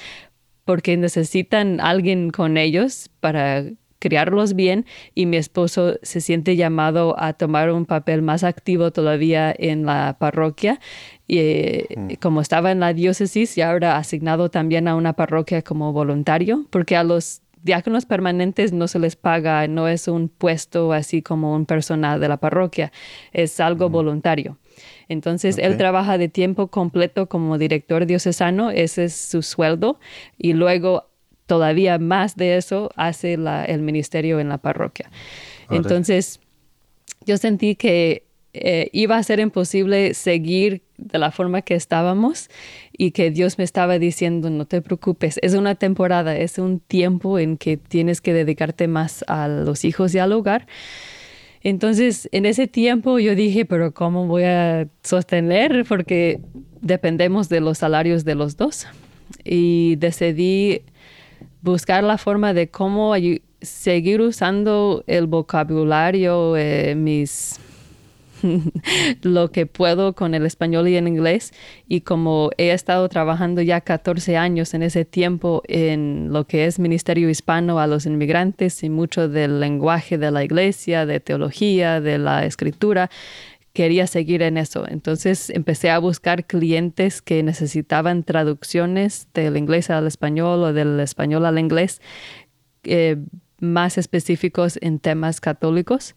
[0.65, 3.65] porque necesitan alguien con ellos para
[3.99, 9.55] criarlos bien y mi esposo se siente llamado a tomar un papel más activo todavía
[9.57, 10.81] en la parroquia.
[11.27, 12.15] Y mm.
[12.21, 16.97] como estaba en la diócesis y ahora asignado también a una parroquia como voluntario, porque
[16.97, 21.67] a los diáconos permanentes no se les paga, no es un puesto así como un
[21.67, 22.93] personal de la parroquia,
[23.33, 24.59] es algo voluntario.
[25.09, 29.99] Entonces, él trabaja de tiempo completo como director diocesano, ese es su sueldo,
[30.37, 31.08] y luego
[31.49, 35.11] todavía más de eso hace el ministerio en la parroquia.
[35.71, 36.41] Entonces,
[37.27, 42.51] yo sentí que eh, iba a ser imposible seguir de la forma que estábamos
[42.97, 47.39] y que Dios me estaba diciendo, no te preocupes, es una temporada, es un tiempo
[47.39, 50.67] en que tienes que dedicarte más a los hijos y al hogar.
[51.63, 55.87] Entonces, en ese tiempo yo dije, pero ¿cómo voy a sostener?
[55.89, 56.41] Porque
[56.83, 58.87] dependemos de los salarios de los dos
[59.45, 60.83] y decidí
[61.63, 63.15] buscar la forma de cómo
[63.61, 67.59] seguir usando el vocabulario, eh, mis
[69.23, 71.53] lo que puedo con el español y el inglés.
[71.87, 76.79] Y como he estado trabajando ya 14 años en ese tiempo en lo que es
[76.79, 82.19] Ministerio Hispano a los inmigrantes y mucho del lenguaje de la iglesia, de teología, de
[82.19, 83.11] la escritura,
[83.73, 84.87] quería seguir en eso.
[84.89, 91.47] Entonces empecé a buscar clientes que necesitaban traducciones del inglés al español o del español
[91.47, 92.01] al inglés
[92.85, 93.17] eh,
[93.61, 96.15] más específicos en temas católicos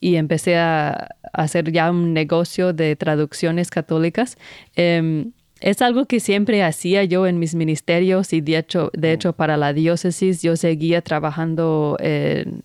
[0.00, 4.36] y empecé a, hacer ya un negocio de traducciones católicas.
[4.76, 9.32] Em, es algo que siempre hacía yo en mis ministerios y de hecho, de hecho
[9.32, 12.62] para la diócesis yo seguía trabajando en,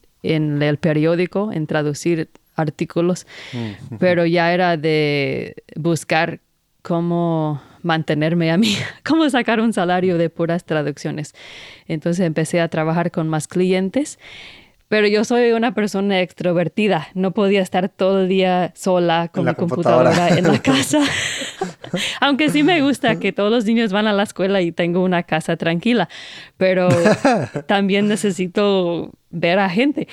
[0.61, 3.97] el periódico, en traducir artículos, mm.
[3.97, 6.39] pero ya era de buscar
[6.81, 8.75] cómo mantenerme a mí,
[9.05, 11.33] cómo sacar un salario de puras traducciones.
[11.87, 14.17] Entonces empecé a trabajar con más clientes
[14.93, 17.07] pero yo soy una persona extrovertida.
[17.15, 20.29] No podía estar todo el día sola con mi computadora.
[20.37, 21.01] en la casa.
[22.21, 25.23] Aunque sí me gusta que todos los niños van a la escuela y tengo una
[25.23, 26.09] casa tranquila,
[26.57, 26.89] pero
[27.65, 30.07] también necesito ver a gente.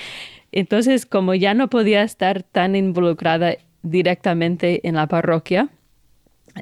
[0.51, 5.69] Entonces, como ya no podía estar tan involucrada directamente en la parroquia,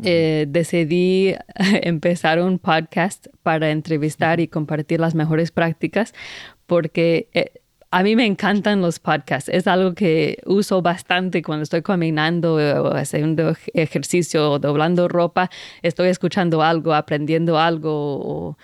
[0.03, 1.35] eh, decidí
[1.81, 6.13] empezar un podcast para entrevistar y compartir las mejores prácticas
[6.67, 7.51] porque eh,
[7.91, 9.49] a mí me encantan los podcasts.
[9.49, 15.49] Es algo que uso bastante cuando estoy caminando o haciendo ejercicio o doblando ropa.
[15.81, 18.57] Estoy escuchando algo, aprendiendo algo o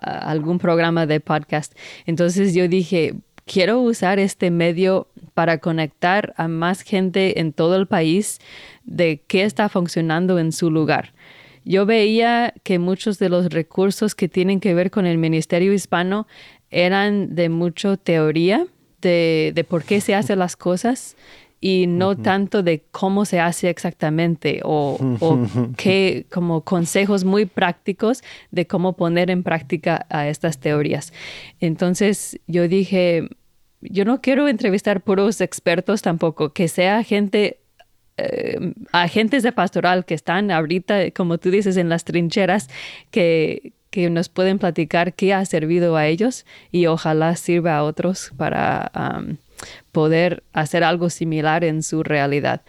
[0.00, 1.76] algún programa de podcast.
[2.06, 3.14] Entonces yo dije,
[3.46, 8.38] quiero usar este medio para conectar a más gente en todo el país
[8.84, 11.12] de qué está funcionando en su lugar.
[11.64, 16.26] Yo veía que muchos de los recursos que tienen que ver con el Ministerio Hispano
[16.70, 18.66] eran de mucho teoría,
[19.00, 21.16] de, de por qué se hacen las cosas
[21.64, 25.38] y no tanto de cómo se hace exactamente o, o
[25.76, 31.12] qué como consejos muy prácticos de cómo poner en práctica a estas teorías.
[31.60, 33.28] Entonces yo dije,
[33.80, 37.60] yo no quiero entrevistar puros expertos tampoco, que sea gente
[38.16, 42.70] eh, agentes de pastoral que están ahorita, como tú dices, en las trincheras,
[43.12, 48.32] que, que nos pueden platicar qué ha servido a ellos y ojalá sirva a otros
[48.36, 48.90] para
[49.92, 52.62] poder hacer algo similar en su realidad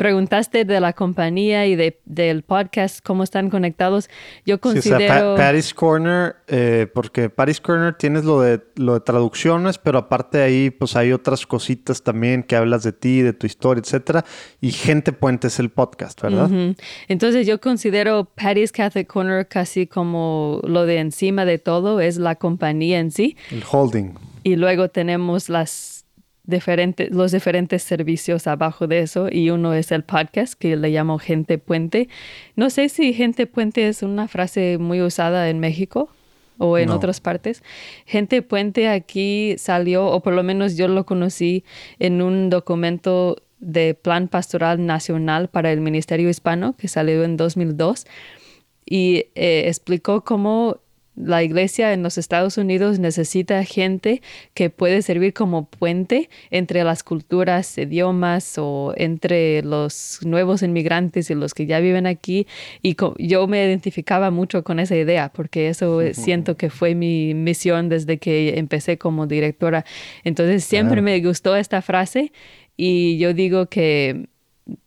[0.00, 4.08] preguntaste de la compañía y de, del podcast, cómo están conectados.
[4.46, 5.36] Yo considero...
[5.36, 10.44] Paris Corner, eh, porque Paris Corner tienes lo de, lo de traducciones, pero aparte de
[10.44, 14.24] ahí, pues hay otras cositas también que hablas de ti, de tu historia, etcétera.
[14.62, 16.48] Y Gente Puente es el podcast, ¿verdad?
[17.08, 22.36] Entonces yo considero Paris Catholic Corner casi como lo de encima de todo, es la
[22.36, 23.36] compañía en sí.
[23.50, 24.14] El holding.
[24.44, 25.99] Y luego tenemos las
[26.44, 31.18] diferentes, los diferentes servicios abajo de eso y uno es el podcast que le llamo
[31.18, 32.08] Gente Puente.
[32.56, 36.10] No sé si Gente Puente es una frase muy usada en México
[36.58, 37.62] o en otras partes.
[38.04, 41.64] Gente Puente aquí salió, o por lo menos yo lo conocí
[41.98, 48.06] en un documento de Plan Pastoral Nacional para el Ministerio Hispano que salió en 2002
[48.86, 50.78] y eh, explicó cómo
[51.22, 54.22] la iglesia en los Estados Unidos necesita gente
[54.54, 61.34] que puede servir como puente entre las culturas, idiomas o entre los nuevos inmigrantes y
[61.34, 62.46] los que ya viven aquí.
[62.82, 67.88] Y yo me identificaba mucho con esa idea porque eso siento que fue mi misión
[67.88, 69.84] desde que empecé como directora.
[70.24, 72.32] Entonces siempre me gustó esta frase
[72.76, 74.28] y yo digo que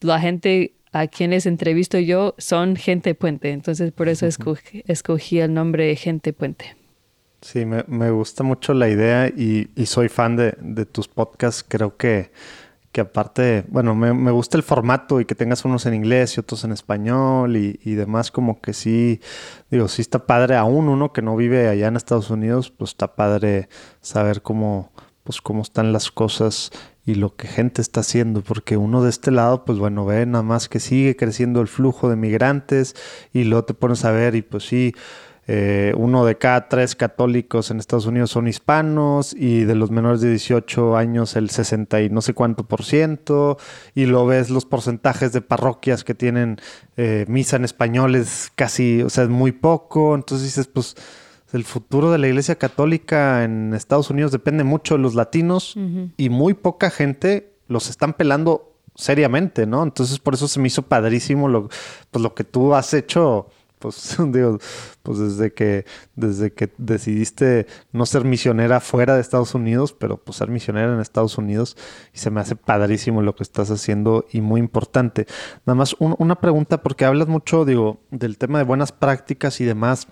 [0.01, 5.95] la gente a quienes entrevisto yo son gente puente, entonces por eso escogí, el nombre
[5.95, 6.77] gente puente.
[7.41, 11.65] Sí, me, gusta mucho la idea y, soy fan de, tus podcasts.
[11.67, 12.31] Creo que,
[12.93, 16.63] que aparte, bueno, me, gusta el formato y que tengas unos en inglés y otros
[16.63, 19.19] en español y, y, demás, como que sí,
[19.71, 23.15] digo, sí está padre, aún uno que no vive allá en Estados Unidos, pues está
[23.15, 23.67] padre
[23.99, 24.91] saber cómo,
[25.23, 26.71] pues cómo están las cosas
[27.05, 30.43] y lo que gente está haciendo, porque uno de este lado, pues bueno, ve nada
[30.43, 32.95] más que sigue creciendo el flujo de migrantes
[33.33, 34.93] y luego te pones a ver y pues sí,
[35.45, 40.21] eh, uno de cada tres católicos en Estados Unidos son hispanos y de los menores
[40.21, 43.57] de 18 años el 60 y no sé cuánto por ciento
[43.93, 46.61] y lo ves los porcentajes de parroquias que tienen
[46.95, 50.95] eh, misa en español es casi, o sea, es muy poco, entonces dices, pues
[51.53, 55.75] el futuro de la Iglesia Católica en Estados Unidos depende mucho de los latinos
[56.17, 59.83] y muy poca gente los están pelando seriamente, ¿no?
[59.83, 61.69] Entonces por eso se me hizo padrísimo lo,
[62.11, 63.47] pues, lo que tú has hecho
[63.83, 64.59] pues digo,
[65.03, 65.85] pues desde que,
[66.15, 71.01] desde que decidiste no ser misionera fuera de Estados Unidos, pero pues ser misionera en
[71.01, 71.75] Estados Unidos,
[72.13, 75.27] y se me hace padrísimo lo que estás haciendo y muy importante.
[75.65, 80.07] Nada más una pregunta, porque hablas mucho, digo, del tema de buenas prácticas y demás,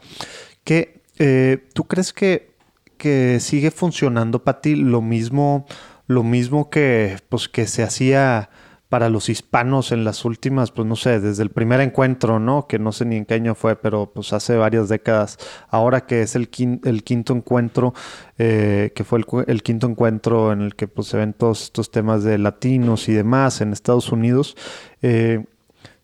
[0.65, 2.55] que eh, tú crees que,
[2.97, 5.67] que sigue funcionando para lo mismo,
[6.07, 8.49] lo mismo que, pues, que se hacía
[8.89, 12.65] para los hispanos en las últimas, pues no sé, desde el primer encuentro, ¿no?
[12.67, 15.37] Que no sé ni en qué año fue, pero pues hace varias décadas.
[15.69, 16.49] Ahora que es el,
[16.83, 17.93] el quinto encuentro,
[18.39, 22.23] eh, que fue el, quinto encuentro en el que pues se ven todos estos temas
[22.23, 24.57] de latinos y demás en Estados Unidos,
[25.03, 25.45] eh,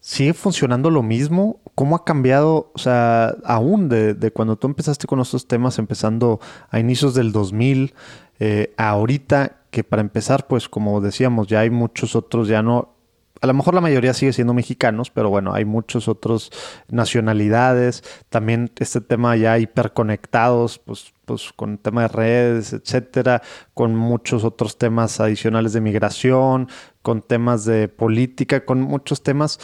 [0.07, 1.59] ¿sigue funcionando lo mismo?
[1.75, 6.39] ¿Cómo ha cambiado, o sea, aún de, de cuando tú empezaste con estos temas, empezando
[6.69, 7.93] a inicios del 2000,
[8.39, 12.93] eh, ahorita que para empezar, pues como decíamos, ya hay muchos otros, ya no,
[13.41, 16.51] a lo mejor la mayoría sigue siendo mexicanos, pero bueno, hay muchos otros
[16.89, 23.41] nacionalidades, también este tema ya hiperconectados, pues, pues con el tema de redes, etcétera,
[23.73, 26.69] con muchos otros temas adicionales de migración,
[27.01, 29.59] con temas de política, con muchos temas.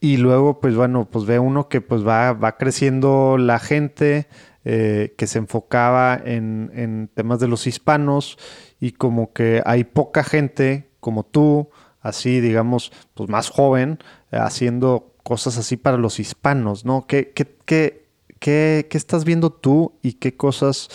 [0.00, 4.28] Y, luego, pues bueno, pues ve uno que pues va, va creciendo la gente,
[4.64, 8.38] eh, que se enfocaba en, en, temas de los hispanos
[8.78, 11.70] y como que hay poca gente como tú,
[12.00, 13.98] así digamos, pues más joven,
[14.30, 17.06] haciendo cosas así para los hispanos, ¿no?
[17.06, 18.08] ¿Qué, qué, qué,
[18.38, 20.88] qué, qué estás viendo tú y qué cosas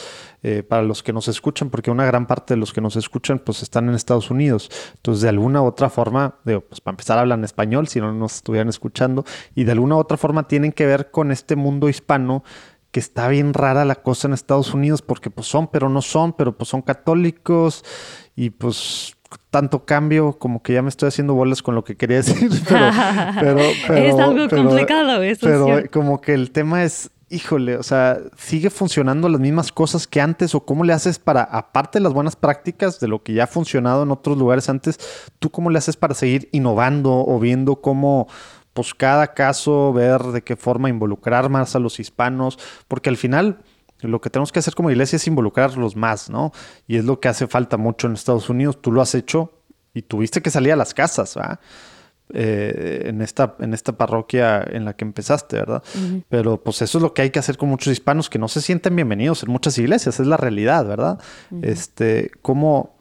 [0.44, 1.69] eh, para los que nos escuchan?
[1.69, 4.69] Porque una gran parte de los que nos escuchan pues están en Estados Unidos.
[4.95, 8.36] Entonces, de alguna u otra forma, digo, pues para empezar hablan español si no nos
[8.36, 12.44] estuvieran escuchando y de alguna u otra forma tienen que ver con este mundo hispano
[12.91, 16.34] que está bien rara la cosa en Estados Unidos porque pues son, pero no son,
[16.34, 17.84] pero pues son católicos
[18.38, 19.18] y pues
[19.49, 23.60] tanto cambio como que ya me estoy haciendo bolas con lo que quería decir, pero,
[23.60, 25.48] es algo complicado eso.
[25.48, 30.22] Pero como que el tema es, híjole, o sea, sigue funcionando las mismas cosas que
[30.22, 33.45] antes o cómo le haces para, aparte de las buenas prácticas de lo que ya
[33.45, 34.99] ha funcionado en otros lugares antes,
[35.40, 38.28] tú cómo le haces para seguir innovando o viendo cómo
[38.74, 42.60] pues cada caso, ver de qué forma involucrar más a los hispanos,
[42.90, 43.60] porque al final
[44.07, 46.52] lo que tenemos que hacer como iglesia es involucrarlos más, ¿no?
[46.88, 48.82] Y es lo que hace falta mucho en Estados Unidos.
[48.82, 49.52] Tú lo has hecho
[49.94, 51.60] y tuviste que salir a las casas, ¿verdad?
[52.34, 55.84] Eh, en, esta, en esta parroquia en la que empezaste, ¿verdad?
[56.27, 58.61] Pero pues eso es lo que hay que hacer con muchos hispanos que no se
[58.61, 61.19] sienten bienvenidos en muchas iglesias, es la realidad, ¿verdad?
[61.61, 62.94] Este, ¿cómo,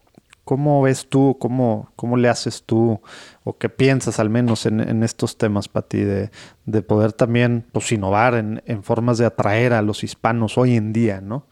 [0.45, 3.01] ¿Cómo ves tú, cómo, cómo le haces tú,
[3.45, 6.31] o qué piensas al menos en, estos temas, Pati, de,
[6.67, 10.93] de poder también pues, innovar en, en, formas de atraer a los hispanos hoy en
[10.93, 11.47] día, ¿no?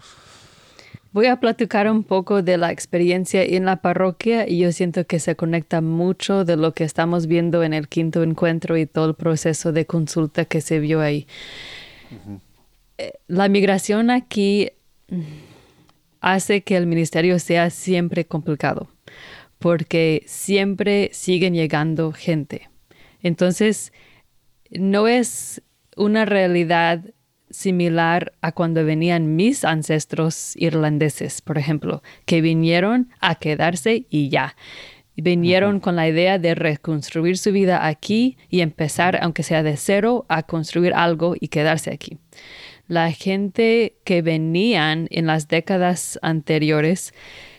[1.13, 5.21] Voy a platicar un poco de la experiencia en la parroquia y yo siento que
[5.21, 9.15] se conecta mucho de lo que estamos viendo en el quinto encuentro y todo el
[9.15, 11.27] proceso de consulta que se vio ahí.
[12.97, 14.71] Eh, la migración aquí
[16.23, 18.89] hace que el ministerio sea siempre complicado,
[19.59, 22.71] porque siempre siguen llegando gente.
[23.23, 23.93] Entonces,
[24.71, 25.63] no es
[25.97, 27.05] una realidad
[27.51, 34.57] similar a cuando venían mis ancestros irlandeses, por ejemplo, que vinieron a quedarse y ya.
[35.15, 40.25] Vinieron con la idea de reconstruir su vida aquí y empezar, aunque sea de cero,
[40.29, 42.19] a construir algo y quedarse aquí
[42.89, 47.15] la gente que venían en las décadas anteriores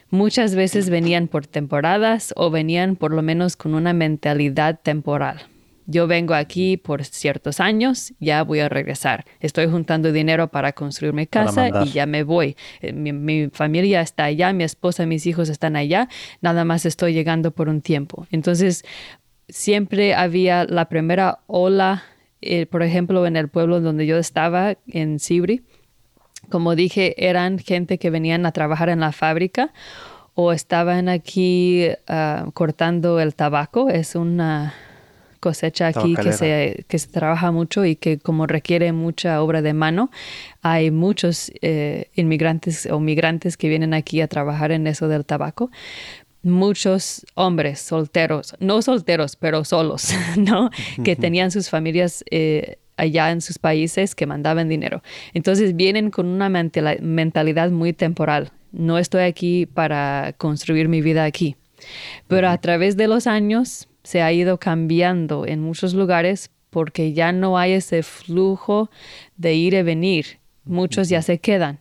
[0.09, 5.41] muchas veces venían por temporadas o venían por lo menos con una mentalidad temporal.
[5.85, 9.25] Yo vengo aquí por ciertos años, ya voy a regresar.
[9.41, 12.55] Estoy juntando dinero para construir mi casa y ya me voy.
[12.81, 16.07] Eh, mi, mi, familia está allá, mi esposa, mis hijos están allá,
[16.41, 18.27] nada más estoy llegando por un tiempo.
[18.31, 18.85] Entonces,
[19.49, 22.03] siempre había la primera ola
[22.45, 25.63] eh, por ejemplo, en el pueblo donde yo estaba, en Sibri,
[26.49, 29.73] como dije, eran gente que venían a trabajar en la fábrica
[30.35, 33.89] o estaban aquí ah, cortando el tabaco.
[33.89, 34.73] Es una
[35.43, 39.73] cosecha aquí que se, que se trabaja mucho y que como requiere mucha obra de
[39.73, 40.09] mano,
[40.61, 45.69] hay muchos eh, inmigrantes o migrantes que vienen aquí a trabajar en eso del tabaco
[46.43, 50.69] muchos hombres solteros, no solteros, pero solos, ¿no?
[51.03, 55.01] que tenían sus familias eh, allá en sus países que mandaban dinero.
[55.33, 58.51] Entonces vienen con una mentalidad muy temporal.
[58.71, 61.55] No estoy aquí para construir mi vida aquí.
[62.27, 67.31] Pero a través de los años se ha ido cambiando en muchos lugares porque ya
[67.31, 68.89] no hay ese flujo
[69.37, 70.39] de ir y venir.
[70.65, 71.79] Muchos ya se quedan.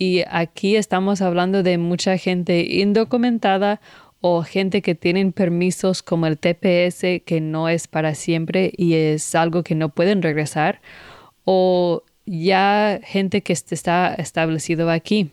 [0.00, 3.82] Y aquí estamos hablando de mucha gente indocumentada
[4.22, 9.34] o gente que tienen permisos como el TPS que no es para siempre y es
[9.34, 10.80] algo que no pueden regresar
[11.44, 15.32] o ya gente que está establecido aquí.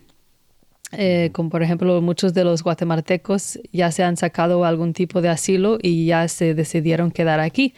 [0.91, 5.29] Eh, como por ejemplo muchos de los guatemaltecos ya se han sacado algún tipo de
[5.29, 7.73] asilo y ya se decidieron quedar aquí.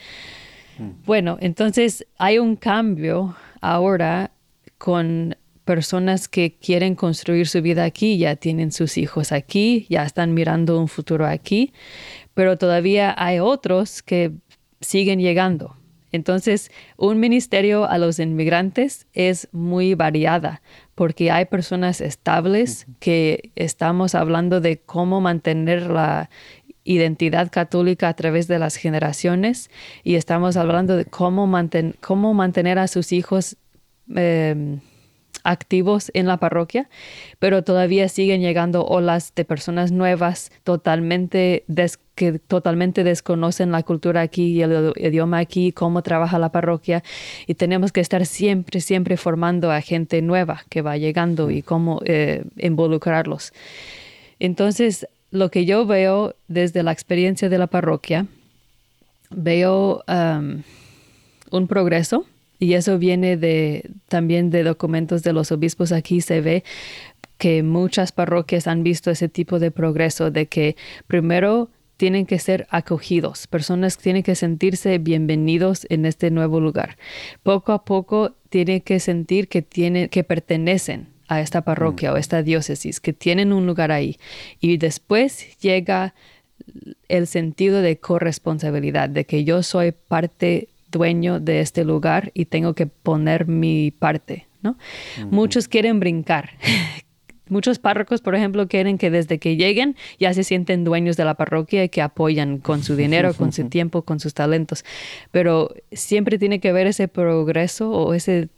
[1.05, 4.31] Bueno, entonces hay un cambio ahora
[4.79, 5.35] con
[5.69, 10.79] personas que quieren construir su vida aquí, ya tienen sus hijos aquí, ya están mirando
[10.79, 11.73] un futuro aquí,
[12.33, 14.31] pero todavía hay otros que
[14.81, 15.75] siguen llegando.
[16.11, 20.63] Entonces, un ministerio a los inmigrantes es muy variada
[20.95, 26.31] porque hay personas estables que estamos hablando de cómo mantener la
[26.83, 29.69] identidad católica a través de las generaciones
[30.03, 31.47] y estamos hablando de cómo,
[31.99, 33.55] cómo mantener a sus hijos
[34.15, 34.79] em,
[35.43, 36.89] activos en la parroquia,
[37.39, 41.63] pero todavía siguen llegando olas de personas nuevas totalmente
[42.15, 47.01] que totalmente desconocen la cultura aquí y el idioma aquí, cómo trabaja la parroquia
[47.47, 52.01] y tenemos que estar siempre, siempre formando a gente nueva que va llegando y cómo
[52.03, 53.53] eh, involucrarlos.
[54.39, 58.25] Entonces, lo que yo veo desde la experiencia de la parroquia,
[59.29, 60.03] veo
[61.51, 62.25] un progreso
[62.59, 65.91] y eso viene de también de documentos de los obispos.
[65.91, 66.63] Aquí se ve
[67.37, 70.75] que muchas parroquias han visto ese tipo de progreso, de que
[71.07, 76.97] primero tienen que ser acogidos, personas tienen que sentirse bienvenidos en este nuevo lugar.
[77.43, 82.19] Poco a poco tienen que sentir que tienen que pertenecen a esta parroquia o mm.
[82.19, 84.17] esta diócesis, que tienen un lugar ahí.
[84.59, 86.13] Y después llega
[87.07, 92.73] el sentido de corresponsabilidad, de que yo soy parte dueño de este lugar y tengo
[92.73, 94.77] que poner mi parte, ¿no?
[95.29, 96.51] Muchos quieren brincar.
[97.49, 101.33] Muchos párrocos, por ejemplo, quieren que desde que lleguen ya se sienten dueños de la
[101.33, 104.85] parroquia y que apoyan con su dinero, con su tiempo, con sus talentos.
[105.31, 108.49] Pero siempre tiene que haber ese progreso o ese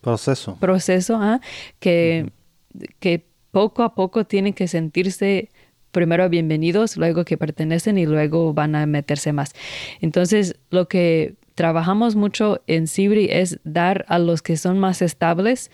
[0.00, 1.40] proceso, proceso ¿ah?
[1.78, 2.30] que,
[2.98, 5.50] que poco a poco tienen que sentirse
[5.92, 9.54] primero bienvenidos, luego que pertenecen y luego van a meterse más.
[10.00, 15.70] Entonces, lo que trabajamos mucho en Sibri es dar a los que son más estables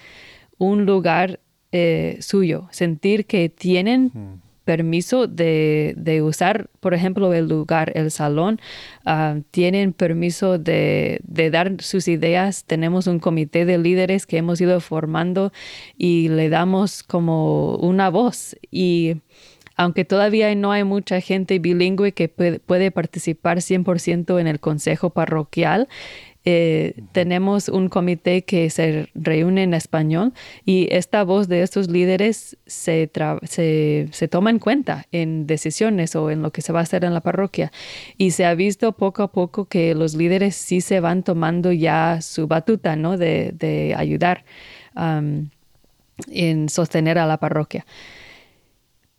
[0.58, 1.40] un lugar
[1.72, 8.60] eh, suyo, sentir que tienen permiso de, usar, por ejemplo, el lugar, el salón,
[9.04, 12.64] ah, tienen permiso de, de, dar sus ideas.
[12.64, 15.52] Tenemos un comité de líderes que hemos ido formando
[15.96, 19.16] y le damos como una voz y
[19.80, 25.88] aunque todavía no hay mucha gente bilingüe que puede, participar 100% en el consejo parroquial,
[26.44, 30.34] eh, tenemos un comité que se reúne en español
[30.66, 33.10] y esta voz de estos líderes se,
[33.44, 37.14] se, toma en cuenta en decisiones o en lo que se va a hacer en
[37.14, 37.72] la parroquia.
[38.18, 42.20] Y se ha visto poco a poco que los líderes sí se van tomando ya
[42.20, 43.16] su batuta ¿no?
[43.16, 44.44] de, ayudar
[44.94, 47.86] en sostener a la parroquia.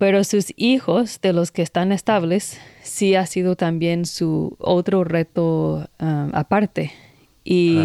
[0.02, 5.88] Pero sus hijos, de los que están estables, sí ha sido también su otro reto
[6.00, 6.92] um, aparte.
[7.44, 7.78] Y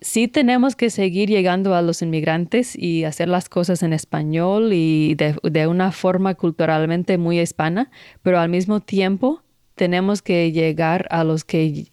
[0.00, 5.14] sí tenemos que seguir llegando a los inmigrantes y hacer las cosas en español y
[5.14, 7.92] de, de una forma culturalmente muy hispana,
[8.22, 9.44] pero al mismo tiempo
[9.76, 11.92] tenemos que llegar a los que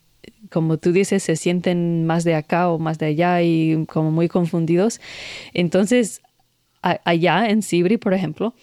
[0.49, 4.27] como tú dices, se sienten más de acá o más de allá y como muy
[4.27, 5.01] confundidos.
[5.53, 6.21] Entonces,
[6.83, 8.53] allá en Sibri, por ejemplo,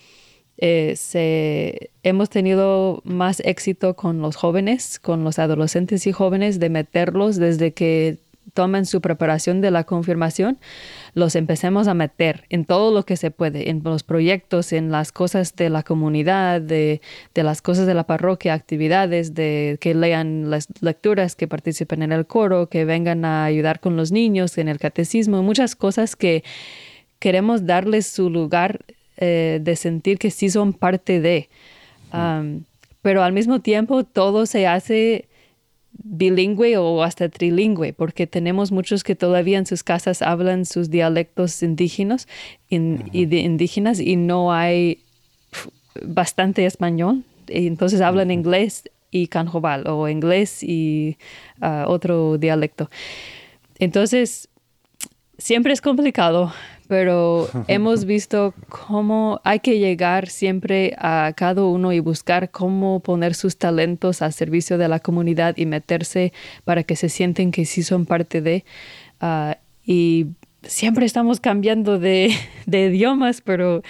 [0.63, 7.37] eh, hemos tenido más éxito con los jóvenes, con los adolescentes y jóvenes, de meterlos
[7.37, 8.19] desde que
[8.53, 10.59] tomen su preparación de la confirmación,
[11.15, 15.13] los empecemos a meter en todo lo que se puede, en los proyectos, en las
[15.13, 17.01] cosas de la comunidad, de,
[17.35, 22.13] de las cosas de la parroquia, actividades, de que lean las lecturas, que participen en
[22.13, 26.45] el coro, que vengan a ayudar con los niños, en el catecismo, muchas cosas que
[27.21, 28.81] queremos darles su lugar
[29.17, 31.49] eh, de sentir que sí son parte de.
[33.03, 35.29] pero al mismo tiempo todo se hace
[35.93, 41.63] bilingüe o hasta trilingüe, porque tenemos muchos que todavía en sus casas hablan sus dialectos
[41.63, 42.27] indígenas,
[42.69, 45.03] y indígenas y no hay
[46.03, 51.19] bastante español, entonces hablan inglés y canjobal o inglés y
[51.61, 52.89] ah, otro dialecto.
[53.79, 54.49] Entonces,
[55.37, 56.53] siempre es complicado,
[56.91, 63.35] pero hemos visto cómo hay que llegar siempre a cada uno y buscar cómo poner
[63.35, 66.33] sus talentos al servicio de la comunidad y meterse
[66.65, 68.65] para que se sienten que sí son parte de.
[69.21, 70.27] Ah, y
[70.65, 72.35] siempre estamos cambiando de,
[72.67, 73.83] de, idiomas, pero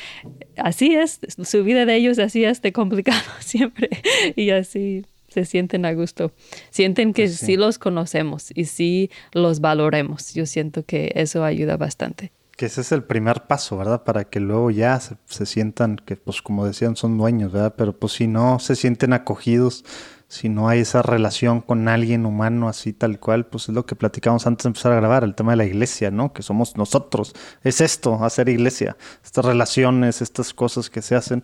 [0.58, 3.88] así es, su vida de ellos así es de complicado siempre
[4.36, 5.06] y así.
[5.28, 6.32] se sienten a gusto.
[6.68, 7.46] Sienten que Pues sí.
[7.46, 7.56] sí.
[7.56, 10.34] los conocemos y sí los valoremos.
[10.34, 12.30] Yo siento que eso ayuda bastante.
[12.60, 14.04] Que ese es el primer paso, ¿verdad?
[14.04, 17.72] Para que luego ya se, se sientan que, pues como decían, son dueños, ¿verdad?
[17.74, 19.82] Pero pues si no se sienten acogidos,
[20.28, 23.96] si no hay esa relación con alguien humano así tal cual, pues es lo que
[23.96, 26.34] platicamos antes de empezar a grabar, el tema de la iglesia, ¿no?
[26.34, 27.32] Que somos nosotros.
[27.64, 28.94] Es esto, hacer iglesia.
[29.24, 31.40] Estas relaciones, estas cosas que se hacen,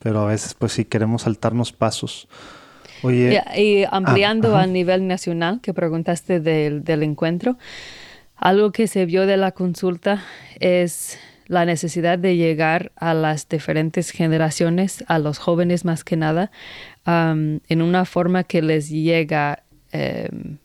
[0.00, 2.26] pero a veces pues sí queremos saltarnos pasos.
[3.04, 7.58] Oye, Y, y ampliando a nivel nacional, que preguntaste del, del encuentro,
[8.38, 10.22] algo que se vio de la consulta
[10.60, 16.50] es la necesidad de llegar a las diferentes generaciones, a los jóvenes más que nada,
[17.06, 19.62] en una forma que les llega,
[19.92, 20.58] em,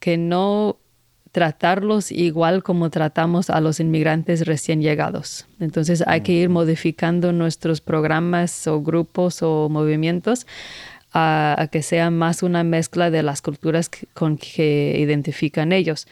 [0.00, 0.78] que no
[1.30, 5.46] tratarlos igual como tratamos a los inmigrantes recién llegados.
[5.60, 10.46] Entonces hay que ir modificando nuestros programas o grupos o movimientos
[11.12, 16.08] a, a que sea más una mezcla de las culturas que- con que identifican ellos.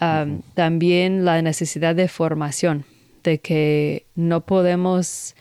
[0.00, 2.84] Um, También la necesidad de formación,
[3.22, 5.34] de que no podemos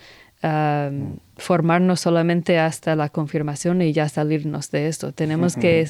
[0.43, 5.11] um, formarnos solamente hasta la confirmación y ya salirnos de esto.
[5.11, 5.87] Tenemos que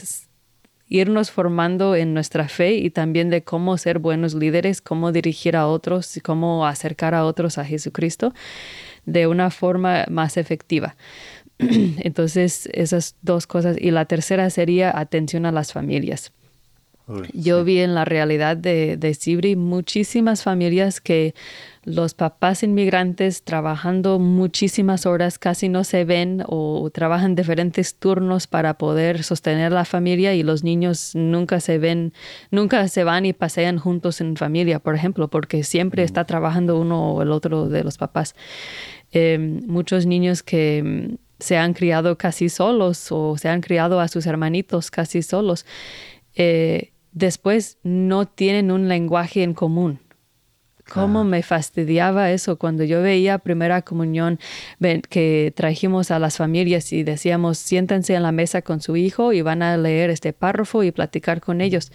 [0.87, 5.67] irnos formando en nuestra fe y también de cómo ser buenos líderes, cómo dirigir a
[5.67, 8.33] otros y cómo acercar a otros a Jesucristo
[9.05, 10.95] de una forma más efectiva.
[11.57, 13.77] Entonces, esas dos cosas.
[13.79, 16.31] Y la tercera sería atención a las familias.
[17.07, 21.33] Uy, Yo vi en la realidad de, de Sibri muchísimas familias que
[21.85, 28.77] los papás inmigrantes trabajando muchísimas horas casi no se ven o trabajan diferentes turnos para
[28.77, 32.13] poder sostener la familia y los niños nunca se ven,
[32.51, 37.13] nunca se van y pasean juntos en familia, por ejemplo, porque siempre está trabajando uno
[37.15, 38.33] o el otro de los papás.
[39.11, 44.07] Eh, muchos niños que mm, se han criado casi solos o se han criado a
[44.07, 45.65] sus hermanitos casi solos.
[46.35, 49.99] eh, después no tienen un lenguaje en común.
[50.91, 54.37] ¿Cómo me fastidiaba eso cuando yo veía primera comunión
[55.09, 59.41] que trajimos a las familias y decíamos, siéntense en la mesa con su hijo y
[59.41, 61.91] van a leer este párrafo y platicar con ellos?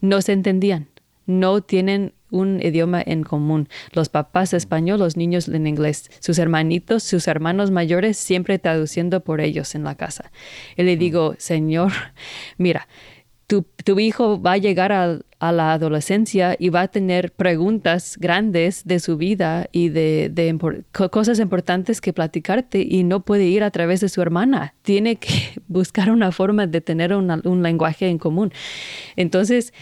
[0.00, 0.86] No se entendían,
[1.26, 3.68] no tienen un idioma en común.
[3.92, 9.40] Los papás español, los niños en inglés, sus hermanitos, sus hermanos mayores siempre traduciendo por
[9.40, 10.30] ellos en la casa.
[10.76, 11.92] Y le digo, Señor,
[12.56, 12.86] mira,
[13.48, 18.16] tu, tu hijo va a llegar a, a la adolescencia y va a tener preguntas
[18.20, 20.56] grandes de su vida y de, de
[21.10, 24.74] cosas importantes que platicarte y no puede ir a través de su hermana.
[24.82, 28.52] Tiene que buscar una forma de tener un lenguaje en común.
[29.16, 29.72] Entonces,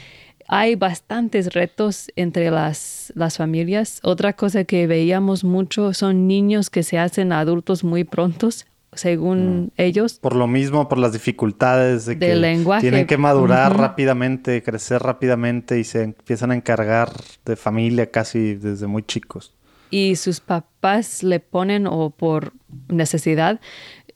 [0.49, 3.99] hay bastantes retos entre las, las familias.
[4.05, 8.67] Otra cosa que veíamos mucho son niños que se hacen adultos muy prontos,
[8.97, 10.19] según ellos.
[10.21, 12.81] Por lo mismo, por las dificultades de Del que lenguaje.
[12.83, 13.81] tienen que madurar Ujú.
[13.83, 17.11] rápidamente, crecer rápidamente y se empiezan a encargar
[17.45, 19.53] de familia casi desde muy chicos.
[19.89, 22.53] y sus papás le ponen o por
[22.89, 23.61] necesidad,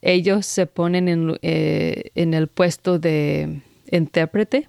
[0.02, 4.68] ellos se ponen en, eh, en el puesto de intérprete.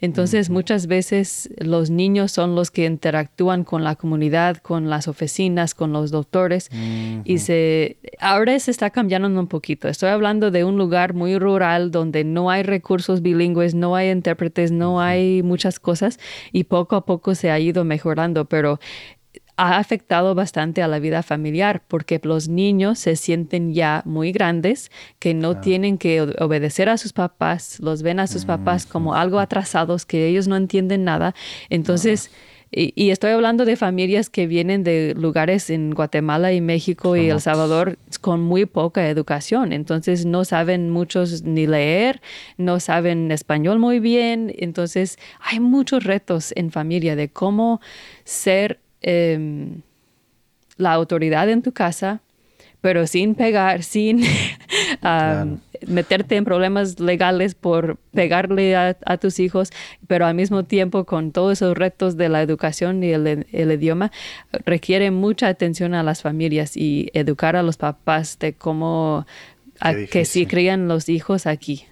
[0.00, 5.74] Entonces muchas veces los niños son los que interactúan con la comunidad, con las oficinas,
[5.74, 6.70] con los doctores
[7.24, 9.88] y se ahora se está cambiando un poquito.
[9.88, 14.70] Estoy hablando de un lugar muy rural donde no hay recursos bilingües, no hay intérpretes,
[14.70, 16.18] no hay muchas cosas
[16.52, 18.78] y poco a poco se ha ido mejorando, pero
[19.58, 24.92] ha afectado bastante a la vida familiar porque los niños se sienten ya muy grandes
[25.18, 29.40] que no tienen que obedecer a sus papás, los ven a sus papás como algo
[29.40, 31.34] atrasados, que ellos no entienden nada.
[31.70, 32.30] Entonces,
[32.70, 37.28] y, y estoy hablando de familias que vienen de lugares en Guatemala y México y
[37.28, 39.72] El Salvador con muy poca educación.
[39.72, 42.20] Entonces, no saben muchos ni leer,
[42.58, 44.54] no saben español muy bien.
[44.56, 47.80] Entonces, hay muchos retos en familia de cómo
[48.22, 49.82] ser em,
[50.76, 52.20] la autoridad en tu casa,
[52.80, 54.20] pero sin pegar, sin
[55.86, 59.70] meterte en problemas legales por pegarle a, a tus hijos,
[60.06, 64.10] pero al mismo tiempo con todos esos retos de la educación y el, el idioma,
[64.64, 69.26] requiere mucha atención a las familias y educar a los papás de cómo
[69.80, 70.48] a- que difícil.
[70.48, 71.84] crían los hijos aquí.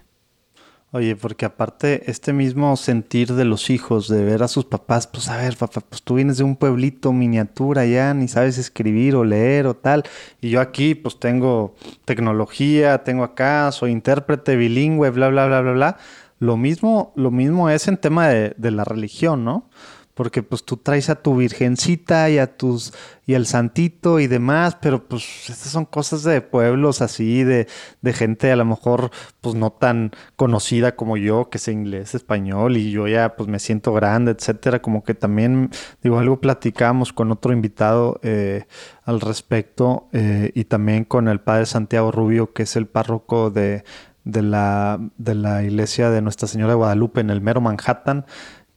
[0.97, 5.29] Oye, porque aparte este mismo sentir de los hijos, de ver a sus papás, pues
[5.29, 9.23] a ver, papá, pues tú vienes de un pueblito miniatura ya, ni sabes escribir o
[9.23, 10.05] leer o tal,
[10.41, 11.75] y yo aquí pues tengo
[12.07, 15.97] tecnología, tengo acá, soy intérprete bilingüe, bla, bla, bla, bla, bla.
[16.39, 19.69] Lo mismo, lo mismo es en tema de, de la religión, ¿no?
[20.17, 22.95] Porque pues tú traes a tu virgencita y a tus
[23.27, 27.69] y al santito y demás, pero pues estas son cosas de pueblos así, de,
[28.01, 29.11] de gente a lo mejor
[29.43, 33.59] pues no tan conocida como yo, que sé inglés, español y yo ya pues me
[33.59, 35.71] siento grande, etcétera, como que también,
[36.03, 38.65] digo, algo platicamos con otro invitado eh,
[39.05, 43.85] al respecto eh, y también con el padre Santiago Rubio, que es el párroco de,
[44.25, 48.25] de, la, de la iglesia de Nuestra Señora de Guadalupe en el mero Manhattan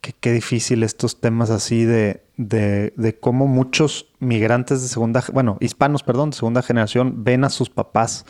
[0.02, 6.04] qué difícil estos temas así de, de, de, cómo muchos migrantes de segunda, bueno, hispanos,
[6.04, 8.26] perdón, de segunda generación ven a sus papás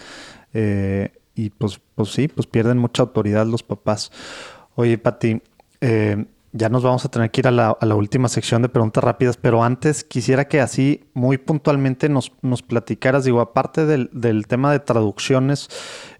[0.53, 4.11] eh, y pues, pues sí, pues pierden mucha autoridad los papás.
[4.75, 5.41] Oye, Pati,
[5.81, 8.69] eh, ya nos vamos a tener que ir a la, a la, última sección de
[8.69, 14.09] preguntas rápidas, pero antes quisiera que así muy puntualmente nos, nos platicaras, digo, aparte del,
[14.11, 15.69] del tema de traducciones,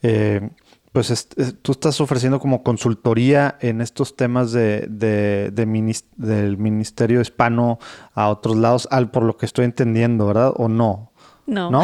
[0.03, 0.49] eh,
[0.91, 6.07] pues es, es, tú estás ofreciendo como consultoría en estos temas de, de, de minist
[6.15, 7.79] del Ministerio Hispano
[8.13, 10.53] a otros lados, al por lo que estoy entendiendo, ¿verdad?
[10.55, 11.11] ¿O no?
[11.45, 11.71] No.
[11.71, 11.83] ¿No?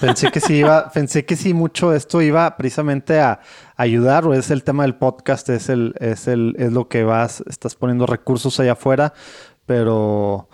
[0.00, 3.40] Pensé que sí iba, pensé que sí mucho esto iba precisamente a
[3.76, 7.42] ayudar, o es el tema del podcast, es el, es el, es lo que vas,
[7.48, 9.14] estás poniendo recursos allá afuera,
[9.64, 10.48] pero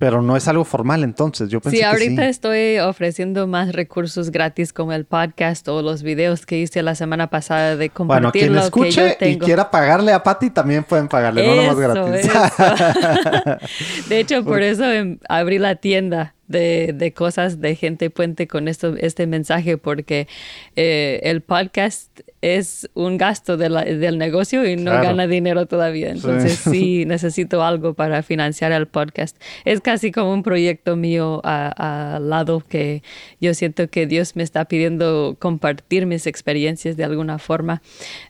[0.00, 1.50] pero no es algo formal entonces.
[1.50, 2.30] Yo pensé sí, ahorita que sí.
[2.30, 7.28] estoy ofreciendo más recursos gratis como el podcast o los videos que hice la semana
[7.28, 9.44] pasada de compartir bueno, quien lo escuche que yo tengo.
[9.44, 12.30] y quiera pagarle a Patty también pueden pagarle, eso, no nomás gratis.
[12.30, 14.08] Eso.
[14.08, 14.84] de hecho, por eso
[15.28, 20.26] abrí la tienda de, de, cosas de gente puente con esto, este mensaje, porque
[20.74, 25.04] eh, el podcast es un gasto de la, del negocio y no claro.
[25.04, 26.10] gana dinero todavía.
[26.10, 26.70] Entonces sí.
[26.70, 27.04] sí.
[27.06, 29.40] necesito algo para financiar el podcast.
[29.64, 33.04] Es casi como un proyecto mío al lado que
[33.40, 37.80] yo siento que Dios me está pidiendo compartir mis experiencias de alguna forma.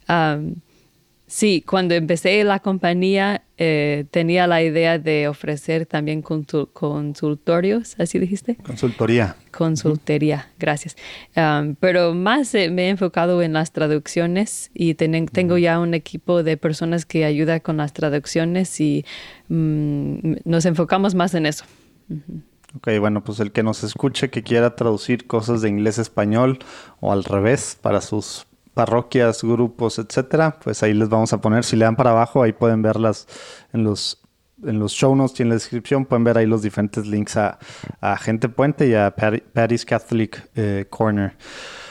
[0.08, 0.56] Um,
[1.30, 8.56] Sí, cuando empecé la compañía eh, tenía la idea de ofrecer también consultorios, ¿así dijiste?
[8.56, 9.36] Consultoría.
[9.52, 10.96] Consultoría, gracias.
[11.36, 15.94] Um, pero más eh, me he enfocado en las traducciones y ten, tengo ya un
[15.94, 19.04] equipo de personas que ayuda con las traducciones y
[19.48, 21.64] um, nos enfocamos más en eso.
[22.08, 22.42] Uh -huh.
[22.74, 26.58] Ok, bueno, pues el que nos escuche que quiera traducir cosas de inglés a español
[26.98, 31.64] o al revés para sus parroquias, grupos, etcétera, pues ahí les vamos a poner.
[31.64, 33.26] Si le dan para abajo, ahí pueden verlas
[33.72, 34.22] en los,
[34.64, 36.06] en los show notes y en la descripción.
[36.06, 37.58] Pueden ver ahí los diferentes links a,
[38.00, 41.36] a Gente Puente y a Patty, Patty's Catholic eh, Corner.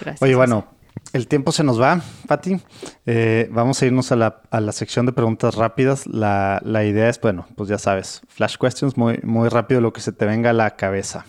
[0.02, 0.22] Gracias.
[0.22, 0.66] Oye, bueno,
[1.14, 2.60] el tiempo se nos va, Patty.
[3.06, 6.06] Eh, vamos a irnos a la, a la, sección de preguntas rápidas.
[6.06, 10.02] La, la, idea es, bueno, pues ya sabes, flash questions, muy, muy rápido lo que
[10.02, 11.26] se te venga a la cabeza.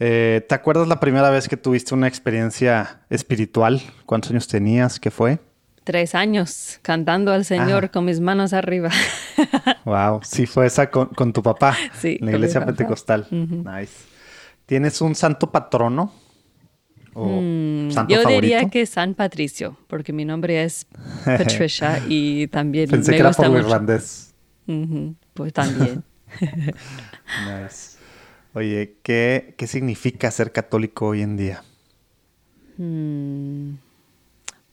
[0.00, 3.82] Eh, ¿Te acuerdas la primera vez que tuviste una experiencia espiritual?
[4.06, 5.00] ¿Cuántos años tenías?
[5.00, 5.40] ¿Qué fue?
[5.82, 7.88] Tres años, cantando al Señor ah.
[7.90, 8.90] con mis manos arriba.
[9.84, 11.76] wow, sí fue esa con, con tu papá.
[11.98, 12.18] Sí.
[12.20, 13.26] En la iglesia pentecostal.
[13.30, 13.80] Uh -huh.
[13.80, 13.92] Nice.
[14.66, 16.12] ¿Tienes un santo patrono?
[17.14, 18.40] ¿O mm, santo yo favorito?
[18.42, 20.86] diría que San Patricio, porque mi nombre es
[21.24, 23.60] Patricia y también Pensé me que era por mucho.
[23.60, 24.34] irlandés.
[24.66, 25.14] Uh -huh.
[25.34, 26.04] Pues también.
[26.40, 27.97] nice.
[28.54, 31.62] Oye, ¿qué, ¿qué, significa ser católico hoy en día?
[32.76, 33.74] Hmm,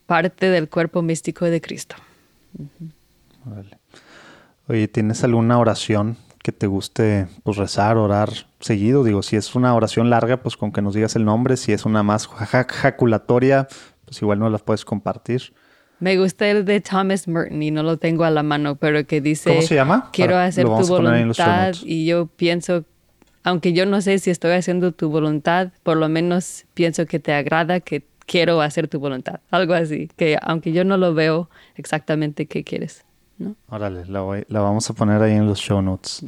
[0.05, 1.95] parte del cuerpo místico de Cristo.
[2.57, 2.91] Uh -huh.
[3.45, 3.77] vale.
[4.67, 8.29] Oye, ¿tienes alguna oración que te guste pues, rezar, orar
[8.59, 9.03] seguido?
[9.03, 11.57] Digo, si es una oración larga, pues con que nos digas el nombre.
[11.57, 13.67] Si es una más jaculatoria,
[14.05, 15.53] pues igual no la puedes compartir.
[15.99, 19.21] Me gusta el de Thomas Merton y no lo tengo a la mano, pero que
[19.21, 19.49] dice...
[19.49, 20.09] ¿Cómo se llama?
[20.11, 22.85] Quiero Para, hacer tu voluntad y yo pienso
[23.45, 27.31] aunque yo no sé si estoy haciendo tu voluntad, por lo menos pienso que te
[27.31, 29.39] agrada, que quiero hacer tu voluntad.
[29.51, 33.05] Algo así, que aunque yo no lo veo exactamente qué quieres.
[33.37, 33.55] ¿no?
[33.69, 36.25] Órale, la, voy, la, vamos a poner ahí en los show notes.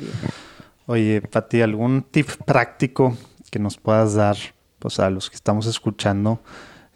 [0.85, 3.17] Oye, Pati, ¿algún tip práctico
[3.49, 4.37] que nos puedas dar
[4.77, 6.39] pues, a los que estamos escuchando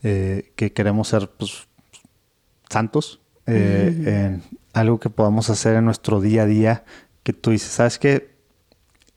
[0.03, 1.67] eh, que queremos ser pues,
[2.69, 3.21] santos?
[3.47, 4.07] Eh, mm.
[4.07, 4.43] en
[4.73, 6.83] algo que podamos hacer en nuestro día a día
[7.23, 8.30] que tú dices, ¿sabes qué?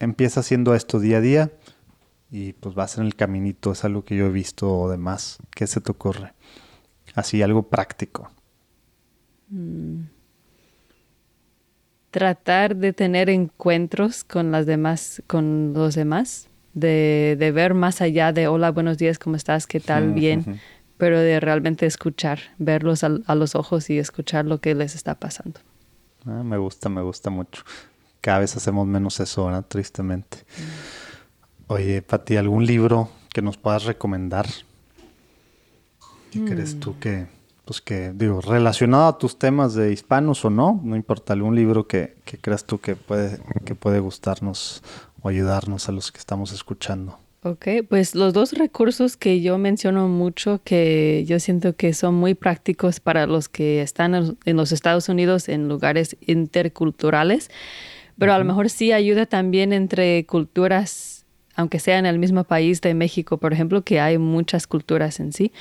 [0.05, 1.51] Empieza haciendo esto día a día
[2.31, 5.39] y pues vas en el caminito, es algo que yo he visto o demás.
[5.55, 6.33] ¿Qué se te ocurre?
[7.15, 8.31] Así, algo práctico.
[9.49, 10.03] Mm.
[12.11, 18.33] Tratar de tener encuentros con las demás, con los demás, de, de ver más allá
[18.33, 19.67] de hola, buenos días, ¿cómo estás?
[19.67, 20.13] ¿Qué tal?
[20.13, 20.41] Bien.
[20.47, 20.61] Uh -huh.
[20.97, 25.17] Pero de realmente escuchar, verlos a, a, los ojos y escuchar lo que les está
[25.17, 25.59] pasando.
[26.25, 27.65] Ah, me gusta, me gusta mucho
[28.25, 29.67] cada vez hacemos menos eso, ¿verdad?
[29.69, 30.39] Tristemente.
[31.67, 34.47] Oye, Pati, ¿algún libro que nos puedas recomendar?
[36.31, 37.27] ¿Qué crees tú que,
[37.67, 41.87] pues que, digo, relacionado a tus temas de hispanos o no, no importa, algún libro
[41.87, 44.83] que, que creas tú que puede, que puede gustarnos
[45.21, 47.19] o ayudarnos a los que estamos escuchando?
[47.43, 52.33] Ok, pues los dos recursos que yo menciono mucho, que yo siento que son muy
[52.33, 57.51] prácticos para los que están en los Estados Unidos en lugares interculturales,
[58.19, 61.15] pero a lo mejor sí ayuda también entre culturas
[61.57, 65.32] aunque sea en el mismo país de México, por ejemplo, que hay muchas culturas en
[65.32, 65.53] sí,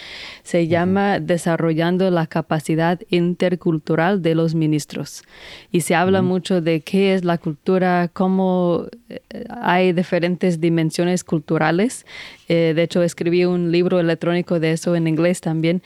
[0.43, 5.23] se llama Desarrollando la capacidad intercultural de los ministros.
[5.71, 12.05] Y se habla mucho de qué es la cultura, cómo eh, hay diferentes dimensiones culturales.
[12.47, 15.83] Eh, de hecho, escribí un libro electrónico de eso en inglés también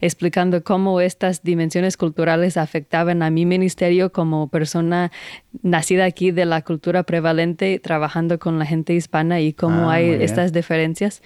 [0.00, 5.10] explicando cómo estas dimensiones culturales afectaban a mi ministerio como persona
[5.62, 10.10] nacida aquí de la cultura prevalente, trabajando con la gente hispana y cómo ah, hay
[10.10, 11.22] estas diferencias,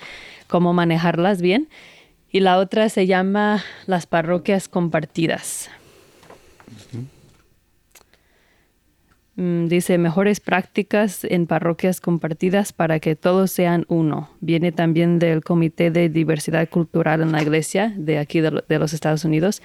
[0.49, 1.69] cómo manejarlas bien.
[2.31, 5.69] Y la otra se llama las parroquias compartidas.
[9.69, 14.31] Dice mejores prácticas en parroquias compartidas para que todos sean uno.
[14.41, 19.25] Viene también del Comité de Diversidad Cultural en la Iglesia de aquí de, los Estados
[19.25, 19.63] Unidos.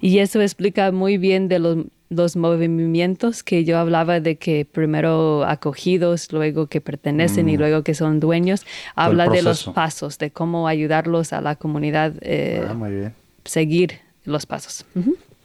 [0.00, 1.78] Y eso explica muy bien de los,
[2.08, 7.60] los, movimientos que yo hablaba de que primero acogidos, luego que pertenecen y mm.
[7.60, 8.64] luego que son dueños.
[8.94, 13.12] Habla de los pasos, de cómo ayudarlos a la comunidad eh, ah,
[13.44, 14.84] seguir los pasos.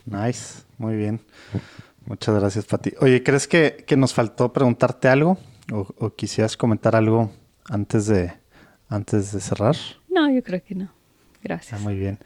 [0.06, 1.20] Nice, muy bien.
[2.06, 2.94] Muchas gracias, Pati.
[3.02, 5.38] Oye, ¿crees que, nos faltó preguntarte algo?
[5.72, 7.32] O, quisieras comentar algo
[7.66, 8.34] antes de,
[8.90, 9.76] antes de cerrar?
[10.10, 10.92] No, yo creo que no.
[11.42, 11.80] Gracias.
[11.80, 12.20] Ah, muy bien.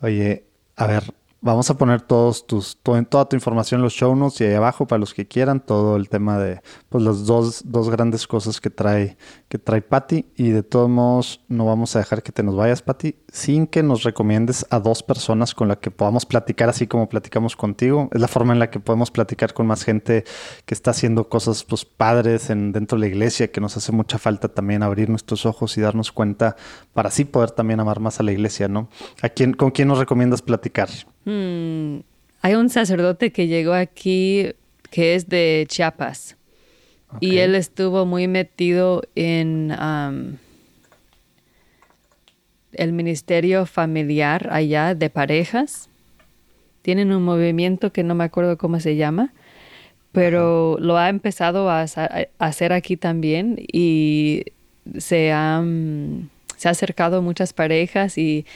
[0.00, 0.44] Oye,
[0.76, 1.12] a ver,
[1.42, 4.86] Vamos a poner todos tus, toda tu información en los show notes y ahí abajo
[4.86, 6.60] para los que quieran todo el tema de
[6.90, 9.16] pues las dos, dos grandes cosas que trae,
[9.48, 10.26] que trae Patty.
[10.36, 13.82] Y de todos modos, no vamos a dejar que te nos vayas, Patty, sin que
[13.82, 18.10] nos recomiendes a dos personas con las que podamos platicar así como platicamos contigo.
[18.12, 20.24] Es la forma en la que podemos platicar con más gente
[20.66, 24.18] que está haciendo cosas pues padres en, dentro de la iglesia, que nos hace mucha
[24.18, 26.56] falta también abrir nuestros ojos y darnos cuenta
[26.92, 28.90] para así poder también amar más a la iglesia, ¿no?
[29.22, 30.90] ¿A quién, ¿Con quién nos recomiendas platicar?
[31.24, 32.00] Hmm,
[32.42, 34.52] hay un sacerdote que llegó aquí
[34.90, 36.36] que es de Chiapas.
[37.18, 39.74] Y él estuvo muy metido en
[42.72, 45.88] el ministerio familiar allá de parejas.
[46.82, 49.32] Tienen un movimiento que no me acuerdo cómo se llama,
[50.12, 51.84] pero lo ha empezado a,
[52.38, 54.44] hacer aquí también y
[54.98, 58.46] se, se ha acercado muchas parejas y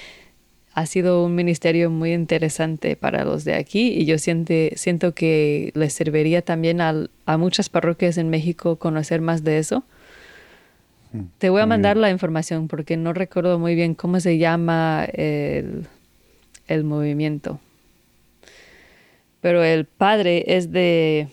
[0.74, 5.92] ha sido un ministerio muy interesante para los de aquí y yo siento que les
[5.92, 7.06] serviría también a,
[7.38, 9.84] muchas parroquias en México conocer más de eso.
[11.12, 15.06] Mm, Te voy a mandar la información porque no recuerdo muy bien cómo se llama
[15.12, 15.86] el,
[16.66, 17.60] el movimiento.
[19.40, 21.28] Pero el padre es de...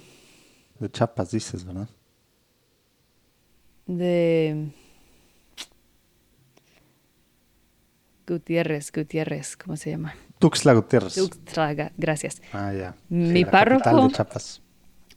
[0.80, 1.90] De Chapas, dices, ¿verdad?
[3.88, 4.68] De...
[8.32, 10.16] Gutiérrez, Gutiérrez, ¿cómo se llama?
[10.40, 11.16] Tuxtla Gutiérrez.
[11.16, 12.42] Tuxtla, gracias.
[12.54, 12.96] Ah, ya.
[13.10, 14.10] mi párroco.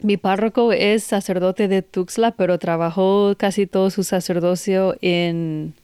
[0.00, 5.74] Mi párroco es sacerdote de Tuxtla, pero trabajó casi todo su sacerdocio en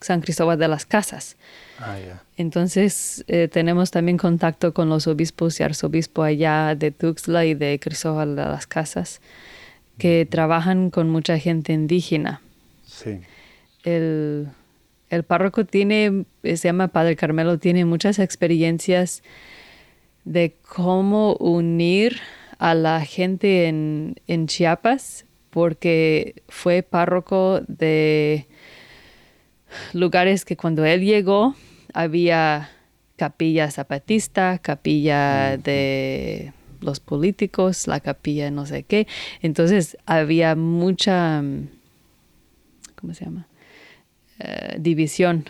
[0.00, 1.36] San Cristóbal de las Casas.
[1.78, 2.22] Ah, ya.
[2.36, 7.78] Entonces eh, tenemos también contacto con los obispos y arzobispo allá de Tuxtla y de
[7.80, 9.20] Cristóbal de las Casas,
[9.96, 12.42] que trabajan con mucha gente indígena.
[12.84, 13.20] Sí.
[13.84, 14.48] El
[15.10, 19.22] el párroco tiene, eh, se llama Padre Carmelo, tiene muchas experiencias
[20.24, 22.20] de cómo unir
[22.58, 28.46] a la gente en, Chiapas, porque fue párroco de
[29.92, 31.56] lugares que cuando él llegó
[31.92, 32.70] había
[33.16, 39.08] capilla zapatista, capilla de los políticos, la capilla no sé qué.
[39.42, 41.42] Entonces había mucha,
[42.94, 43.49] ¿cómo se llama?
[44.40, 45.44] Eh, división.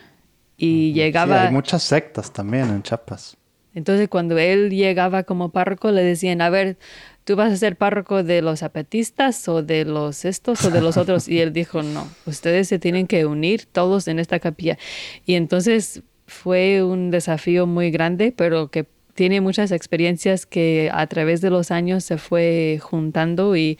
[0.56, 1.44] Y llegaba...
[1.44, 3.36] hay muchas sectas también en Chiapas.
[3.72, 6.76] Entonces cuando él llegaba como párroco le decían, a ver,
[7.24, 10.96] ¿tú vas a ser párroco de los zapatistas o de los estos o de los
[10.96, 11.28] otros?
[11.28, 14.76] Y él dijo, no, ustedes se tienen que unir todos en esta capilla.
[15.24, 21.40] Y entonces fue un desafío muy grande, pero que tiene muchas experiencias que a través
[21.40, 23.78] de los años se fue juntando y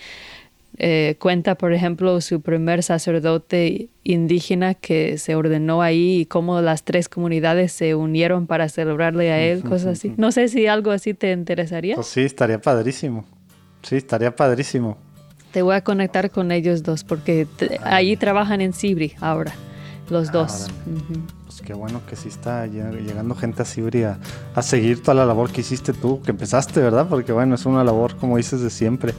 [0.83, 6.85] eh, cuenta, por ejemplo, su primer sacerdote indígena que se ordenó ahí y cómo las
[6.85, 10.15] tres comunidades se unieron para celebrarle a él, cosas así.
[10.17, 11.97] No sé si algo así te interesaría.
[11.97, 13.27] Pues sí, estaría padrísimo.
[13.83, 14.97] Sí, estaría padrísimo.
[15.53, 17.47] Te voy a conectar con ellos dos porque
[17.83, 19.53] ahí trabajan en Sibri ahora,
[20.09, 20.69] los ah, dos.
[21.45, 24.19] Pues qué bueno que sí está llegando gente a Sibri a,
[24.63, 27.07] seguir toda la labor que hiciste tú, que empezaste, ¿verdad?
[27.07, 29.13] Porque bueno, es una labor, como dices, de siempre.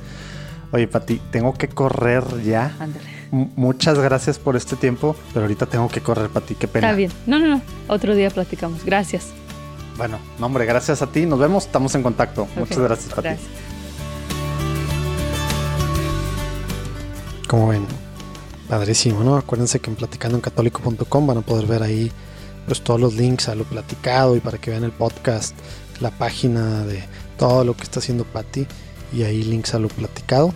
[0.71, 2.75] Oye, Pati, tengo que correr ya.
[2.79, 3.21] Ándale.
[3.31, 6.87] Muchas gracias por este tiempo, pero ahorita tengo que correr, Pati, qué pena.
[6.87, 7.11] Está bien.
[7.25, 7.61] No, no, no.
[7.87, 8.83] Otro día platicamos.
[8.85, 9.27] Gracias.
[9.97, 11.25] Bueno, no, hombre, gracias a ti.
[11.25, 12.47] Nos vemos, estamos en contacto.
[12.55, 13.27] Muchas gracias, Pati.
[13.27, 13.49] Gracias.
[17.47, 17.85] Como ven,
[18.69, 19.35] padrísimo, ¿no?
[19.35, 22.11] Acuérdense que en platicandoencatólico.com van a poder ver ahí
[22.65, 25.53] pues todos los links a lo platicado y para que vean el podcast,
[25.99, 27.03] la página de
[27.37, 28.67] todo lo que está haciendo Patti
[29.11, 30.53] y ahí links a lo platicado.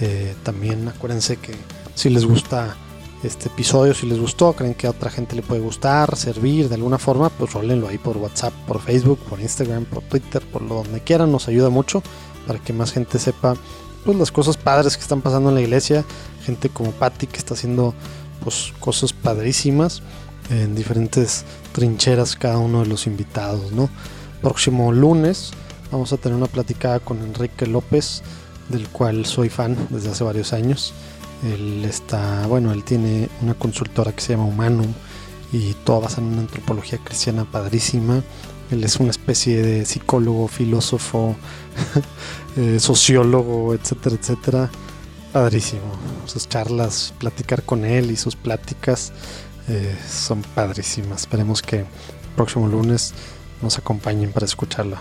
[0.00, 1.54] Eh, también acuérdense que
[1.94, 2.76] si les gusta
[3.22, 6.74] este episodio, si les gustó, creen que a otra gente le puede gustar, servir de
[6.74, 10.76] alguna forma, pues rólenlo ahí por WhatsApp, por Facebook, por Instagram, por Twitter, por lo
[10.76, 12.02] donde quieran, nos ayuda mucho
[12.46, 13.56] para que más gente sepa
[14.04, 16.04] pues las cosas padres que están pasando en la iglesia,
[16.44, 17.94] gente como Patty que está haciendo
[18.44, 20.02] pues cosas padrísimas
[20.50, 23.88] en diferentes trincheras cada uno de los invitados, ¿no?
[24.42, 25.50] Próximo lunes
[25.90, 28.22] vamos a tener una platicada con Enrique López,
[28.68, 30.92] del cual soy fan desde hace varios años.
[31.44, 34.92] Él está, bueno, él tiene una consultora que se llama Humanum
[35.52, 38.22] y todo basado en una antropología cristiana padrísima.
[38.70, 41.36] Él es una especie de psicólogo, filósofo,
[42.56, 44.70] eh, sociólogo, etcétera, etcétera.
[45.32, 45.82] Padrísimo.
[46.24, 49.12] Sus charlas, platicar con él y sus pláticas
[49.68, 51.20] eh, son padrísimas.
[51.20, 51.86] Esperemos que el
[52.34, 53.14] próximo lunes
[53.62, 55.00] nos acompañen para escucharla.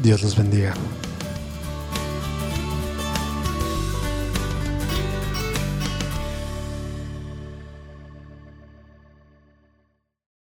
[0.00, 0.74] Dios los bendiga.